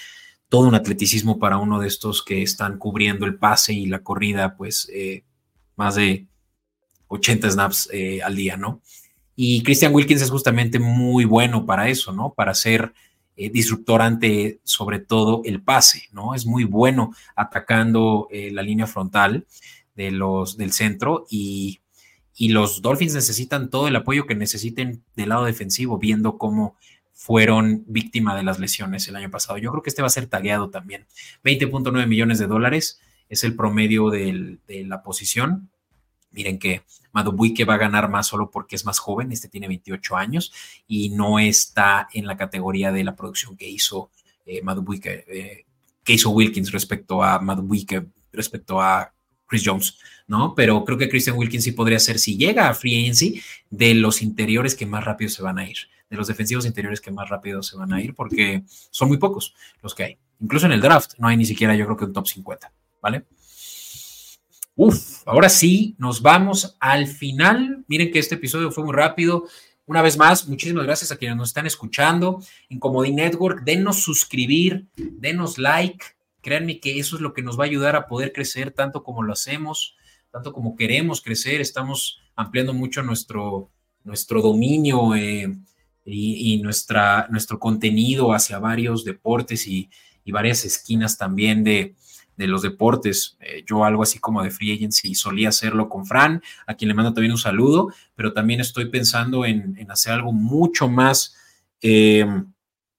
todo 0.50 0.68
un 0.68 0.74
atleticismo 0.74 1.38
para 1.38 1.60
uno 1.60 1.80
de 1.80 1.88
estos 1.88 2.24
que 2.24 2.42
están 2.42 2.80
cubriendo 2.80 3.28
el 3.28 3.36
pase 3.36 3.74
y 3.74 3.86
la 3.86 4.00
corrida, 4.00 4.58
pues 4.58 4.92
más 5.76 5.96
de 5.96 6.26
80 7.10 7.52
snaps 7.52 7.90
al 8.24 8.36
día, 8.36 8.58
¿no? 8.58 8.82
Y 9.36 9.64
Christian 9.64 9.94
Wilkins 9.94 10.22
es 10.22 10.30
justamente 10.30 10.80
muy 10.80 11.26
bueno 11.26 11.66
para 11.66 11.90
eso, 11.90 12.14
¿no? 12.14 12.34
Para 12.34 12.54
ser 12.54 12.94
eh, 13.36 13.50
disruptor 13.50 14.02
ante 14.02 14.60
sobre 14.64 15.00
todo 15.00 15.42
el 15.44 15.62
pase, 15.62 16.04
¿no? 16.14 16.36
Es 16.36 16.46
muy 16.46 16.64
bueno 16.64 17.14
atacando 17.36 18.28
eh, 18.32 18.52
la 18.52 18.62
línea 18.62 18.88
frontal 18.88 19.46
de 19.96 20.12
los, 20.12 20.56
del 20.58 20.72
centro 20.72 21.26
y, 21.30 21.82
y, 22.36 22.50
los 22.50 22.82
Dolphins 22.82 23.14
necesitan 23.14 23.70
todo 23.70 23.88
el 23.88 23.96
apoyo 23.96 24.26
que 24.26 24.36
necesiten 24.36 25.04
del 25.16 25.30
lado 25.30 25.46
defensivo, 25.46 25.98
viendo 25.98 26.38
cómo 26.38 26.78
fueron 27.14 27.84
víctima 27.88 28.36
de 28.36 28.44
las 28.44 28.60
lesiones 28.60 29.08
el 29.08 29.16
año 29.18 29.32
pasado. 29.32 29.58
Yo 29.58 29.72
creo 29.72 29.84
que 29.84 29.90
este 29.90 30.02
va 30.02 30.08
a 30.08 30.12
ser 30.12 30.28
tagueado 30.28 30.70
también. 30.70 31.06
20.9 31.44 32.08
millones 32.08 32.40
de 32.40 32.48
dólares 32.48 33.02
es 33.30 33.44
el 33.44 33.56
promedio 33.56 34.10
de 34.10 34.60
la 34.68 35.02
posición 35.02 35.70
Miren 36.36 36.60
que 36.60 36.82
Madubuike 37.16 37.64
va 37.64 37.76
a 37.76 37.78
ganar 37.78 38.10
más 38.10 38.28
solo 38.28 38.52
porque 38.52 38.76
es 38.76 38.86
más 38.86 39.00
joven, 39.00 39.32
este 39.32 39.48
tiene 39.48 39.70
28 39.70 40.18
años 40.18 40.52
y 40.86 41.10
no 41.10 41.40
está 41.40 42.10
en 42.14 42.28
la 42.28 42.36
categoría 42.36 42.92
de 42.92 43.06
la 43.06 43.16
producción 43.16 43.56
que 43.56 43.68
hizo 43.68 44.12
eh, 44.46 44.62
eh 44.62 45.66
que 46.04 46.14
hizo 46.14 46.30
Wilkins 46.30 46.72
respecto 46.72 47.24
a 47.24 47.40
Madubuike, 47.40 48.06
respecto 48.32 48.80
a 48.80 49.12
Chris 49.48 49.64
Jones, 49.66 49.98
¿no? 50.28 50.54
Pero 50.54 50.86
creo 50.86 51.00
que 51.00 51.10
Christian 51.10 51.36
Wilkins 51.36 51.64
sí 51.64 51.72
podría 51.72 51.98
ser, 51.98 52.20
si 52.20 52.38
llega 52.38 52.70
a 52.70 52.76
free 52.76 53.02
agency, 53.02 53.42
de 53.72 53.96
los 53.96 54.22
interiores 54.22 54.76
que 54.76 54.86
más 54.86 55.04
rápido 55.04 55.32
se 55.32 55.42
van 55.42 55.58
a 55.58 55.68
ir, 55.68 55.78
de 56.10 56.18
los 56.18 56.28
defensivos 56.28 56.68
interiores 56.68 57.02
que 57.02 57.10
más 57.10 57.28
rápido 57.28 57.64
se 57.64 57.76
van 57.76 57.92
a 57.92 58.02
ir, 58.02 58.14
porque 58.14 58.64
son 58.92 59.08
muy 59.08 59.18
pocos 59.18 59.56
los 59.82 59.96
que 59.96 60.04
hay. 60.04 60.18
Incluso 60.40 60.68
en 60.68 60.74
el 60.74 60.82
draft 60.82 61.14
no 61.18 61.28
hay 61.28 61.38
ni 61.38 61.46
siquiera, 61.46 61.76
yo 61.76 61.86
creo 61.86 61.98
que 61.98 62.06
un 62.06 62.14
top 62.14 62.28
50, 62.28 62.72
¿vale? 63.02 63.26
Uf, 64.78 65.22
ahora 65.26 65.48
sí, 65.48 65.96
nos 65.98 66.22
vamos 66.22 66.76
al 66.82 67.08
final. 67.08 67.86
Miren 67.88 68.12
que 68.12 68.20
este 68.20 68.36
episodio 68.36 68.72
fue 68.72 68.84
muy 68.84 68.94
rápido. 68.94 69.46
Una 69.86 70.02
vez 70.02 70.18
más, 70.18 70.50
muchísimas 70.50 70.84
gracias 70.84 71.14
a 71.14 71.16
quienes 71.16 71.38
nos 71.38 71.48
están 71.48 71.66
escuchando 71.66 72.44
en 72.70 72.80
Comodi 72.80 73.14
Network. 73.14 73.64
Denos 73.64 74.02
suscribir, 74.02 74.88
denos 74.98 75.58
like. 75.58 76.04
Créanme 76.42 76.82
que 76.82 77.00
eso 77.00 77.16
es 77.16 77.22
lo 77.22 77.34
que 77.34 77.42
nos 77.42 77.58
va 77.58 77.64
a 77.64 77.68
ayudar 77.68 77.96
a 77.96 78.06
poder 78.06 78.34
crecer 78.34 78.72
tanto 78.72 79.02
como 79.02 79.24
lo 79.24 79.32
hacemos, 79.32 79.96
tanto 80.30 80.52
como 80.52 80.76
queremos 80.76 81.22
crecer. 81.22 81.62
Estamos 81.62 82.20
ampliando 82.36 82.74
mucho 82.74 83.02
nuestro, 83.02 83.70
nuestro 84.04 84.42
dominio 84.42 85.16
eh, 85.16 85.56
y, 86.04 86.58
nuestra, 86.62 87.28
nuestro 87.30 87.60
contenido 87.60 88.34
hacia 88.34 88.60
varios 88.60 89.06
deportes 89.06 89.68
y 89.68 89.90
varias 90.26 90.66
esquinas 90.66 91.18
también 91.18 91.64
de, 91.64 91.96
de 92.38 92.48
los 92.48 92.62
deportes. 92.62 93.38
Eh, 93.40 93.64
yo 93.66 93.84
algo 93.84 94.04
así 94.04 94.20
como 94.20 94.44
de 94.44 94.52
free 94.52 94.74
agency 94.74 95.16
solía 95.16 95.50
hacerlo 95.50 95.90
con 95.90 96.06
Fran, 96.06 96.42
a 96.68 96.76
quien 96.76 96.90
le 96.90 96.94
mando 96.94 97.14
también 97.14 97.32
un 97.32 97.38
saludo, 97.38 97.94
pero 98.16 98.34
también 98.34 98.60
estoy 98.60 98.90
pensando 98.90 99.46
en, 99.46 99.76
hacer 99.90 100.14
algo 100.14 100.32
mucho 100.32 100.90
más 100.90 101.36
em, 101.82 102.52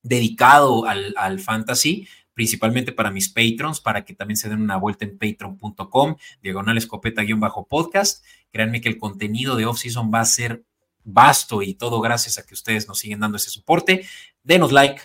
dedicado 0.03 0.87
al, 0.87 1.41
fantasy, 1.41 2.09
principalmente 2.33 2.93
para 2.93 3.11
mis 3.11 3.29
patrons, 3.29 3.81
para 3.81 4.05
que 4.05 4.15
también 4.15 4.37
se 4.37 4.49
den 4.49 4.61
una 4.61 4.77
vuelta 4.77 5.05
en 5.05 5.19
patreon.com, 5.19 6.17
diagonal 6.43 6.79
escopeta-podcast. 6.79 8.25
Créanme 8.53 8.81
que 8.81 8.89
el 8.89 8.99
contenido 8.99 9.57
de 9.57 9.67
off-season 9.67 10.11
va 10.13 10.21
a 10.21 10.25
ser 10.25 10.65
vasto 11.05 11.63
y 11.63 11.75
todo 11.75 12.01
gracias 12.01 12.39
a 12.39 12.45
que 12.45 12.55
ustedes 12.55 12.89
nos 12.89 12.99
siguen 12.99 13.21
dando 13.21 13.37
ese 13.37 13.51
soporte. 13.51 14.07
Denos 14.43 14.73
like, 14.73 15.01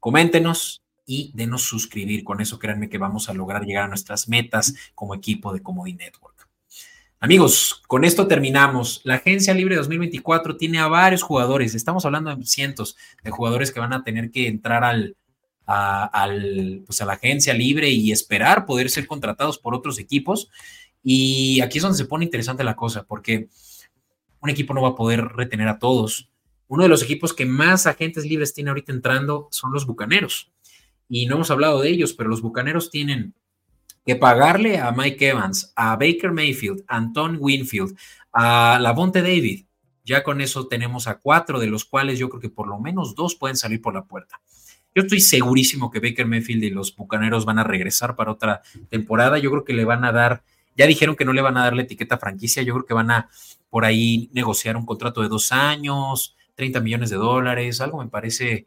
coméntenos, 0.00 0.83
y 1.06 1.32
denos 1.34 1.62
suscribir. 1.62 2.24
Con 2.24 2.40
eso 2.40 2.58
créanme 2.58 2.88
que 2.88 2.98
vamos 2.98 3.28
a 3.28 3.34
lograr 3.34 3.64
llegar 3.64 3.84
a 3.84 3.88
nuestras 3.88 4.28
metas 4.28 4.74
como 4.94 5.14
equipo 5.14 5.52
de 5.52 5.62
Comodi 5.62 5.94
Network. 5.94 6.48
Amigos, 7.20 7.82
con 7.86 8.04
esto 8.04 8.26
terminamos. 8.26 9.00
La 9.04 9.14
Agencia 9.14 9.54
Libre 9.54 9.76
2024 9.76 10.56
tiene 10.56 10.78
a 10.78 10.88
varios 10.88 11.22
jugadores. 11.22 11.74
Estamos 11.74 12.04
hablando 12.04 12.34
de 12.34 12.44
cientos 12.44 12.96
de 13.22 13.30
jugadores 13.30 13.72
que 13.72 13.80
van 13.80 13.94
a 13.94 14.04
tener 14.04 14.30
que 14.30 14.46
entrar 14.46 14.84
al, 14.84 15.16
a, 15.66 16.28
pues 16.84 17.00
a 17.00 17.06
la 17.06 17.14
agencia 17.14 17.54
libre 17.54 17.88
y 17.88 18.12
esperar 18.12 18.66
poder 18.66 18.90
ser 18.90 19.06
contratados 19.06 19.58
por 19.58 19.74
otros 19.74 19.98
equipos. 19.98 20.50
Y 21.02 21.60
aquí 21.60 21.78
es 21.78 21.82
donde 21.82 21.98
se 21.98 22.04
pone 22.04 22.26
interesante 22.26 22.64
la 22.64 22.76
cosa, 22.76 23.04
porque 23.04 23.48
un 24.40 24.50
equipo 24.50 24.74
no 24.74 24.82
va 24.82 24.90
a 24.90 24.94
poder 24.94 25.22
retener 25.22 25.68
a 25.68 25.78
todos. 25.78 26.30
Uno 26.68 26.82
de 26.82 26.88
los 26.88 27.02
equipos 27.02 27.32
que 27.32 27.46
más 27.46 27.86
agentes 27.86 28.26
libres 28.26 28.52
tiene 28.52 28.70
ahorita 28.70 28.92
entrando 28.92 29.48
son 29.50 29.72
los 29.72 29.86
Bucaneros 29.86 30.50
y 31.08 31.26
no 31.26 31.36
hemos 31.36 31.50
hablado 31.50 31.80
de 31.80 31.90
ellos, 31.90 32.12
pero 32.14 32.28
los 32.28 32.42
Bucaneros 32.42 32.90
tienen 32.90 33.34
que 34.04 34.16
pagarle 34.16 34.78
a 34.78 34.92
Mike 34.92 35.28
Evans, 35.28 35.72
a 35.76 35.96
Baker 35.96 36.32
Mayfield, 36.32 36.84
a 36.86 36.96
Anton 36.96 37.38
Winfield, 37.40 37.96
a 38.32 38.78
Lavonte 38.80 39.22
David. 39.22 39.64
Ya 40.04 40.22
con 40.22 40.40
eso 40.40 40.66
tenemos 40.66 41.08
a 41.08 41.18
cuatro, 41.18 41.58
de 41.58 41.66
los 41.66 41.84
cuales 41.84 42.18
yo 42.18 42.28
creo 42.28 42.40
que 42.40 42.50
por 42.50 42.68
lo 42.68 42.78
menos 42.78 43.14
dos 43.14 43.34
pueden 43.34 43.56
salir 43.56 43.80
por 43.80 43.94
la 43.94 44.04
puerta. 44.04 44.40
Yo 44.94 45.02
estoy 45.02 45.20
segurísimo 45.20 45.90
que 45.90 46.00
Baker 46.00 46.26
Mayfield 46.26 46.64
y 46.64 46.70
los 46.70 46.94
Bucaneros 46.94 47.44
van 47.44 47.58
a 47.58 47.64
regresar 47.64 48.14
para 48.14 48.30
otra 48.30 48.62
temporada. 48.90 49.38
Yo 49.38 49.50
creo 49.50 49.64
que 49.64 49.72
le 49.72 49.84
van 49.84 50.04
a 50.04 50.12
dar, 50.12 50.44
ya 50.76 50.86
dijeron 50.86 51.16
que 51.16 51.24
no 51.24 51.32
le 51.32 51.40
van 51.40 51.56
a 51.56 51.64
dar 51.64 51.74
la 51.74 51.82
etiqueta 51.82 52.18
franquicia, 52.18 52.62
yo 52.62 52.74
creo 52.74 52.86
que 52.86 52.94
van 52.94 53.10
a 53.10 53.28
por 53.70 53.84
ahí 53.84 54.30
negociar 54.32 54.76
un 54.76 54.86
contrato 54.86 55.22
de 55.22 55.28
dos 55.28 55.50
años, 55.50 56.36
30 56.54 56.80
millones 56.80 57.10
de 57.10 57.16
dólares, 57.16 57.80
algo 57.80 57.98
me 58.02 58.08
parece 58.08 58.66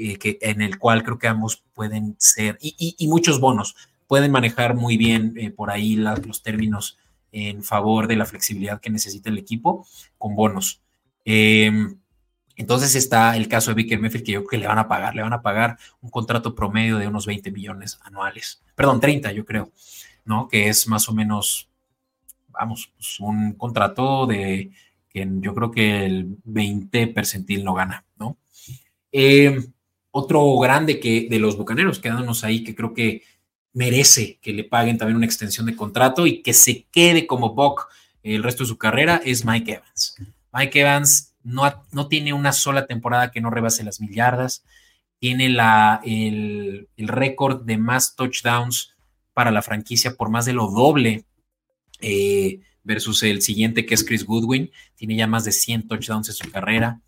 eh, 0.00 0.16
que 0.16 0.38
en 0.42 0.62
el 0.62 0.78
cual 0.78 1.02
creo 1.02 1.18
que 1.18 1.26
ambos 1.26 1.64
pueden 1.74 2.14
ser, 2.18 2.56
y, 2.60 3.08
muchos 3.08 3.40
bonos, 3.40 3.74
pueden 4.06 4.30
manejar 4.30 4.76
muy 4.76 4.96
bien 4.96 5.34
eh, 5.36 5.50
por 5.50 5.72
ahí 5.72 5.96
los 5.96 6.44
términos 6.44 6.98
en 7.32 7.64
favor 7.64 8.06
de 8.06 8.14
la 8.14 8.24
flexibilidad 8.24 8.80
que 8.80 8.90
necesita 8.90 9.28
el 9.28 9.38
equipo 9.38 9.84
con 10.16 10.36
bonos. 10.36 10.82
Em, 11.24 11.98
entonces 12.54 12.94
está 12.94 13.36
el 13.36 13.48
caso 13.48 13.74
de 13.74 13.82
Baker 13.82 13.98
Mayfield 13.98 14.24
que 14.24 14.32
yo 14.32 14.44
creo 14.44 14.50
que 14.50 14.58
le 14.58 14.68
van 14.68 14.78
a 14.78 14.86
pagar, 14.86 15.16
le 15.16 15.22
van 15.22 15.32
a 15.32 15.42
pagar 15.42 15.78
un 16.00 16.10
contrato 16.10 16.54
promedio 16.54 16.98
de 16.98 17.08
unos 17.08 17.26
20 17.26 17.50
millones 17.50 17.98
anuales, 18.04 18.62
perdón, 18.76 19.00
30 19.00 19.32
yo 19.32 19.44
creo, 19.44 19.72
¿no? 20.24 20.46
Que 20.46 20.68
es 20.68 20.86
más 20.86 21.08
o 21.08 21.12
menos, 21.12 21.68
vamos, 22.50 22.92
pues 22.94 23.18
un 23.18 23.54
contrato 23.54 24.26
de 24.26 24.70
que 25.08 25.28
yo 25.40 25.56
creo 25.56 25.72
que 25.72 26.06
el 26.06 26.36
20 26.44 27.08
percentil 27.08 27.64
no 27.64 27.74
gana, 27.74 28.04
¿no? 28.16 28.38
Em, 29.10 29.72
otro 30.10 30.58
grande 30.58 31.00
que 31.00 31.28
de 31.30 31.38
los 31.38 31.56
Bucaneros, 31.56 31.98
quedándonos 31.98 32.44
ahí, 32.44 32.64
que 32.64 32.74
creo 32.74 32.94
que 32.94 33.22
merece 33.72 34.38
que 34.40 34.52
le 34.52 34.64
paguen 34.64 34.98
también 34.98 35.16
una 35.16 35.26
extensión 35.26 35.66
de 35.66 35.76
contrato 35.76 36.26
y 36.26 36.42
que 36.42 36.52
se 36.52 36.86
quede 36.90 37.26
como 37.26 37.54
Buck 37.54 37.88
el 38.22 38.42
resto 38.42 38.64
de 38.64 38.68
su 38.68 38.78
carrera, 38.78 39.20
es 39.24 39.44
Mike 39.44 39.72
Evans. 39.72 40.16
Mike 40.52 40.80
Evans 40.80 41.34
no, 41.42 41.62
no 41.92 42.08
tiene 42.08 42.32
una 42.32 42.52
sola 42.52 42.86
temporada 42.86 43.30
que 43.30 43.40
no 43.40 43.50
rebase 43.50 43.84
las 43.84 44.00
millardas, 44.00 44.64
tiene 45.18 45.48
la, 45.48 46.00
el, 46.04 46.88
récord 46.96 47.64
de 47.64 47.78
más 47.78 48.14
touchdowns 48.16 48.94
para 49.32 49.50
la 49.50 49.62
franquicia 49.62 50.14
por 50.14 50.30
más 50.30 50.46
de 50.46 50.52
lo 50.52 50.68
doble 50.68 51.24
eh, 52.00 52.60
versus 52.82 53.22
el 53.22 53.42
siguiente 53.42 53.86
que 53.86 53.94
es 53.94 54.04
Chris 54.04 54.24
Goodwin, 54.24 54.70
tiene 54.94 55.16
ya 55.16 55.26
más 55.26 55.44
de 55.44 55.52
100 55.52 55.88
touchdowns 55.88 56.28
en 56.28 56.34
su 56.34 56.50
carrera. 56.50 57.00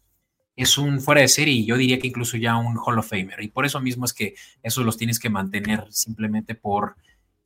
Es 0.61 0.77
un 0.77 1.01
fuera 1.01 1.23
de 1.23 1.29
serie 1.29 1.55
y 1.55 1.65
yo 1.65 1.79
diría 1.79 1.99
que 1.99 2.09
incluso 2.09 2.37
ya 2.37 2.55
un 2.59 2.77
Hall 2.77 2.99
of 2.99 3.09
Famer. 3.09 3.43
Y 3.43 3.49
por 3.49 3.65
eso 3.65 3.81
mismo 3.81 4.05
es 4.05 4.13
que 4.13 4.35
esos 4.63 4.85
los 4.85 4.99
tienes 4.99 5.19
que 5.19 5.31
mantener 5.31 5.87
simplemente 5.91 6.55
por 6.55 6.97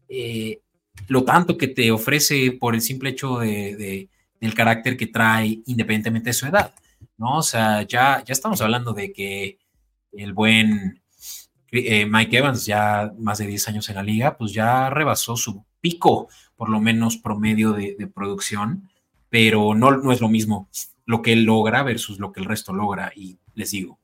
eh, 0.09 0.61
lo 1.07 1.23
tanto 1.23 1.57
que 1.57 1.69
te 1.69 1.93
ofrece 1.93 2.51
por 2.59 2.75
el 2.75 2.81
simple 2.81 3.11
hecho 3.11 3.39
de, 3.39 4.09
del 4.41 4.55
carácter 4.55 4.97
que 4.97 5.07
trae 5.07 5.61
independientemente 5.67 6.31
de 6.31 6.35
su 6.35 6.47
edad. 6.47 6.75
¿no? 7.17 7.39
O 7.39 7.43
sea, 7.43 7.83
ya, 7.83 8.25
ya 8.25 8.33
estamos 8.33 8.61
hablando 8.61 8.93
de 8.93 9.13
que 9.13 9.59
el 10.11 10.33
buen 10.33 11.01
eh, 11.71 12.07
Mike 12.07 12.39
Evans, 12.39 12.67
ya 12.67 13.13
más 13.17 13.39
de 13.39 13.47
10 13.47 13.69
años 13.69 13.89
en 13.91 13.95
la 13.95 14.03
liga, 14.03 14.37
pues 14.37 14.53
ya 14.53 14.91
rebasó 14.91 15.37
su 15.37 15.65
pico, 15.81 16.29
por 16.57 16.69
lo 16.69 16.81
menos 16.81 17.17
promedio 17.17 17.75
de, 17.75 18.11
producción, 18.13 18.91
pero 19.29 19.73
no, 19.77 19.93
no 19.93 20.11
es 20.11 20.21
lo 20.21 20.29
mismo 20.29 20.69
lo 21.07 21.23
que 21.23 21.33
él 21.33 21.45
logra 21.45 21.83
versus 21.83 22.19
lo 22.19 22.33
que 22.33 22.41
el 22.41 22.47
resto 22.47 22.73
logra. 22.73 23.13
Y 23.15 23.39
les 23.55 23.71
digo, 23.71 23.99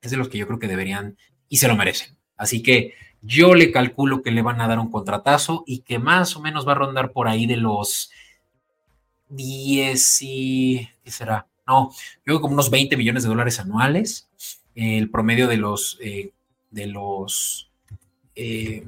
es 0.00 0.10
de 0.10 0.16
los 0.16 0.28
que 0.28 0.38
yo 0.38 0.46
creo 0.46 0.58
que 0.58 0.68
deberían 0.68 1.16
y 1.48 1.58
se 1.58 1.68
lo 1.68 1.76
merecen. 1.76 2.16
Así 2.36 2.62
que 2.62 2.94
yo 3.20 3.54
le 3.54 3.70
calculo 3.70 4.22
que 4.22 4.32
le 4.32 4.42
van 4.42 4.60
a 4.60 4.66
dar 4.66 4.78
un 4.78 4.90
contratazo 4.90 5.62
y 5.66 5.80
que 5.80 5.98
más 5.98 6.36
o 6.36 6.40
menos 6.40 6.66
va 6.66 6.72
a 6.72 6.76
rondar 6.76 7.12
por 7.12 7.28
ahí 7.28 7.46
de 7.46 7.56
los 7.56 8.10
10 9.28 10.22
y... 10.22 10.88
¿Qué 11.04 11.10
será? 11.10 11.46
No, 11.66 11.90
yo 11.92 12.22
creo 12.24 12.40
como 12.40 12.54
unos 12.54 12.70
20 12.70 12.96
millones 12.96 13.22
de 13.22 13.28
dólares 13.28 13.60
anuales. 13.60 14.28
el 14.74 15.10
promedio 15.10 15.46
de 15.46 15.56
los, 15.56 15.98
eh, 16.00 16.32
de 16.70 16.86
los, 16.86 17.70
eh, 18.34 18.84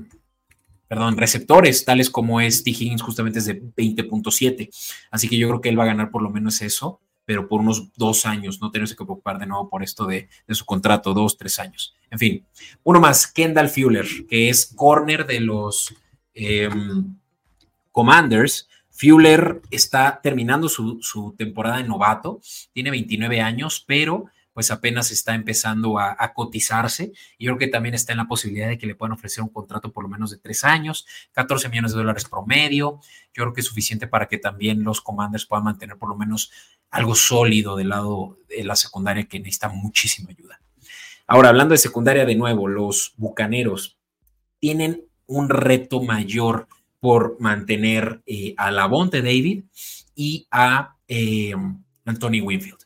perdón, 0.88 1.16
receptores, 1.16 1.84
tales 1.84 2.10
como 2.10 2.40
es 2.40 2.64
T. 2.64 2.70
Higgins, 2.70 3.02
justamente 3.02 3.38
es 3.38 3.44
de 3.44 3.62
20.7. 3.62 4.70
Así 5.10 5.28
que 5.28 5.36
yo 5.36 5.48
creo 5.48 5.60
que 5.60 5.68
él 5.68 5.78
va 5.78 5.84
a 5.84 5.88
ganar 5.88 6.10
por 6.10 6.22
lo 6.22 6.30
menos 6.30 6.60
eso, 6.62 7.00
pero 7.24 7.48
por 7.48 7.60
unos 7.60 7.92
dos 7.96 8.26
años, 8.26 8.60
no 8.60 8.70
tenerse 8.70 8.94
que 8.94 9.04
preocupar 9.04 9.38
de 9.38 9.46
nuevo 9.46 9.68
por 9.68 9.82
esto 9.82 10.06
de, 10.06 10.28
su 10.48 10.64
contrato, 10.64 11.14
dos, 11.14 11.36
tres 11.36 11.58
años. 11.58 11.94
En 12.10 12.18
fin, 12.18 12.46
uno 12.82 13.00
más, 13.00 13.26
Kendall 13.26 13.68
Fuller, 13.68 14.06
que 14.28 14.48
es 14.48 14.66
corner 14.66 15.26
de 15.26 15.40
los 15.40 15.94
em, 16.34 17.16
Commanders 17.92 18.68
Fuller 18.94 19.60
está 19.72 20.20
terminando 20.22 20.68
su, 20.68 21.34
temporada 21.36 21.78
de 21.78 21.84
novato, 21.84 22.40
tiene 22.72 22.92
29 22.92 23.40
años, 23.40 23.84
pero 23.84 24.26
pues 24.52 24.70
apenas 24.70 25.10
está 25.10 25.34
empezando 25.34 25.98
a, 25.98 26.32
cotizarse. 26.32 27.12
Y 27.36 27.46
yo 27.46 27.50
creo 27.50 27.58
que 27.58 27.72
también 27.72 27.96
está 27.96 28.12
en 28.12 28.18
la 28.18 28.28
posibilidad 28.28 28.68
de 28.68 28.78
que 28.78 28.86
le 28.86 28.94
puedan 28.94 29.12
ofrecer 29.12 29.42
un 29.42 29.48
contrato 29.48 29.90
por 29.90 30.04
lo 30.04 30.08
menos 30.08 30.30
de 30.30 30.38
tres 30.38 30.62
años, 30.62 31.06
14 31.32 31.68
millones 31.70 31.90
de 31.90 31.98
dólares 31.98 32.24
promedio. 32.24 33.00
Yo 33.32 33.42
creo 33.42 33.52
que 33.52 33.62
es 33.62 33.66
suficiente 33.66 34.06
para 34.06 34.26
que 34.26 34.38
también 34.38 34.84
los 34.84 35.00
commanders 35.00 35.44
puedan 35.44 35.64
mantener 35.64 35.98
por 35.98 36.08
lo 36.08 36.14
menos 36.14 36.52
algo 36.94 37.16
sólido 37.16 37.74
del 37.74 37.88
lado 37.88 38.38
de 38.48 38.62
la 38.62 38.76
secundaria 38.76 39.24
que 39.24 39.40
necesita 39.40 39.68
muchísima 39.68 40.30
ayuda. 40.30 40.60
Ahora, 41.26 41.48
hablando 41.48 41.72
de 41.72 41.78
secundaria 41.78 42.24
de 42.24 42.36
nuevo, 42.36 42.68
los 42.68 43.14
Bucaneros 43.16 43.98
tienen 44.60 45.04
un 45.26 45.48
reto 45.48 46.00
mayor 46.02 46.68
por 47.00 47.36
mantener 47.40 48.22
eh, 48.26 48.54
a 48.56 48.70
Lavonte 48.70 49.22
David 49.22 49.64
y 50.14 50.46
a 50.52 50.94
eh, 51.08 51.54
Anthony 52.04 52.40
Winfield. 52.40 52.78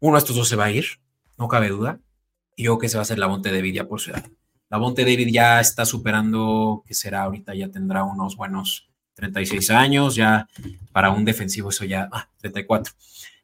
Uno 0.00 0.16
de 0.16 0.18
estos 0.18 0.34
dos 0.34 0.48
se 0.48 0.56
va 0.56 0.64
a 0.64 0.72
ir, 0.72 0.84
no 1.38 1.46
cabe 1.46 1.68
duda. 1.68 2.00
Y 2.56 2.64
yo 2.64 2.72
creo 2.72 2.78
que 2.80 2.88
se 2.88 2.96
va 2.96 3.02
a 3.02 3.04
hacer 3.04 3.20
Lavonte 3.20 3.52
David 3.52 3.74
ya 3.74 3.86
por 3.86 4.00
su 4.00 4.10
edad. 4.10 4.26
Lavonte 4.70 5.04
David 5.04 5.28
ya 5.30 5.60
está 5.60 5.86
superando, 5.86 6.82
que 6.84 6.94
será 6.94 7.22
ahorita, 7.22 7.54
ya 7.54 7.70
tendrá 7.70 8.02
unos 8.02 8.36
buenos 8.36 8.88
36 9.14 9.70
años, 9.70 10.14
ya 10.14 10.48
para 10.92 11.10
un 11.10 11.24
defensivo 11.24 11.70
eso 11.70 11.84
ya, 11.84 12.08
ah, 12.12 12.28
34, 12.38 12.92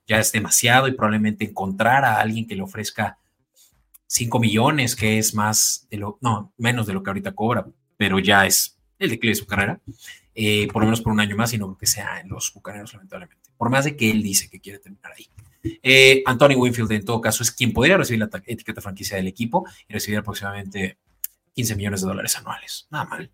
ya 0.06 0.18
es 0.18 0.32
demasiado 0.32 0.88
y 0.88 0.92
probablemente 0.92 1.44
encontrar 1.44 2.04
a 2.04 2.20
alguien 2.20 2.46
que 2.46 2.56
le 2.56 2.62
ofrezca 2.62 3.18
5 4.06 4.40
millones, 4.40 4.96
que 4.96 5.18
es 5.18 5.34
más 5.34 5.86
de 5.90 5.98
lo, 5.98 6.18
no, 6.20 6.52
menos 6.58 6.86
de 6.86 6.92
lo 6.92 7.02
que 7.02 7.10
ahorita 7.10 7.32
cobra, 7.32 7.66
pero 7.96 8.18
ya 8.18 8.44
es 8.46 8.78
el 8.98 9.10
declive 9.10 9.32
de 9.32 9.40
su 9.40 9.46
carrera, 9.46 9.80
eh, 10.34 10.68
por 10.72 10.82
lo 10.82 10.86
menos 10.86 11.00
por 11.00 11.12
un 11.12 11.20
año 11.20 11.36
más, 11.36 11.52
y 11.52 11.58
no 11.58 11.76
que 11.78 11.86
sea 11.86 12.20
en 12.20 12.28
los 12.28 12.52
bucaneros, 12.52 12.92
lamentablemente. 12.92 13.50
Por 13.56 13.70
más 13.70 13.84
de 13.84 13.96
que 13.96 14.10
él 14.10 14.22
dice 14.22 14.48
que 14.48 14.60
quiere 14.60 14.78
terminar 14.78 15.12
ahí. 15.16 15.28
Eh, 15.62 16.22
Anthony 16.26 16.54
Winfield, 16.56 16.90
en 16.92 17.04
todo 17.04 17.20
caso, 17.20 17.42
es 17.42 17.50
quien 17.50 17.72
podría 17.72 17.96
recibir 17.96 18.20
la 18.20 18.30
etiqueta 18.46 18.80
franquicia 18.80 19.16
del 19.16 19.26
equipo 19.26 19.66
y 19.88 19.92
recibir 19.92 20.18
aproximadamente 20.18 20.98
15 21.54 21.76
millones 21.76 22.00
de 22.00 22.06
dólares 22.08 22.36
anuales. 22.36 22.88
Nada 22.90 23.04
mal. 23.04 23.30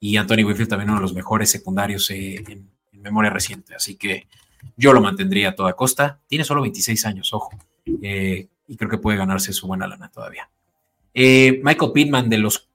Y 0.00 0.16
Anthony 0.16 0.44
Winfield 0.44 0.68
también 0.68 0.90
uno 0.90 0.98
de 0.98 1.02
los 1.02 1.14
mejores 1.14 1.50
secundarios 1.50 2.10
eh, 2.10 2.42
en, 2.48 2.68
memoria 3.02 3.30
reciente. 3.30 3.74
Así 3.74 3.96
que 3.96 4.26
yo 4.76 4.92
lo 4.92 5.00
mantendría 5.00 5.50
a 5.50 5.54
toda 5.54 5.74
costa. 5.74 6.20
Tiene 6.26 6.44
solo 6.44 6.62
26 6.62 7.06
años, 7.06 7.32
ojo. 7.32 7.50
y 7.86 8.76
creo 8.76 8.90
que 8.90 8.98
puede 8.98 9.16
ganarse 9.16 9.52
su 9.52 9.66
buena 9.66 9.86
lana 9.86 10.10
todavía. 10.10 10.50
Michael 11.14 11.92
Pittman 11.94 12.28
de 12.28 12.38
los 12.38 12.68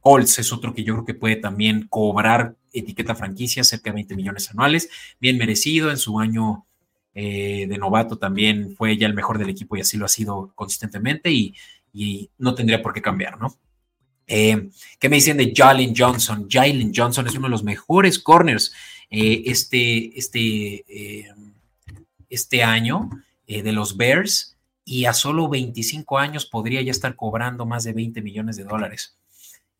Colts 0.00 0.38
es 0.38 0.52
otro 0.52 0.74
que 0.74 0.84
yo 0.84 0.94
creo 0.94 1.06
que 1.06 1.14
puede 1.14 1.36
también 1.36 1.86
cobrar 1.88 2.54
etiqueta 2.72 3.14
franquicia, 3.14 3.64
cerca 3.64 3.90
de 3.90 3.94
20 3.94 4.16
millones 4.16 4.50
anuales, 4.50 4.90
bien 5.18 5.38
merecido 5.38 5.90
en 5.90 5.96
su 5.96 6.20
año 6.20 6.66
eh, 7.14 7.66
de 7.68 7.78
novato 7.78 8.18
también 8.18 8.74
fue 8.76 8.98
ya 8.98 9.06
el 9.06 9.14
mejor 9.14 9.38
del 9.38 9.48
equipo 9.48 9.76
y 9.76 9.80
así 9.80 9.96
lo 9.96 10.04
ha 10.04 10.08
sido 10.08 10.52
consistentemente 10.54 11.30
y, 11.30 11.54
no 12.38 12.56
tendría 12.56 12.82
por 12.82 12.92
qué 12.92 13.00
cambiar, 13.00 13.38
¿no? 13.38 13.54
Eh, 14.26 14.70
¿Qué 14.98 15.08
me 15.08 15.16
dicen 15.16 15.36
de 15.36 15.52
Jalen 15.54 15.94
Johnson? 15.96 16.46
Jalen 16.50 16.92
Johnson 16.94 17.26
es 17.26 17.34
uno 17.34 17.46
de 17.46 17.52
los 17.52 17.64
mejores 17.64 18.18
corners 18.18 18.72
eh, 19.10 19.42
este, 19.46 20.18
este, 20.18 21.34
este 22.28 22.62
año 22.62 23.10
de 23.46 23.72
los 23.72 23.96
Bears 23.96 24.56
y 24.84 25.06
a 25.06 25.12
solo 25.12 25.48
25 25.48 26.18
años 26.18 26.46
podría 26.46 26.82
ya 26.82 26.90
estar 26.90 27.16
cobrando 27.16 27.66
más 27.66 27.84
de 27.84 27.92
20 27.92 28.22
millones 28.22 28.56
de 28.56 28.64
dólares. 28.64 29.16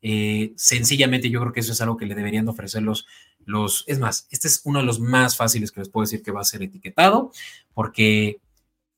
Eh, 0.06 0.52
sencillamente 0.56 1.30
yo 1.30 1.40
creo 1.40 1.52
que 1.52 1.60
eso 1.60 1.72
es 1.72 1.80
algo 1.80 1.96
que 1.96 2.04
le 2.04 2.14
deberían 2.14 2.46
ofrecer 2.46 2.82
los, 2.82 3.06
los, 3.46 3.84
es 3.86 3.98
más, 3.98 4.28
este 4.30 4.48
es 4.48 4.60
uno 4.64 4.80
de 4.80 4.84
los 4.84 5.00
más 5.00 5.34
fáciles 5.34 5.72
que 5.72 5.80
les 5.80 5.88
puedo 5.88 6.04
decir 6.04 6.22
que 6.22 6.30
va 6.30 6.42
a 6.42 6.44
ser 6.44 6.62
etiquetado, 6.62 7.32
porque 7.72 8.38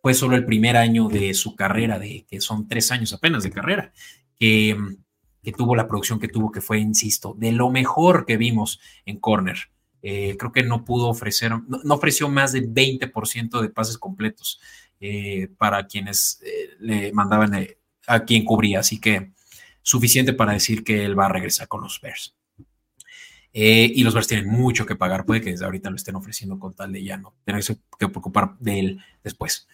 fue 0.03 0.15
solo 0.15 0.35
el 0.35 0.45
primer 0.45 0.77
año 0.77 1.09
de 1.09 1.33
su 1.35 1.55
carrera, 1.55 2.01
de 2.01 2.25
que 2.29 2.41
son 2.41 2.67
tres 2.67 2.91
años 2.91 3.13
apenas 3.13 3.45
de 3.45 3.53
carrera, 3.53 3.93
que, 4.37 4.77
que 5.47 5.53
tuvo 5.53 5.77
la 5.77 5.87
producción 5.87 6.19
que 6.19 6.27
tuvo, 6.27 6.51
que 6.51 6.61
fue, 6.61 6.81
insisto, 6.81 7.37
de 7.39 7.53
lo 7.53 7.71
mejor 7.71 8.27
que 8.27 8.37
vimos 8.37 8.81
en 9.05 9.21
Corner. 9.21 9.57
Eh, 10.03 10.37
creo 10.37 10.51
que 10.51 10.65
no 10.65 10.85
pudo 10.85 11.07
ofrecer, 11.07 11.53
no, 11.53 11.95
ofreció 11.95 12.29
más 12.29 12.51
del 12.51 12.69
20% 12.69 13.61
de 13.61 13.69
pases 13.69 13.97
completos 13.97 14.61
eh, 14.99 15.47
para 15.57 15.87
quienes 15.87 16.43
le 16.81 17.13
mandaban 17.13 17.65
a 18.09 18.25
quien 18.25 18.45
cubría. 18.45 18.81
Así 18.81 18.99
que 18.99 19.31
suficiente 19.83 20.33
para 20.33 20.53
decir 20.53 20.83
que 20.83 21.05
él 21.05 21.17
va 21.17 21.27
a 21.27 21.33
regresar 21.33 21.69
con 21.69 21.81
los 21.81 22.01
Bears. 22.01 22.35
Eh, 23.53 23.93
y 23.95 24.03
los 24.03 24.15
Bears 24.15 24.27
tienen 24.27 24.49
mucho 24.49 24.85
que 24.85 24.97
pagar, 24.97 25.25
puede 25.25 25.43
que 25.43 25.51
desde 25.51 25.65
ahorita 25.65 25.91
lo 25.91 25.97
estén 25.97 26.17
ofreciendo 26.17 26.59
con 26.59 26.75
tal 26.75 26.91
de 26.91 27.05
ya 27.05 27.19
no 27.19 27.37
tenerse 27.45 27.79
que 27.97 28.09
preocupar 28.09 28.59
de 28.59 28.81
él 28.81 29.01
después. 29.23 29.69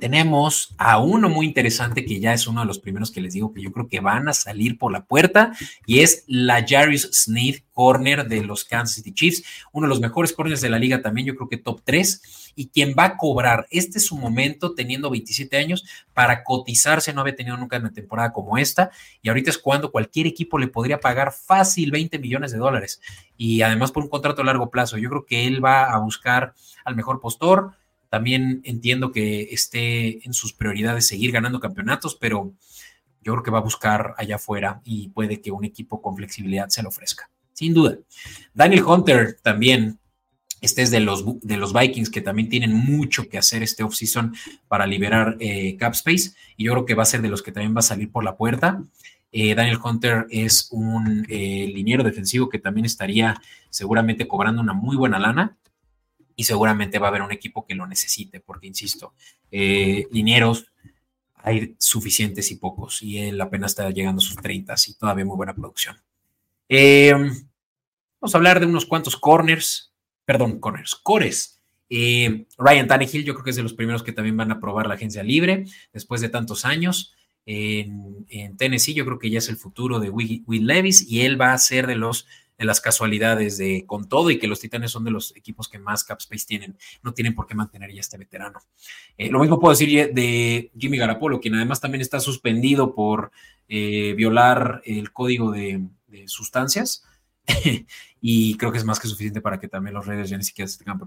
Tenemos 0.00 0.74
a 0.78 0.98
uno 0.98 1.28
muy 1.28 1.46
interesante 1.46 2.04
que 2.04 2.20
ya 2.20 2.32
es 2.32 2.46
uno 2.46 2.60
de 2.60 2.66
los 2.66 2.78
primeros 2.78 3.10
que 3.10 3.20
les 3.20 3.34
digo 3.34 3.52
que 3.52 3.62
yo 3.62 3.72
creo 3.72 3.88
que 3.88 4.00
van 4.00 4.28
a 4.28 4.32
salir 4.32 4.78
por 4.78 4.92
la 4.92 5.04
puerta 5.04 5.52
y 5.86 6.00
es 6.00 6.24
la 6.26 6.64
Jarius 6.66 7.08
Sneed 7.12 7.60
corner 7.72 8.26
de 8.26 8.42
los 8.42 8.64
Kansas 8.64 8.96
City 8.96 9.12
Chiefs, 9.12 9.44
uno 9.72 9.86
de 9.86 9.90
los 9.90 10.00
mejores 10.00 10.32
corners 10.32 10.62
de 10.62 10.70
la 10.70 10.78
liga 10.78 11.02
también, 11.02 11.26
yo 11.26 11.36
creo 11.36 11.48
que 11.48 11.58
top 11.58 11.82
3 11.84 12.52
y 12.56 12.68
quien 12.68 12.94
va 12.98 13.04
a 13.04 13.16
cobrar, 13.18 13.66
este 13.70 13.98
es 13.98 14.06
su 14.06 14.16
momento 14.16 14.74
teniendo 14.74 15.10
27 15.10 15.56
años 15.58 15.84
para 16.14 16.42
cotizarse, 16.42 17.12
no 17.12 17.20
había 17.20 17.36
tenido 17.36 17.56
nunca 17.56 17.78
una 17.78 17.92
temporada 17.92 18.32
como 18.32 18.56
esta 18.56 18.90
y 19.20 19.28
ahorita 19.28 19.50
es 19.50 19.58
cuando 19.58 19.92
cualquier 19.92 20.26
equipo 20.26 20.58
le 20.58 20.68
podría 20.68 21.00
pagar 21.00 21.32
fácil 21.32 21.90
20 21.90 22.18
millones 22.18 22.52
de 22.52 22.58
dólares 22.58 23.00
y 23.36 23.60
además 23.60 23.92
por 23.92 24.02
un 24.02 24.08
contrato 24.08 24.40
a 24.40 24.44
largo 24.44 24.70
plazo, 24.70 24.96
yo 24.96 25.10
creo 25.10 25.26
que 25.26 25.46
él 25.46 25.62
va 25.62 25.92
a 25.92 25.98
buscar 25.98 26.54
al 26.84 26.96
mejor 26.96 27.20
postor, 27.20 27.72
también 28.08 28.60
entiendo 28.64 29.12
que 29.12 29.42
esté 29.50 30.24
en 30.26 30.32
sus 30.32 30.52
prioridades 30.52 31.06
seguir 31.06 31.32
ganando 31.32 31.60
campeonatos, 31.60 32.14
pero 32.14 32.52
yo 33.22 33.32
creo 33.32 33.42
que 33.42 33.50
va 33.50 33.58
a 33.58 33.62
buscar 33.62 34.14
allá 34.18 34.36
afuera 34.36 34.80
y 34.84 35.08
puede 35.08 35.40
que 35.40 35.50
un 35.50 35.64
equipo 35.64 36.00
con 36.00 36.16
flexibilidad 36.16 36.68
se 36.68 36.82
lo 36.82 36.90
ofrezca. 36.90 37.28
Sin 37.52 37.74
duda. 37.74 37.98
Daniel 38.54 38.84
Hunter 38.84 39.38
también, 39.42 39.98
este 40.60 40.82
es 40.82 40.90
de 40.90 41.00
los, 41.00 41.24
de 41.40 41.56
los 41.56 41.72
Vikings 41.72 42.10
que 42.10 42.20
también 42.20 42.48
tienen 42.48 42.72
mucho 42.72 43.28
que 43.28 43.38
hacer 43.38 43.62
este 43.62 43.82
offseason 43.82 44.34
para 44.68 44.86
liberar 44.86 45.36
eh, 45.40 45.76
cap 45.76 45.94
space 45.94 46.32
y 46.56 46.64
yo 46.64 46.72
creo 46.72 46.86
que 46.86 46.94
va 46.94 47.02
a 47.02 47.06
ser 47.06 47.22
de 47.22 47.28
los 47.28 47.42
que 47.42 47.50
también 47.50 47.74
va 47.74 47.80
a 47.80 47.82
salir 47.82 48.12
por 48.12 48.22
la 48.22 48.36
puerta. 48.36 48.82
Eh, 49.32 49.54
Daniel 49.54 49.78
Hunter 49.82 50.26
es 50.30 50.68
un 50.70 51.26
eh, 51.28 51.70
liniero 51.74 52.04
defensivo 52.04 52.48
que 52.48 52.58
también 52.58 52.84
estaría 52.84 53.40
seguramente 53.70 54.28
cobrando 54.28 54.62
una 54.62 54.72
muy 54.72 54.96
buena 54.96 55.18
lana 55.18 55.56
y 56.36 56.44
seguramente 56.44 56.98
va 56.98 57.06
a 57.06 57.10
haber 57.10 57.22
un 57.22 57.32
equipo 57.32 57.66
que 57.66 57.74
lo 57.74 57.86
necesite, 57.86 58.40
porque 58.40 58.66
insisto, 58.66 59.14
eh, 59.50 60.06
linieros 60.12 60.66
hay 61.34 61.76
suficientes 61.78 62.50
y 62.50 62.56
pocos, 62.56 63.02
y 63.02 63.18
él 63.18 63.40
apenas 63.40 63.72
está 63.72 63.88
llegando 63.90 64.18
a 64.18 64.24
sus 64.24 64.36
30 64.36 64.74
y 64.88 64.94
todavía 64.94 65.24
muy 65.24 65.36
buena 65.36 65.54
producción. 65.54 65.96
Eh, 66.68 67.12
vamos 67.12 68.34
a 68.34 68.36
hablar 68.36 68.60
de 68.60 68.66
unos 68.66 68.84
cuantos 68.84 69.16
corners, 69.16 69.92
perdón, 70.24 70.58
corners, 70.58 70.94
cores. 70.94 71.62
Eh, 71.88 72.46
Ryan 72.58 72.88
Tannehill, 72.88 73.24
yo 73.24 73.34
creo 73.34 73.44
que 73.44 73.50
es 73.50 73.56
de 73.56 73.62
los 73.62 73.74
primeros 73.74 74.02
que 74.02 74.12
también 74.12 74.36
van 74.36 74.50
a 74.50 74.60
probar 74.60 74.88
la 74.88 74.94
agencia 74.94 75.22
libre 75.22 75.66
después 75.92 76.20
de 76.20 76.28
tantos 76.28 76.64
años. 76.64 77.14
En, 77.48 78.56
Tennessee, 78.56 78.94
yo 78.94 79.04
creo 79.04 79.20
que 79.20 79.30
ya 79.30 79.38
es 79.38 79.48
el 79.48 79.56
futuro 79.56 80.00
de 80.00 80.10
Will 80.10 80.66
Levis 80.66 81.08
y 81.08 81.20
él 81.22 81.40
va 81.40 81.52
a 81.52 81.58
ser 81.58 81.86
de 81.86 81.94
los 81.94 82.26
de 82.58 82.64
las 82.64 82.80
casualidades 82.80 83.58
de 83.58 83.84
con 83.86 84.08
todo 84.08 84.30
y 84.30 84.38
que 84.38 84.46
los 84.46 84.60
Titanes 84.60 84.90
son 84.90 85.04
de 85.04 85.10
los 85.10 85.36
equipos 85.36 85.68
que 85.68 85.78
más 85.78 86.04
cap 86.04 86.18
space 86.20 86.46
tienen, 86.46 86.76
no 87.02 87.12
tienen 87.12 87.34
por 87.34 87.46
qué 87.46 87.54
mantener 87.54 87.92
ya 87.92 88.00
este 88.00 88.16
veterano. 88.18 88.60
Eh, 89.18 89.30
lo 89.30 89.40
mismo 89.40 89.60
puedo 89.60 89.72
decir 89.72 90.12
de 90.12 90.70
Jimmy 90.78 90.98
Garapolo, 90.98 91.40
quien 91.40 91.54
además 91.54 91.80
también 91.80 92.00
está 92.00 92.20
suspendido 92.20 92.94
por 92.94 93.30
eh, 93.68 94.14
violar 94.16 94.82
el 94.84 95.12
código 95.12 95.50
de, 95.50 95.82
sustancias. 96.26 97.04
y 98.20 98.56
creo 98.56 98.72
que 98.72 98.78
es 98.78 98.84
más 98.84 98.98
que 98.98 99.06
suficiente 99.06 99.40
para 99.40 99.60
que 99.60 99.68
también 99.68 99.94
los 99.94 100.06
Raiders 100.06 100.30
ya 100.30 100.38
ni 100.38 100.44
siquiera 100.44 100.66
se 100.66 100.78
tengan 100.78 100.98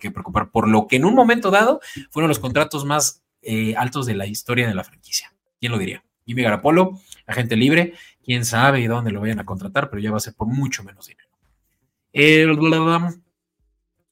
que 0.00 0.10
preocupar 0.10 0.50
por 0.50 0.68
lo 0.68 0.88
que 0.88 0.96
en 0.96 1.04
un 1.04 1.14
momento 1.14 1.50
dado 1.50 1.80
fueron 2.10 2.28
los 2.28 2.38
contratos 2.40 2.84
más 2.84 3.22
eh, 3.42 3.74
altos 3.76 4.06
de 4.06 4.14
la 4.14 4.26
historia 4.26 4.66
de 4.66 4.74
la 4.74 4.84
franquicia. 4.84 5.34
¿Quién 5.60 5.70
lo 5.70 5.78
diría? 5.78 6.02
Jimmy 6.26 6.42
Garapolo, 6.42 6.98
agente 7.26 7.56
libre, 7.56 7.94
quién 8.24 8.44
sabe 8.44 8.80
y 8.80 8.86
dónde 8.86 9.12
lo 9.12 9.20
vayan 9.20 9.40
a 9.40 9.44
contratar, 9.44 9.90
pero 9.90 10.00
ya 10.00 10.10
va 10.10 10.16
a 10.16 10.20
ser 10.20 10.34
por 10.34 10.48
mucho 10.48 10.82
menos 10.82 11.06
dinero. 11.06 11.28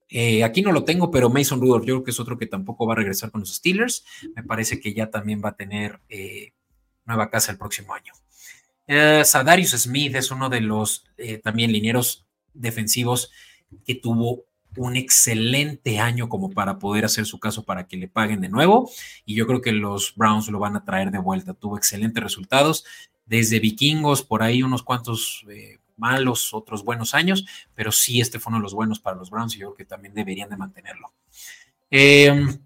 Eh, 0.08 0.44
aquí 0.44 0.60
no 0.60 0.72
lo 0.72 0.84
tengo, 0.84 1.10
pero 1.10 1.30
Mason 1.30 1.60
Rudolph, 1.60 1.84
yo 1.84 1.94
creo 1.94 2.04
que 2.04 2.10
es 2.10 2.20
otro 2.20 2.36
que 2.36 2.46
tampoco 2.46 2.86
va 2.86 2.92
a 2.92 2.96
regresar 2.96 3.30
con 3.30 3.40
los 3.40 3.54
Steelers. 3.54 4.04
Me 4.36 4.42
parece 4.42 4.78
que 4.78 4.92
ya 4.92 5.10
también 5.10 5.40
va 5.42 5.50
a 5.50 5.56
tener 5.56 6.00
eh, 6.08 6.52
nueva 7.06 7.30
casa 7.30 7.50
el 7.52 7.58
próximo 7.58 7.94
año. 7.94 8.12
Eh, 8.86 9.22
Sadarius 9.24 9.70
Smith 9.70 10.14
es 10.16 10.30
uno 10.30 10.50
de 10.50 10.60
los 10.60 11.04
también 11.42 11.72
linieros 11.72 12.26
defensivos 12.52 13.30
que 13.86 13.94
tuvo 13.94 14.44
un 14.76 14.96
excelente 14.96 15.98
año 15.98 16.28
como 16.28 16.50
para 16.50 16.78
poder 16.78 17.04
hacer 17.04 17.26
su 17.26 17.38
caso 17.38 17.64
para 17.64 17.86
que 17.86 17.96
le 17.96 18.08
paguen 18.08 18.40
de 18.40 18.48
nuevo. 18.48 18.90
Y 19.24 19.34
yo 19.34 19.46
creo 19.46 19.60
que 19.60 19.72
los 19.72 20.14
Browns 20.16 20.48
lo 20.48 20.58
van 20.58 20.76
a 20.76 20.84
traer 20.84 21.10
de 21.10 21.18
vuelta. 21.18 21.54
Tuvo 21.54 21.76
excelentes 21.76 22.22
resultados. 22.22 22.84
Desde 23.26 23.60
vikingos, 23.60 24.22
por 24.22 24.42
ahí 24.42 24.62
unos 24.62 24.82
cuantos 24.82 25.44
eh, 25.48 25.78
malos, 25.96 26.52
otros 26.52 26.84
buenos 26.84 27.14
años, 27.14 27.44
pero 27.74 27.92
sí 27.92 28.20
este 28.20 28.38
fue 28.38 28.50
uno 28.50 28.58
de 28.58 28.64
los 28.64 28.74
buenos 28.74 29.00
para 29.00 29.16
los 29.16 29.30
Browns 29.30 29.54
y 29.54 29.60
yo 29.60 29.68
creo 29.68 29.76
que 29.76 29.84
también 29.84 30.14
deberían 30.14 30.50
de 30.50 30.56
mantenerlo. 30.56 31.12
Em, 31.90 32.58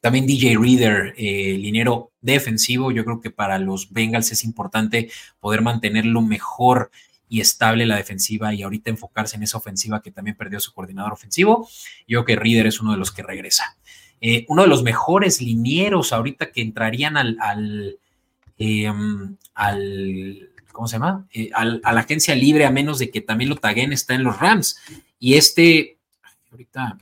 también 0.00 0.26
DJ 0.26 0.56
Reader, 0.58 1.14
eh, 1.16 1.56
linero 1.58 2.12
defensivo, 2.20 2.90
yo 2.92 3.04
creo 3.04 3.20
que 3.20 3.30
para 3.30 3.58
los 3.58 3.92
Bengals 3.92 4.32
es 4.32 4.44
importante 4.44 5.10
poder 5.40 5.62
mantenerlo 5.62 6.22
mejor 6.22 6.90
y 7.28 7.40
estable 7.40 7.86
la 7.86 7.96
defensiva 7.96 8.52
y 8.52 8.62
ahorita 8.62 8.90
enfocarse 8.90 9.36
en 9.36 9.42
esa 9.42 9.56
ofensiva 9.56 10.02
que 10.02 10.10
también 10.10 10.36
perdió 10.36 10.60
su 10.60 10.74
coordinador 10.74 11.14
ofensivo. 11.14 11.66
Yo 12.06 12.24
creo 12.24 12.24
que 12.26 12.36
Reader 12.36 12.66
es 12.66 12.80
uno 12.80 12.92
de 12.92 12.98
los 12.98 13.10
que 13.10 13.22
regresa. 13.22 13.78
Eh, 14.20 14.44
uno 14.48 14.62
de 14.62 14.68
los 14.68 14.82
mejores 14.82 15.40
linieros 15.40 16.12
ahorita 16.12 16.52
que 16.52 16.60
entrarían 16.60 17.16
al, 17.16 17.38
al, 17.40 17.98
em, 18.58 19.36
¿cómo 20.72 20.88
se 20.88 20.96
llama? 20.96 21.26
Eh, 21.32 21.50
a 21.54 21.64
la 21.64 22.00
agencia 22.00 22.34
libre, 22.34 22.64
a 22.64 22.70
menos 22.70 22.98
de 22.98 23.10
que 23.10 23.20
también 23.20 23.50
lo 23.50 23.56
taguen, 23.56 23.92
está 23.92 24.14
en 24.14 24.24
los 24.24 24.38
Rams. 24.38 24.78
Y 25.18 25.34
este, 25.34 25.98
ahorita, 26.50 26.98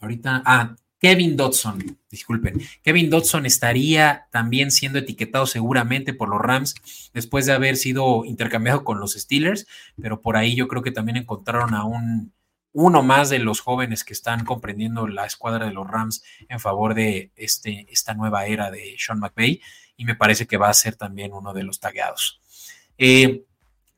ahorita, 0.00 0.42
ah, 0.44 0.74
Kevin 0.98 1.36
Dodson, 1.36 1.98
disculpen, 2.10 2.62
Kevin 2.82 3.10
Dodson 3.10 3.44
estaría 3.44 4.26
también 4.30 4.70
siendo 4.70 4.98
etiquetado 4.98 5.46
seguramente 5.46 6.14
por 6.14 6.30
los 6.30 6.40
Rams 6.40 6.74
después 7.12 7.44
de 7.44 7.52
haber 7.52 7.76
sido 7.76 8.24
intercambiado 8.24 8.84
con 8.84 9.00
los 9.00 9.12
Steelers, 9.12 9.66
pero 10.00 10.22
por 10.22 10.38
ahí 10.38 10.54
yo 10.54 10.66
creo 10.66 10.82
que 10.82 10.92
también 10.92 11.18
encontraron 11.18 11.74
a 11.74 11.84
un 11.84 12.32
uno 12.72 13.02
más 13.02 13.30
de 13.30 13.38
los 13.38 13.60
jóvenes 13.60 14.02
que 14.02 14.14
están 14.14 14.44
comprendiendo 14.44 15.06
la 15.06 15.26
escuadra 15.26 15.66
de 15.66 15.72
los 15.72 15.86
Rams 15.86 16.24
en 16.48 16.58
favor 16.58 16.94
de 16.94 17.30
este, 17.36 17.86
esta 17.90 18.14
nueva 18.14 18.46
era 18.46 18.70
de 18.70 18.96
Sean 18.98 19.20
McVay 19.20 19.60
y 19.96 20.04
me 20.04 20.14
parece 20.14 20.46
que 20.46 20.56
va 20.56 20.68
a 20.68 20.74
ser 20.74 20.96
también 20.96 21.32
uno 21.32 21.52
de 21.52 21.62
los 21.62 21.80
tagueados. 21.80 22.40
Eh, 22.98 23.44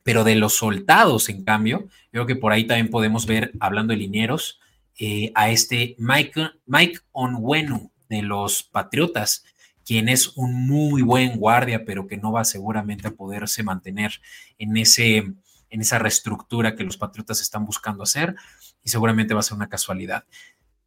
pero 0.03 0.23
de 0.23 0.35
los 0.35 0.53
soldados, 0.55 1.27
en 1.29 1.43
cambio, 1.43 1.87
creo 2.11 2.25
que 2.25 2.35
por 2.35 2.53
ahí 2.53 2.65
también 2.65 2.89
podemos 2.89 3.25
ver, 3.25 3.51
hablando 3.59 3.91
de 3.91 3.97
linieros, 3.97 4.59
eh, 4.97 5.31
a 5.35 5.49
este 5.49 5.95
Mike, 5.99 6.49
Mike 6.65 6.99
Onwenu 7.11 7.91
de 8.09 8.21
los 8.21 8.63
Patriotas, 8.63 9.43
quien 9.85 10.09
es 10.09 10.35
un 10.35 10.67
muy 10.67 11.01
buen 11.01 11.37
guardia, 11.37 11.85
pero 11.85 12.07
que 12.07 12.17
no 12.17 12.31
va 12.31 12.45
seguramente 12.45 13.07
a 13.07 13.11
poderse 13.11 13.63
mantener 13.63 14.13
en, 14.57 14.75
ese, 14.77 15.17
en 15.17 15.81
esa 15.81 15.99
reestructura 15.99 16.75
que 16.75 16.83
los 16.83 16.97
Patriotas 16.97 17.41
están 17.41 17.65
buscando 17.65 18.03
hacer 18.03 18.35
y 18.83 18.89
seguramente 18.89 19.33
va 19.33 19.41
a 19.41 19.43
ser 19.43 19.55
una 19.55 19.69
casualidad. 19.69 20.23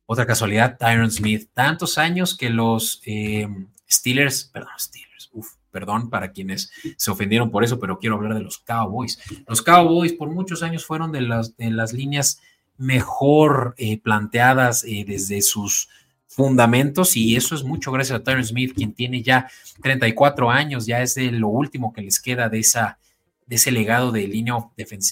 Otra 0.07 0.27
casualidad, 0.27 0.77
Tyron 0.77 1.11
Smith, 1.11 1.51
tantos 1.55 1.99
años 1.99 2.37
que 2.37 2.51
los 2.51 3.01
eh, 3.07 3.47
Steelers, 3.91 4.45
perdón, 4.45 4.73
Steelers, 4.79 5.31
uf, 5.33 5.55
perdón 5.71 6.11
para 6.11 6.33
quienes 6.33 6.71
se 6.97 7.11
ofendieron 7.11 7.51
por 7.51 7.65
eso, 7.65 7.79
pero 7.79 7.99
quiero 7.99 8.17
hablar 8.17 8.35
de 8.35 8.43
los 8.43 8.59
Cowboys. 8.59 9.19
Los 9.47 9.63
Cowboys 9.63 10.13
por 10.13 10.31
muchos 10.31 10.63
años 10.63 10.85
fueron 10.85 11.13
de 11.13 11.23
las, 11.23 11.57
de 11.57 11.71
las 11.71 11.93
líneas 11.93 12.41
mejor 12.77 13.75
eh, 13.77 14.01
planteadas 14.01 14.85
eh, 14.85 15.05
desde 15.07 15.43
sus 15.43 15.89
fundamentos 16.27 17.17
y 17.17 17.35
eso 17.35 17.55
es 17.55 17.65
mucho 17.65 17.91
gracias 17.91 18.19
a 18.19 18.23
Tyron 18.23 18.45
Smith, 18.45 18.73
quien 18.75 18.95
tiene 18.95 19.23
ya 19.23 19.51
34 19.83 20.51
años, 20.51 20.87
ya 20.87 21.03
es 21.03 21.17
de 21.17 21.31
lo 21.33 21.49
último 21.49 21.93
que 21.93 22.03
les 22.03 22.21
queda 22.21 22.49
de, 22.49 22.61
esa, 22.61 22.99
de 23.47 23.57
ese 23.57 23.73
legado 23.73 24.13
de 24.13 24.29
línea 24.29 24.55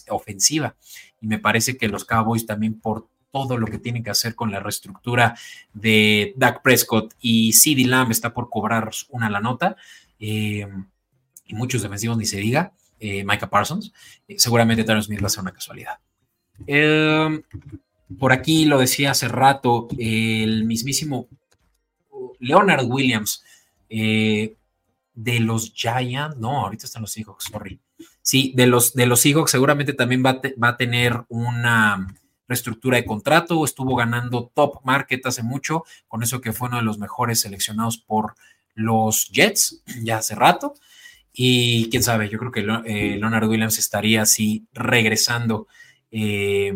ofensiva. 0.09 0.77
Y 1.21 1.27
me 1.27 1.39
parece 1.39 1.77
que 1.77 1.89
los 1.89 2.05
Cowboys 2.05 2.47
también 2.47 2.81
por 2.81 3.09
todo 3.47 3.59
lo 3.59 3.67
que 3.67 3.79
tienen 3.79 4.03
que 4.03 4.11
hacer 4.11 4.35
con 4.35 4.51
la 4.51 4.61
reestructura 4.61 5.37
de 5.73 6.33
Dak 6.37 6.63
Prescott 6.63 7.15
y 7.21 7.53
CeeDee 7.53 7.87
Lamb 7.87 8.11
está 8.11 8.35
por 8.35 8.49
cobrar 8.51 8.91
una 9.11 9.31
la 9.31 9.41
nota 9.41 9.77
eh, 10.19 10.67
y 11.47 11.55
muchos 11.55 11.83
defensivos 11.83 12.17
ni 12.17 12.27
se 12.27 12.39
diga, 12.39 12.73
Micah 13.01 13.49
Parsons, 13.49 13.93
seguramente 14.37 14.83
Tyron 14.83 15.03
Smith 15.03 15.23
va 15.23 15.29
a 15.29 15.31
ser 15.31 15.43
una 15.43 15.53
casualidad. 15.53 15.99
Em, 16.67 17.43
por 18.19 18.33
aquí 18.33 18.65
lo 18.65 18.79
decía 18.79 19.13
hace 19.13 19.29
rato, 19.29 19.89
el 19.99 20.65
mismísimo 20.65 21.29
Leonard 22.41 22.87
Williams 22.87 23.45
eh, 23.89 24.55
de 25.15 25.41
los 25.41 25.73
Giants, 25.75 26.37
no, 26.37 26.61
ahorita 26.61 26.87
están 26.87 27.03
los 27.03 27.13
Seahawks, 27.13 27.45
sorry. 27.45 27.81
Sí, 28.23 28.53
de 28.57 28.67
los, 28.67 28.95
de 28.95 29.07
los 29.07 29.21
Seahawks 29.21 29.51
seguramente 29.51 29.93
también 29.93 30.23
va, 30.25 30.41
va 30.63 30.69
a 30.69 30.77
tener 30.77 31.25
una 31.29 32.15
reestructura 32.49 32.97
de 32.97 33.05
contrato, 33.05 33.65
estuvo 33.65 33.95
ganando 33.95 34.51
top 34.55 34.81
market 34.85 35.25
hace 35.27 35.43
mucho, 35.43 35.85
con 36.09 36.23
eso 36.23 36.41
que 36.41 36.53
fue 36.53 36.69
uno 36.69 36.79
de 36.79 36.83
los 36.83 36.99
mejores 36.99 37.41
seleccionados 37.41 37.99
por 37.99 38.35
los 38.75 39.29
Jets 39.31 39.83
ya 40.03 40.19
hace 40.19 40.35
rato. 40.35 40.75
Y 41.33 41.89
quién 41.91 42.03
sabe, 42.03 42.29
yo 42.29 42.39
creo 42.39 42.51
que 42.51 42.61
eh, 42.61 43.17
Leonard 43.17 43.49
Williams 43.49 43.79
estaría 43.79 44.23
así 44.23 44.67
regresando 44.73 45.69
eh, 46.11 46.75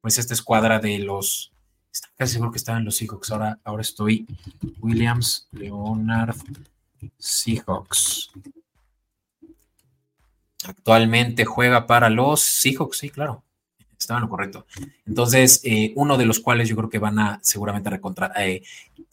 pues 0.00 0.18
esta 0.18 0.34
escuadra 0.34 0.78
de 0.78 0.98
los 0.98 1.52
casi 2.16 2.34
seguro 2.34 2.52
que 2.52 2.58
estaban 2.58 2.84
los 2.84 2.96
Seahawks. 2.96 3.30
Ahora, 3.30 3.58
ahora 3.64 3.82
estoy 3.82 4.26
Williams, 4.80 5.48
Leonard, 5.52 6.36
Seahawks. 7.18 8.30
Actualmente 10.64 11.44
juega 11.44 11.86
para 11.86 12.08
los 12.08 12.40
Seahawks, 12.40 12.98
sí, 12.98 13.10
claro. 13.10 13.42
Estaba 14.02 14.18
en 14.18 14.22
lo 14.22 14.28
correcto. 14.28 14.66
Entonces, 15.06 15.60
eh, 15.64 15.92
uno 15.96 16.16
de 16.16 16.26
los 16.26 16.40
cuales 16.40 16.68
yo 16.68 16.76
creo 16.76 16.90
que 16.90 16.98
van 16.98 17.18
a 17.18 17.38
seguramente 17.42 17.90
eh, 18.38 18.62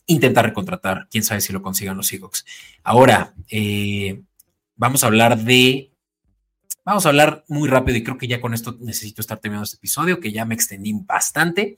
intentar 0.05 0.45
recontratar. 0.45 1.07
Quién 1.09 1.23
sabe 1.23 1.41
si 1.41 1.53
lo 1.53 1.61
consigan 1.61 1.97
los 1.97 2.07
Seahawks. 2.07 2.45
Ahora, 2.83 3.33
eh, 3.49 4.21
vamos 4.75 5.03
a 5.03 5.07
hablar 5.07 5.37
de. 5.37 5.91
Vamos 6.83 7.05
a 7.05 7.09
hablar 7.09 7.43
muy 7.47 7.69
rápido 7.69 7.97
y 7.97 8.03
creo 8.03 8.17
que 8.17 8.27
ya 8.27 8.41
con 8.41 8.53
esto 8.53 8.77
necesito 8.79 9.21
estar 9.21 9.37
terminando 9.37 9.65
este 9.65 9.77
episodio, 9.77 10.19
que 10.19 10.31
ya 10.31 10.45
me 10.45 10.55
extendí 10.55 10.93
bastante. 10.93 11.77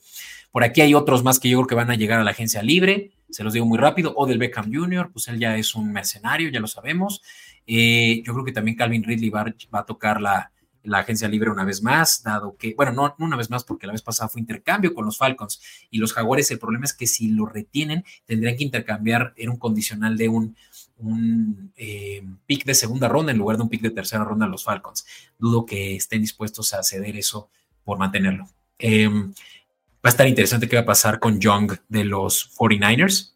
Por 0.51 0.63
aquí 0.63 0.79
hay 0.81 0.93
otros 0.93 1.23
más 1.23 1.39
que 1.39 1.49
yo 1.49 1.57
creo 1.59 1.67
que 1.67 1.75
van 1.75 1.91
a 1.91 1.95
llegar 1.95 2.19
a 2.19 2.23
la 2.23 2.31
agencia 2.31 2.63
libre. 2.63 3.11
Se 3.29 3.43
los 3.43 3.53
digo 3.53 3.65
muy 3.65 3.77
rápido. 3.77 4.13
O 4.15 4.25
del 4.25 4.37
Beckham 4.37 4.73
Jr., 4.73 5.11
pues 5.11 5.27
él 5.27 5.39
ya 5.39 5.57
es 5.57 5.75
un 5.75 5.91
mercenario, 5.91 6.49
ya 6.49 6.59
lo 6.59 6.67
sabemos. 6.67 7.21
yo 7.65 8.33
creo 8.33 8.45
que 8.45 8.51
también 8.53 8.77
Calvin 8.77 9.03
Ridley 9.03 9.29
va 9.29 9.53
a 9.73 9.85
tocar 9.85 10.21
la, 10.21 10.51
la 10.83 10.99
agencia 10.99 11.27
libre 11.27 11.49
una 11.49 11.63
vez 11.63 11.81
más, 11.81 12.23
dado 12.23 12.55
que, 12.57 12.73
bueno, 12.75 12.91
no, 12.91 13.15
una 13.19 13.37
vez 13.37 13.49
más 13.49 13.63
porque 13.63 13.87
la 13.87 13.93
vez 13.93 14.01
pasada 14.01 14.29
fue 14.29 14.41
intercambio 14.41 14.93
con 14.93 15.05
los 15.05 15.17
Falcons 15.17 15.61
y 15.89 15.97
los 15.97 16.13
Jaguares, 16.13 16.49
el 16.51 16.59
problema 16.59 16.85
es 16.85 16.93
que 16.93 17.07
si 17.07 17.29
lo 17.29 17.45
retienen, 17.45 18.03
tendrían 18.25 18.57
que 18.57 18.63
intercambiar 18.63 19.33
en 19.35 19.49
un 19.49 19.57
condicional 19.57 20.17
de 20.17 20.29
un, 20.29 20.55
un 20.97 21.71
eh, 21.75 22.23
pick 22.45 22.65
de 22.65 22.73
segunda 22.73 23.07
ronda 23.07 23.31
en 23.31 23.37
lugar 23.37 23.57
de 23.57 23.63
un 23.63 23.69
pick 23.69 23.81
de 23.81 23.91
tercera 23.91 24.23
ronda 24.23 24.47
los 24.47 24.63
Falcons. 24.63 25.05
Dudo 25.37 25.65
que 25.65 25.95
estén 25.95 26.21
dispuestos 26.21 26.73
a 26.73 26.83
ceder 26.83 27.15
eso 27.17 27.49
por 27.83 27.97
mantenerlo. 27.97 28.47
Em, 28.77 29.31
va 29.31 30.03
a 30.03 30.09
estar 30.09 30.27
interesante 30.27 30.67
qué 30.67 30.75
va 30.75 30.83
a 30.83 30.85
pasar 30.85 31.19
con 31.19 31.39
Young 31.39 31.73
de 31.89 32.03
los 32.03 32.55
49ers. 32.57 33.35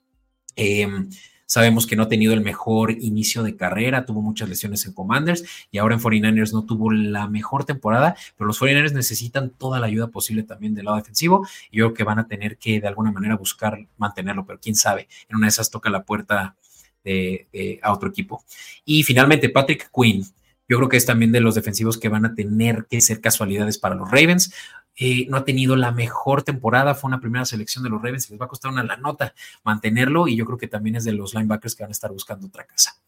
Em, 0.56 1.10
Sabemos 1.46 1.86
que 1.86 1.96
no 1.96 2.04
ha 2.04 2.08
tenido 2.08 2.34
el 2.34 2.42
mejor 2.42 2.92
inicio 2.92 3.44
de 3.44 3.56
carrera, 3.56 4.06
tuvo 4.06 4.22
muchas 4.22 4.50
lesiones 4.50 4.86
en 4.86 4.94
Commanders 4.94 5.44
y 5.72 5.78
ahora 5.78 5.96
en 5.96 6.02
49ers 6.02 6.54
no 6.54 6.66
tuvo 6.66 6.92
la 6.92 7.28
mejor 7.28 7.66
temporada, 7.66 8.16
pero 8.36 8.48
los 8.48 8.60
49ers 8.60 8.94
necesitan 8.94 9.52
toda 9.52 9.80
la 9.80 9.88
ayuda 9.88 10.08
posible 10.08 10.44
también 10.44 10.74
del 10.74 10.86
lado 10.86 10.98
defensivo 10.98 11.48
y 11.70 11.78
yo 11.78 11.88
creo 11.88 11.94
que 11.94 12.04
van 12.04 12.20
a 12.20 12.28
tener 12.28 12.58
que 12.58 12.82
de 12.82 12.88
alguna 12.88 13.12
manera 13.12 13.36
buscar 13.36 13.88
mantenerlo, 13.98 14.46
pero 14.46 14.60
quién 14.60 14.76
sabe, 14.76 15.08
en 15.30 15.36
una 15.36 15.46
de 15.46 15.50
esas 15.50 15.70
toca 15.70 15.90
la 15.90 16.04
puerta 16.04 16.56
de, 17.04 17.80
a 17.82 17.94
otro 17.94 18.10
equipo. 18.10 18.44
Y 18.84 19.04
finalmente, 19.04 19.50
Patrick 19.50 19.90
Quinn. 19.94 20.26
Yo 20.68 20.78
creo 20.78 20.90
que 20.90 20.98
es 20.98 21.06
también 21.06 21.32
de 21.32 21.42
los 21.42 21.54
defensivos 21.54 22.00
que 22.00 22.10
van 22.10 22.26
a 22.26 22.34
tener 22.34 22.88
que 22.90 23.00
ser 23.00 23.22
casualidades 23.22 23.78
para 23.78 23.94
los 23.94 24.10
Ravens. 24.10 24.52
Eh, 24.98 25.26
no 25.30 25.38
ha 25.38 25.46
tenido 25.46 25.76
la 25.76 25.92
mejor 25.92 26.44
temporada, 26.44 26.96
fue 26.96 27.10
una 27.10 27.20
primera 27.20 27.44
selección 27.44 27.84
de 27.84 27.90
los 27.90 28.02
Ravens 28.02 28.28
y 28.28 28.34
les 28.34 28.42
va 28.42 28.46
a 28.46 28.50
costar 28.50 28.72
una 28.72 28.84
la 28.84 28.96
nota 28.96 29.34
mantenerlo 29.64 30.28
y 30.28 30.38
yo 30.38 30.46
creo 30.46 30.58
que 30.58 30.68
también 30.68 30.96
es 30.96 31.04
de 31.04 31.12
los 31.12 31.34
linebackers 31.34 31.76
que 31.76 31.84
van 31.84 31.92
a 31.92 31.92
estar 31.92 32.12
buscando 32.12 32.48
otra 32.48 32.66
casa. 32.66 33.02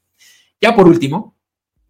Ya 0.60 0.76
por 0.76 0.88
último, 0.88 1.38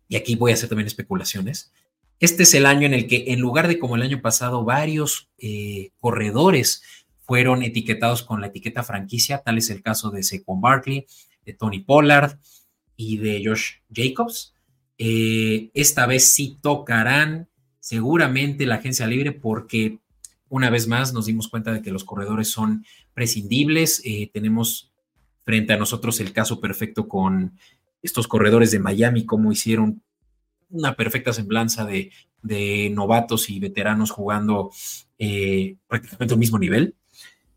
y 0.07 0.15
aquí 0.15 0.35
voy 0.35 0.51
a 0.51 0.53
hacer 0.53 0.69
también 0.69 0.87
especulaciones, 0.87 1.71
este 2.19 2.43
es 2.43 2.53
el 2.53 2.65
año 2.65 2.85
en 2.85 2.93
el 2.93 3.07
que 3.07 3.25
en 3.27 3.39
lugar 3.39 3.67
de 3.67 3.77
como 3.77 3.95
el 3.95 4.01
año 4.01 4.21
pasado 4.21 4.63
varios 4.63 5.29
eh, 5.37 5.91
corredores 5.99 6.83
fueron 7.21 7.61
etiquetados 7.61 8.23
con 8.23 8.41
la 8.41 8.47
etiqueta 8.47 8.83
franquicia, 8.83 9.39
tal 9.39 9.57
es 9.57 9.69
el 9.69 9.83
caso 9.83 10.09
de 10.09 10.23
Saquon 10.23 10.61
Barkley, 10.61 11.05
de 11.45 11.53
Tony 11.53 11.79
Pollard 11.79 12.39
y 12.95 13.17
de 13.17 13.41
Josh 13.45 13.73
Jacobs. 13.93 14.55
Eh, 14.97 15.69
esta 15.73 16.07
vez 16.07 16.33
sí 16.33 16.57
tocarán 16.61 17.49
seguramente 17.88 18.65
la 18.65 18.75
agencia 18.75 19.07
libre 19.07 19.31
porque 19.31 19.99
una 20.49 20.69
vez 20.69 20.89
más 20.89 21.13
nos 21.13 21.27
dimos 21.27 21.47
cuenta 21.47 21.71
de 21.71 21.81
que 21.81 21.89
los 21.89 22.03
corredores 22.03 22.49
son 22.49 22.85
prescindibles. 23.13 24.01
Eh, 24.03 24.29
tenemos 24.33 24.91
frente 25.45 25.71
a 25.71 25.77
nosotros 25.77 26.19
el 26.19 26.33
caso 26.33 26.59
perfecto 26.59 27.07
con 27.07 27.57
estos 28.01 28.27
corredores 28.27 28.71
de 28.71 28.79
Miami, 28.79 29.25
como 29.25 29.53
hicieron 29.53 30.01
una 30.69 30.97
perfecta 30.97 31.31
semblanza 31.31 31.85
de, 31.85 32.11
novatos 32.93 33.49
y 33.49 33.57
veteranos 33.57 34.11
jugando 34.11 34.71
eh, 35.17 35.77
prácticamente 35.88 36.33
al 36.33 36.41
mismo 36.41 36.59
nivel. 36.59 36.93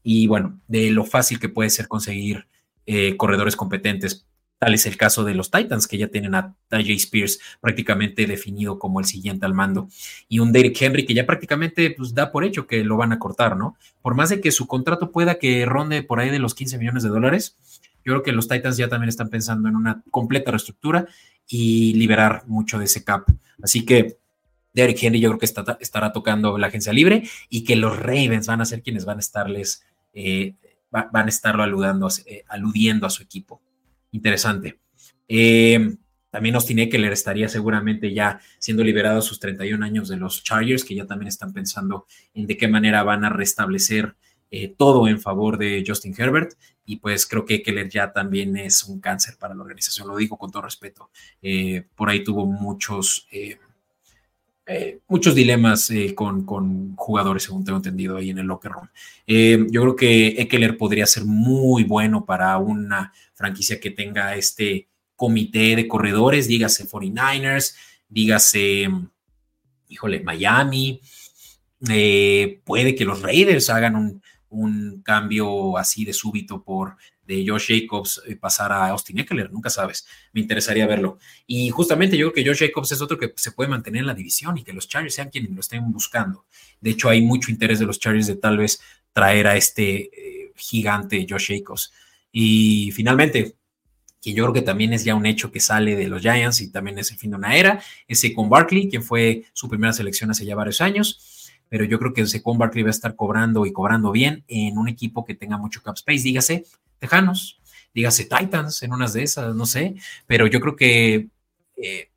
Y 0.04 0.28
bueno, 0.28 0.60
de 0.68 0.92
lo 0.92 1.04
fácil 1.04 1.40
que 1.40 1.48
puede 1.48 1.70
ser 1.70 1.88
conseguir 1.88 2.46
eh, 2.86 3.16
corredores 3.16 3.56
competentes 3.56 4.28
Tal 4.60 4.74
es 4.74 4.84
el 4.84 4.98
caso 4.98 5.24
de 5.24 5.32
los 5.34 5.50
Titans, 5.50 5.88
que 5.88 5.96
ya 5.96 6.08
tienen 6.08 6.34
a 6.34 6.54
Tajay 6.68 6.96
Spears 6.96 7.40
prácticamente 7.62 8.26
definido 8.26 8.78
como 8.78 9.00
el 9.00 9.06
siguiente 9.06 9.46
al 9.46 9.54
mando. 9.54 9.88
Y 10.28 10.40
un 10.40 10.52
Derrick 10.52 10.82
Henry 10.82 11.06
que 11.06 11.14
ya 11.14 11.24
prácticamente 11.24 11.90
pues, 11.96 12.12
da 12.12 12.30
por 12.30 12.44
hecho 12.44 12.66
que 12.66 12.84
lo 12.84 12.98
van 12.98 13.12
a 13.12 13.18
cortar, 13.18 13.56
¿no? 13.56 13.78
Por 14.02 14.14
más 14.14 14.28
de 14.28 14.42
que 14.42 14.52
su 14.52 14.66
contrato 14.66 15.12
pueda 15.12 15.36
que 15.36 15.64
ronde 15.64 16.02
por 16.02 16.20
ahí 16.20 16.28
de 16.28 16.38
los 16.38 16.54
15 16.54 16.76
millones 16.76 17.02
de 17.02 17.08
dólares, 17.08 17.56
yo 18.04 18.12
creo 18.12 18.22
que 18.22 18.32
los 18.32 18.48
Titans 18.48 18.76
ya 18.76 18.90
también 18.90 19.08
están 19.08 19.30
pensando 19.30 19.66
en 19.66 19.76
una 19.76 20.02
completa 20.10 20.50
reestructura 20.50 21.08
y 21.48 21.94
liberar 21.94 22.44
mucho 22.46 22.78
de 22.78 22.84
ese 22.84 23.02
cap. 23.02 23.30
Así 23.62 23.86
que 23.86 24.18
Derrick 24.74 25.02
Henry 25.02 25.20
yo 25.20 25.30
creo 25.30 25.38
que 25.38 25.78
estará 25.80 26.12
tocando 26.12 26.58
la 26.58 26.66
agencia 26.66 26.92
libre 26.92 27.26
y 27.48 27.64
que 27.64 27.76
los 27.76 27.98
Ravens 27.98 28.46
van 28.46 28.60
a 28.60 28.66
ser 28.66 28.82
quienes 28.82 29.06
van 29.06 29.16
a 29.16 29.20
estarles, 29.20 29.86
eh, 30.12 30.52
van 30.90 31.08
a 31.14 31.28
estarlo 31.30 31.62
aludando, 31.62 32.10
eh, 32.26 32.44
aludiendo 32.46 33.06
a 33.06 33.10
su 33.10 33.22
equipo 33.22 33.62
interesante. 34.12 34.80
Eh, 35.28 35.96
también 36.30 36.54
Austin 36.54 36.78
Eckler 36.78 37.12
estaría 37.12 37.48
seguramente 37.48 38.12
ya 38.12 38.40
siendo 38.58 38.84
liberado 38.84 39.18
a 39.18 39.22
sus 39.22 39.40
31 39.40 39.84
años 39.84 40.08
de 40.08 40.16
los 40.16 40.44
Chargers, 40.44 40.84
que 40.84 40.94
ya 40.94 41.06
también 41.06 41.28
están 41.28 41.52
pensando 41.52 42.06
en 42.34 42.46
de 42.46 42.56
qué 42.56 42.68
manera 42.68 43.02
van 43.02 43.24
a 43.24 43.30
restablecer 43.30 44.14
eh, 44.52 44.74
todo 44.76 45.08
en 45.08 45.20
favor 45.20 45.58
de 45.58 45.84
Justin 45.86 46.14
Herbert. 46.16 46.52
Y 46.84 46.96
pues 46.96 47.26
creo 47.26 47.44
que 47.44 47.56
Eckler 47.56 47.88
ya 47.88 48.12
también 48.12 48.56
es 48.56 48.84
un 48.84 49.00
cáncer 49.00 49.36
para 49.38 49.54
la 49.54 49.62
organización, 49.62 50.08
lo 50.08 50.16
digo 50.16 50.38
con 50.38 50.50
todo 50.50 50.62
respeto. 50.62 51.10
Eh, 51.42 51.86
por 51.94 52.10
ahí 52.10 52.24
tuvo 52.24 52.46
muchos, 52.46 53.28
muchos 55.08 55.34
dilemas 55.34 55.90
con, 56.14 56.44
con, 56.44 56.94
jugadores, 56.96 57.42
según 57.42 57.64
tengo 57.64 57.78
entendido, 57.78 58.16
ahí 58.16 58.30
en 58.30 58.38
el 58.38 58.46
locker 58.46 58.72
room. 58.72 58.88
yo 59.26 59.82
creo 59.82 59.96
que 59.96 60.28
Eckler 60.40 60.76
podría 60.76 61.06
ser 61.06 61.24
muy 61.24 61.84
bueno 61.84 62.24
para 62.24 62.56
una 62.58 63.12
franquicia 63.34 63.80
que 63.80 63.90
tenga 63.90 64.36
este 64.36 64.88
comité 65.16 65.76
de 65.76 65.86
corredores, 65.86 66.48
dígase 66.48 66.88
49ers, 66.88 67.74
dígase, 68.08 68.88
híjole, 69.88 70.20
Miami, 70.20 71.00
eh, 71.88 72.60
puede 72.64 72.94
que 72.94 73.04
los 73.04 73.22
Raiders 73.22 73.70
hagan 73.70 73.96
un, 73.96 74.22
cambio 75.02 75.78
así 75.78 76.04
de 76.04 76.12
súbito 76.12 76.62
por 76.62 76.96
de 77.24 77.44
Josh 77.46 77.68
Jacobs 77.68 78.20
eh, 78.26 78.34
pasar 78.34 78.72
a 78.72 78.88
Austin 78.88 79.20
Eckler, 79.20 79.52
nunca 79.52 79.70
sabes, 79.70 80.06
me 80.32 80.40
interesaría 80.40 80.86
verlo. 80.86 81.18
Y 81.46 81.70
justamente 81.70 82.16
yo 82.16 82.32
creo 82.32 82.44
que 82.44 82.50
Josh 82.50 82.66
Jacobs 82.66 82.90
es 82.90 83.00
otro 83.00 83.18
que 83.18 83.32
se 83.36 83.52
puede 83.52 83.70
mantener 83.70 84.00
en 84.00 84.06
la 84.06 84.14
división 84.14 84.58
y 84.58 84.64
que 84.64 84.72
los 84.72 84.88
Chargers 84.88 85.14
sean 85.14 85.30
quienes 85.30 85.52
lo 85.52 85.60
estén 85.60 85.90
buscando. 85.92 86.44
De 86.80 86.90
hecho, 86.90 87.08
hay 87.08 87.22
mucho 87.22 87.50
interés 87.52 87.78
de 87.78 87.86
los 87.86 88.00
Chargers 88.00 88.26
de 88.26 88.36
tal 88.36 88.58
vez 88.58 88.80
traer 89.12 89.46
a 89.46 89.56
este 89.56 90.10
eh, 90.12 90.52
gigante 90.56 91.24
Josh 91.28 91.52
Jacobs. 91.56 91.92
Y 92.32 92.90
finalmente, 92.92 93.54
que 94.20 94.32
yo 94.32 94.44
creo 94.44 94.52
que 94.52 94.62
también 94.62 94.92
es 94.92 95.04
ya 95.04 95.14
un 95.14 95.26
hecho 95.26 95.50
que 95.50 95.60
sale 95.60 95.96
de 95.96 96.08
los 96.08 96.20
Giants 96.20 96.60
y 96.60 96.70
también 96.70 96.98
es 96.98 97.10
el 97.10 97.18
fin 97.18 97.30
de 97.30 97.36
una 97.36 97.56
era, 97.56 97.82
es 98.06 98.22
con 98.34 98.48
Barkley, 98.48 98.88
quien 98.88 99.02
fue 99.02 99.44
su 99.52 99.68
primera 99.68 99.92
selección 99.92 100.30
hace 100.30 100.44
ya 100.44 100.54
varios 100.54 100.80
años, 100.80 101.29
pero 101.70 101.84
yo 101.84 101.98
creo 101.98 102.12
que 102.12 102.26
con 102.42 102.58
Barkley 102.58 102.82
va 102.82 102.88
a 102.88 102.90
estar 102.90 103.16
cobrando 103.16 103.64
y 103.64 103.72
cobrando 103.72 104.10
bien 104.10 104.44
en 104.48 104.76
un 104.76 104.88
equipo 104.88 105.24
que 105.24 105.34
tenga 105.34 105.56
mucho 105.56 105.82
cap 105.82 105.94
space, 105.96 106.24
dígase 106.24 106.64
Tejanos, 106.98 107.62
dígase 107.94 108.24
Titans 108.24 108.82
en 108.82 108.92
unas 108.92 109.14
de 109.14 109.22
esas, 109.22 109.54
no 109.54 109.64
sé, 109.64 109.94
pero 110.26 110.46
yo 110.48 110.60
creo 110.60 110.76
que 110.76 111.28
eh, 111.76 112.10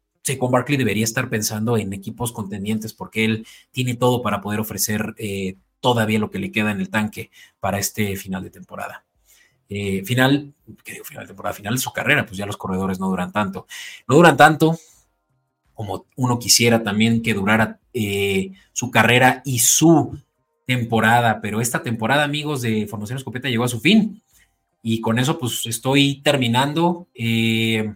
Barkley 0.49 0.78
debería 0.78 1.04
estar 1.04 1.30
pensando 1.30 1.78
en 1.78 1.93
equipos 1.93 2.32
contendientes 2.32 2.93
porque 2.93 3.26
él 3.26 3.47
tiene 3.72 3.95
todo 3.95 4.22
para 4.22 4.41
poder 4.41 4.60
ofrecer 4.60 5.14
eh, 5.18 5.56
todavía 5.80 6.18
lo 6.18 6.32
que 6.32 6.39
le 6.39 6.51
queda 6.51 6.72
en 6.72 6.82
el 6.82 6.89
tanque 6.89 7.30
para 7.60 7.78
este 7.78 8.16
final 8.16 8.43
de 8.43 8.49
temporada. 8.49 9.06
Eh, 9.70 10.04
final, 10.04 10.54
que 10.84 10.93
digo 10.93 11.06
final 11.06 11.26
de 11.26 11.28
temporada, 11.28 11.54
final 11.54 11.76
de 11.76 11.80
su 11.80 11.91
carrera, 11.91 12.26
pues 12.26 12.38
ya 12.38 12.45
los 12.45 12.58
corredores 12.58 12.99
no 12.99 13.08
duran 13.08 13.32
tanto. 13.32 13.68
No 14.08 14.16
duran 14.16 14.36
tanto 14.36 14.80
como 15.74 16.05
uno 16.15 16.39
quisiera 16.39 16.84
también 16.84 17.21
que 17.21 17.34
durara 17.34 17.80
eh, 17.93 18.51
su 18.71 18.91
carrera 18.91 19.41
y 19.45 19.59
su 19.59 20.17
temporada, 20.65 21.41
pero 21.41 21.61
esta 21.61 21.84
temporada, 21.84 22.24
amigos 22.24 22.61
de 22.61 22.88
Formación 22.88 23.17
Escopeta, 23.17 23.49
llegó 23.49 23.63
a 23.63 23.69
su 23.69 23.80
fin. 23.80 24.21
Y 24.82 25.01
con 25.01 25.19
eso, 25.19 25.39
pues 25.39 25.65
estoy 25.65 26.21
terminando. 26.21 27.07
Eh, 27.13 27.93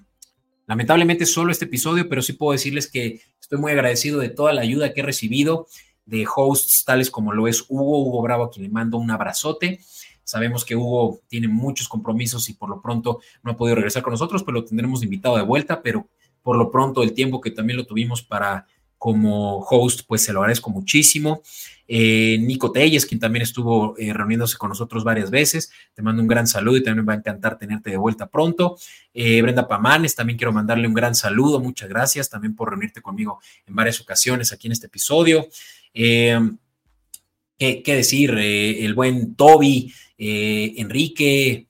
lamentablemente 0.67 1.25
solo 1.25 1.51
este 1.51 1.65
episodio, 1.65 2.07
pero 2.07 2.21
sí 2.21 2.33
puedo 2.33 2.53
decirles 2.53 2.89
que 2.89 3.21
estoy 3.39 3.59
muy 3.59 3.71
agradecido 3.71 4.19
de 4.19 4.29
toda 4.29 4.53
la 4.53 4.61
ayuda 4.61 4.93
que 4.93 5.01
he 5.01 5.03
recibido 5.03 5.67
de 6.07 6.25
hosts 6.33 6.85
tales 6.85 7.11
como 7.11 7.33
lo 7.33 7.47
es 7.47 7.65
Hugo, 7.67 7.99
Hugo 7.99 8.21
Bravo, 8.21 8.45
a 8.45 8.49
quien 8.49 8.63
le 8.63 8.69
mando 8.69 8.97
un 8.97 9.11
abrazote. 9.11 9.81
Sabemos 10.23 10.65
que 10.65 10.75
Hugo 10.75 11.21
tiene 11.27 11.47
muchos 11.47 11.87
compromisos 11.87 12.49
y 12.49 12.53
por 12.53 12.69
lo 12.69 12.81
pronto 12.81 13.19
no 13.43 13.51
ha 13.51 13.57
podido 13.57 13.75
regresar 13.75 14.03
con 14.03 14.11
nosotros, 14.11 14.43
pero 14.43 14.59
lo 14.59 14.65
tendremos 14.65 15.03
invitado 15.03 15.37
de 15.37 15.43
vuelta, 15.43 15.81
pero 15.81 16.07
por 16.41 16.57
lo 16.57 16.71
pronto 16.71 17.03
el 17.03 17.13
tiempo 17.13 17.41
que 17.41 17.51
también 17.51 17.77
lo 17.77 17.85
tuvimos 17.85 18.21
para 18.21 18.65
como 18.97 19.59
host, 19.59 20.01
pues 20.07 20.23
se 20.23 20.33
lo 20.33 20.39
agradezco 20.39 20.69
muchísimo. 20.69 21.43
Eh, 21.87 22.37
Nico 22.41 22.71
Telles, 22.71 23.05
quien 23.05 23.19
también 23.19 23.43
estuvo 23.43 23.95
eh, 23.97 24.11
reuniéndose 24.11 24.57
con 24.57 24.69
nosotros 24.69 25.03
varias 25.03 25.29
veces. 25.29 25.71
Te 25.93 26.01
mando 26.01 26.21
un 26.21 26.27
gran 26.27 26.47
saludo 26.47 26.77
y 26.77 26.83
también 26.83 27.07
va 27.07 27.13
a 27.13 27.17
encantar 27.17 27.57
tenerte 27.57 27.91
de 27.91 27.97
vuelta 27.97 28.27
pronto. 28.27 28.77
Eh, 29.13 29.41
Brenda 29.41 29.67
Pamanes, 29.67 30.15
también 30.15 30.37
quiero 30.37 30.51
mandarle 30.51 30.87
un 30.87 30.93
gran 30.93 31.15
saludo. 31.15 31.59
Muchas 31.59 31.89
gracias 31.89 32.29
también 32.29 32.55
por 32.55 32.69
reunirte 32.69 33.01
conmigo 33.01 33.39
en 33.65 33.75
varias 33.75 34.01
ocasiones 34.01 34.51
aquí 34.51 34.67
en 34.67 34.73
este 34.73 34.87
episodio. 34.87 35.47
¿qué, 35.93 37.83
decir? 37.85 38.31
el 38.37 38.93
buen 38.93 39.35
Toby, 39.35 39.91
Enrique, 40.17 41.67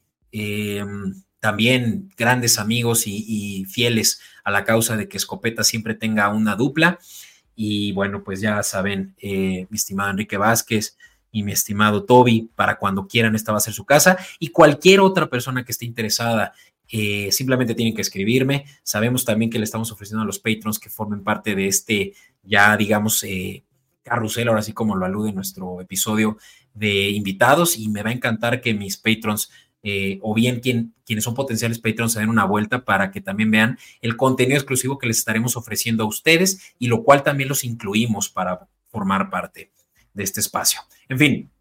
también 1.39 2.11
grandes 2.17 2.57
amigos 2.59 3.03
y 3.05 3.65
fieles 3.69 4.19
a 4.47 4.51
la 4.51 4.63
causa 4.63 4.95
de 4.95 5.09
que 5.09 5.17
Escopeta 5.17 5.61
siempre 5.65 5.93
tenga 5.93 6.29
una 6.29 6.55
dupla. 6.55 6.99
Y 7.53 7.91
bueno, 7.91 8.23
pues 8.23 8.39
ya 8.39 8.63
saben, 8.63 9.13
eh, 9.17 9.67
mi 9.69 9.75
estimado 9.75 10.09
Enrique 10.09 10.37
Vázquez 10.37 10.95
y 11.33 11.43
mi 11.43 11.51
estimado 11.51 12.05
Toby, 12.05 12.49
para 12.55 12.77
cuando 12.77 13.09
quieran, 13.09 13.35
esta 13.35 13.51
va 13.51 13.57
a 13.57 13.61
ser 13.61 13.73
su 13.73 13.83
casa. 13.83 14.17
Y 14.39 14.47
cualquier 14.47 15.01
otra 15.01 15.27
persona 15.27 15.65
que 15.65 15.73
esté 15.73 15.83
interesada, 15.83 16.53
eh, 16.87 17.27
simplemente 17.33 17.75
tienen 17.75 17.93
que 17.93 18.01
escribirme. 18.01 18.63
Sabemos 18.83 19.25
también 19.25 19.51
que 19.51 19.59
le 19.59 19.65
estamos 19.65 19.91
ofreciendo 19.91 20.23
a 20.23 20.25
los 20.25 20.39
patrons 20.39 20.79
que 20.79 20.89
formen 20.89 21.25
parte 21.25 21.53
de 21.53 21.67
este, 21.67 22.13
ya 22.41 22.77
digamos, 22.77 23.23
eh, 23.23 23.65
carrusel, 24.01 24.47
ahora 24.47 24.61
sí 24.61 24.71
como 24.71 24.95
lo 24.95 25.05
alude 25.05 25.33
nuestro 25.33 25.81
episodio 25.81 26.37
de 26.73 27.09
invitados. 27.09 27.77
Y 27.77 27.89
me 27.89 28.01
va 28.01 28.11
a 28.11 28.13
encantar 28.13 28.61
que 28.61 28.73
mis 28.73 28.95
patrons 28.95 29.51
eh, 29.89 30.19
o 30.21 30.33
bien 30.33 30.59
quien, 30.59 30.93
quienes 31.05 31.23
son 31.23 31.33
potenciales 31.33 31.79
Patreons 31.79 32.11
se 32.11 32.19
den 32.19 32.27
una 32.27 32.43
vuelta 32.43 32.83
para 32.83 33.09
que 33.09 33.21
también 33.21 33.49
vean 33.51 33.79
el 34.01 34.17
contenido 34.17 34.57
exclusivo 34.57 34.97
que 34.97 35.07
les 35.07 35.19
estaremos 35.19 35.55
ofreciendo 35.55 36.03
a 36.03 36.07
ustedes 36.07 36.73
y 36.77 36.87
lo 36.87 37.03
cual 37.03 37.23
también 37.23 37.47
los 37.47 37.63
incluimos 37.63 38.27
para 38.27 38.67
formar 38.89 39.29
parte 39.29 39.71
de 40.13 40.23
este 40.23 40.41
espacio. 40.41 40.81
En 41.07 41.17
fin, 41.17 41.51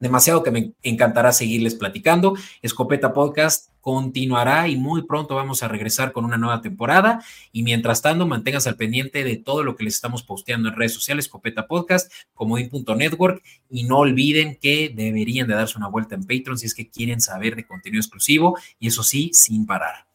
demasiado 0.00 0.42
que 0.42 0.50
me 0.50 0.72
encantará 0.82 1.32
seguirles 1.32 1.74
platicando. 1.74 2.34
Escopeta 2.62 3.12
Podcast 3.12 3.70
continuará 3.80 4.68
y 4.68 4.76
muy 4.76 5.06
pronto 5.06 5.34
vamos 5.34 5.62
a 5.62 5.68
regresar 5.68 6.12
con 6.12 6.24
una 6.24 6.38
nueva 6.38 6.62
temporada. 6.62 7.22
Y 7.52 7.62
mientras 7.62 8.02
tanto, 8.02 8.26
manténganse 8.26 8.68
al 8.68 8.76
pendiente 8.76 9.22
de 9.22 9.36
todo 9.36 9.62
lo 9.62 9.76
que 9.76 9.84
les 9.84 9.94
estamos 9.94 10.22
posteando 10.22 10.68
en 10.68 10.76
redes 10.76 10.94
sociales, 10.94 11.26
Escopeta 11.26 11.68
Podcast, 11.68 12.12
comodín.network. 12.34 13.42
Y 13.68 13.84
no 13.84 13.98
olviden 13.98 14.58
que 14.60 14.92
deberían 14.94 15.46
de 15.46 15.54
darse 15.54 15.78
una 15.78 15.88
vuelta 15.88 16.14
en 16.14 16.22
Patreon 16.22 16.58
si 16.58 16.66
es 16.66 16.74
que 16.74 16.90
quieren 16.90 17.20
saber 17.20 17.54
de 17.54 17.66
contenido 17.66 18.00
exclusivo 18.00 18.58
y 18.78 18.88
eso 18.88 19.02
sí, 19.02 19.30
sin 19.34 19.66
parar. 19.66 20.06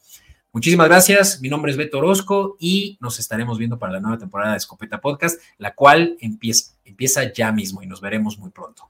Muchísimas 0.51 0.87
gracias. 0.87 1.41
Mi 1.41 1.49
nombre 1.49 1.69
es 1.71 1.77
Beto 1.77 1.97
Orozco 1.99 2.55
y 2.59 2.97
nos 3.01 3.19
estaremos 3.19 3.57
viendo 3.57 3.77
para 3.77 3.91
la 3.91 3.99
nueva 3.99 4.17
temporada 4.17 4.51
de 4.51 4.57
Escopeta 4.57 5.01
Podcast, 5.01 5.39
la 5.57 5.75
cual 5.75 6.17
empieza 6.21 7.33
ya 7.33 7.51
mismo 7.51 7.83
y 7.83 7.87
nos 7.87 7.99
veremos 7.99 8.39
muy 8.39 8.51
pronto. 8.51 8.89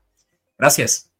Gracias. 0.57 1.11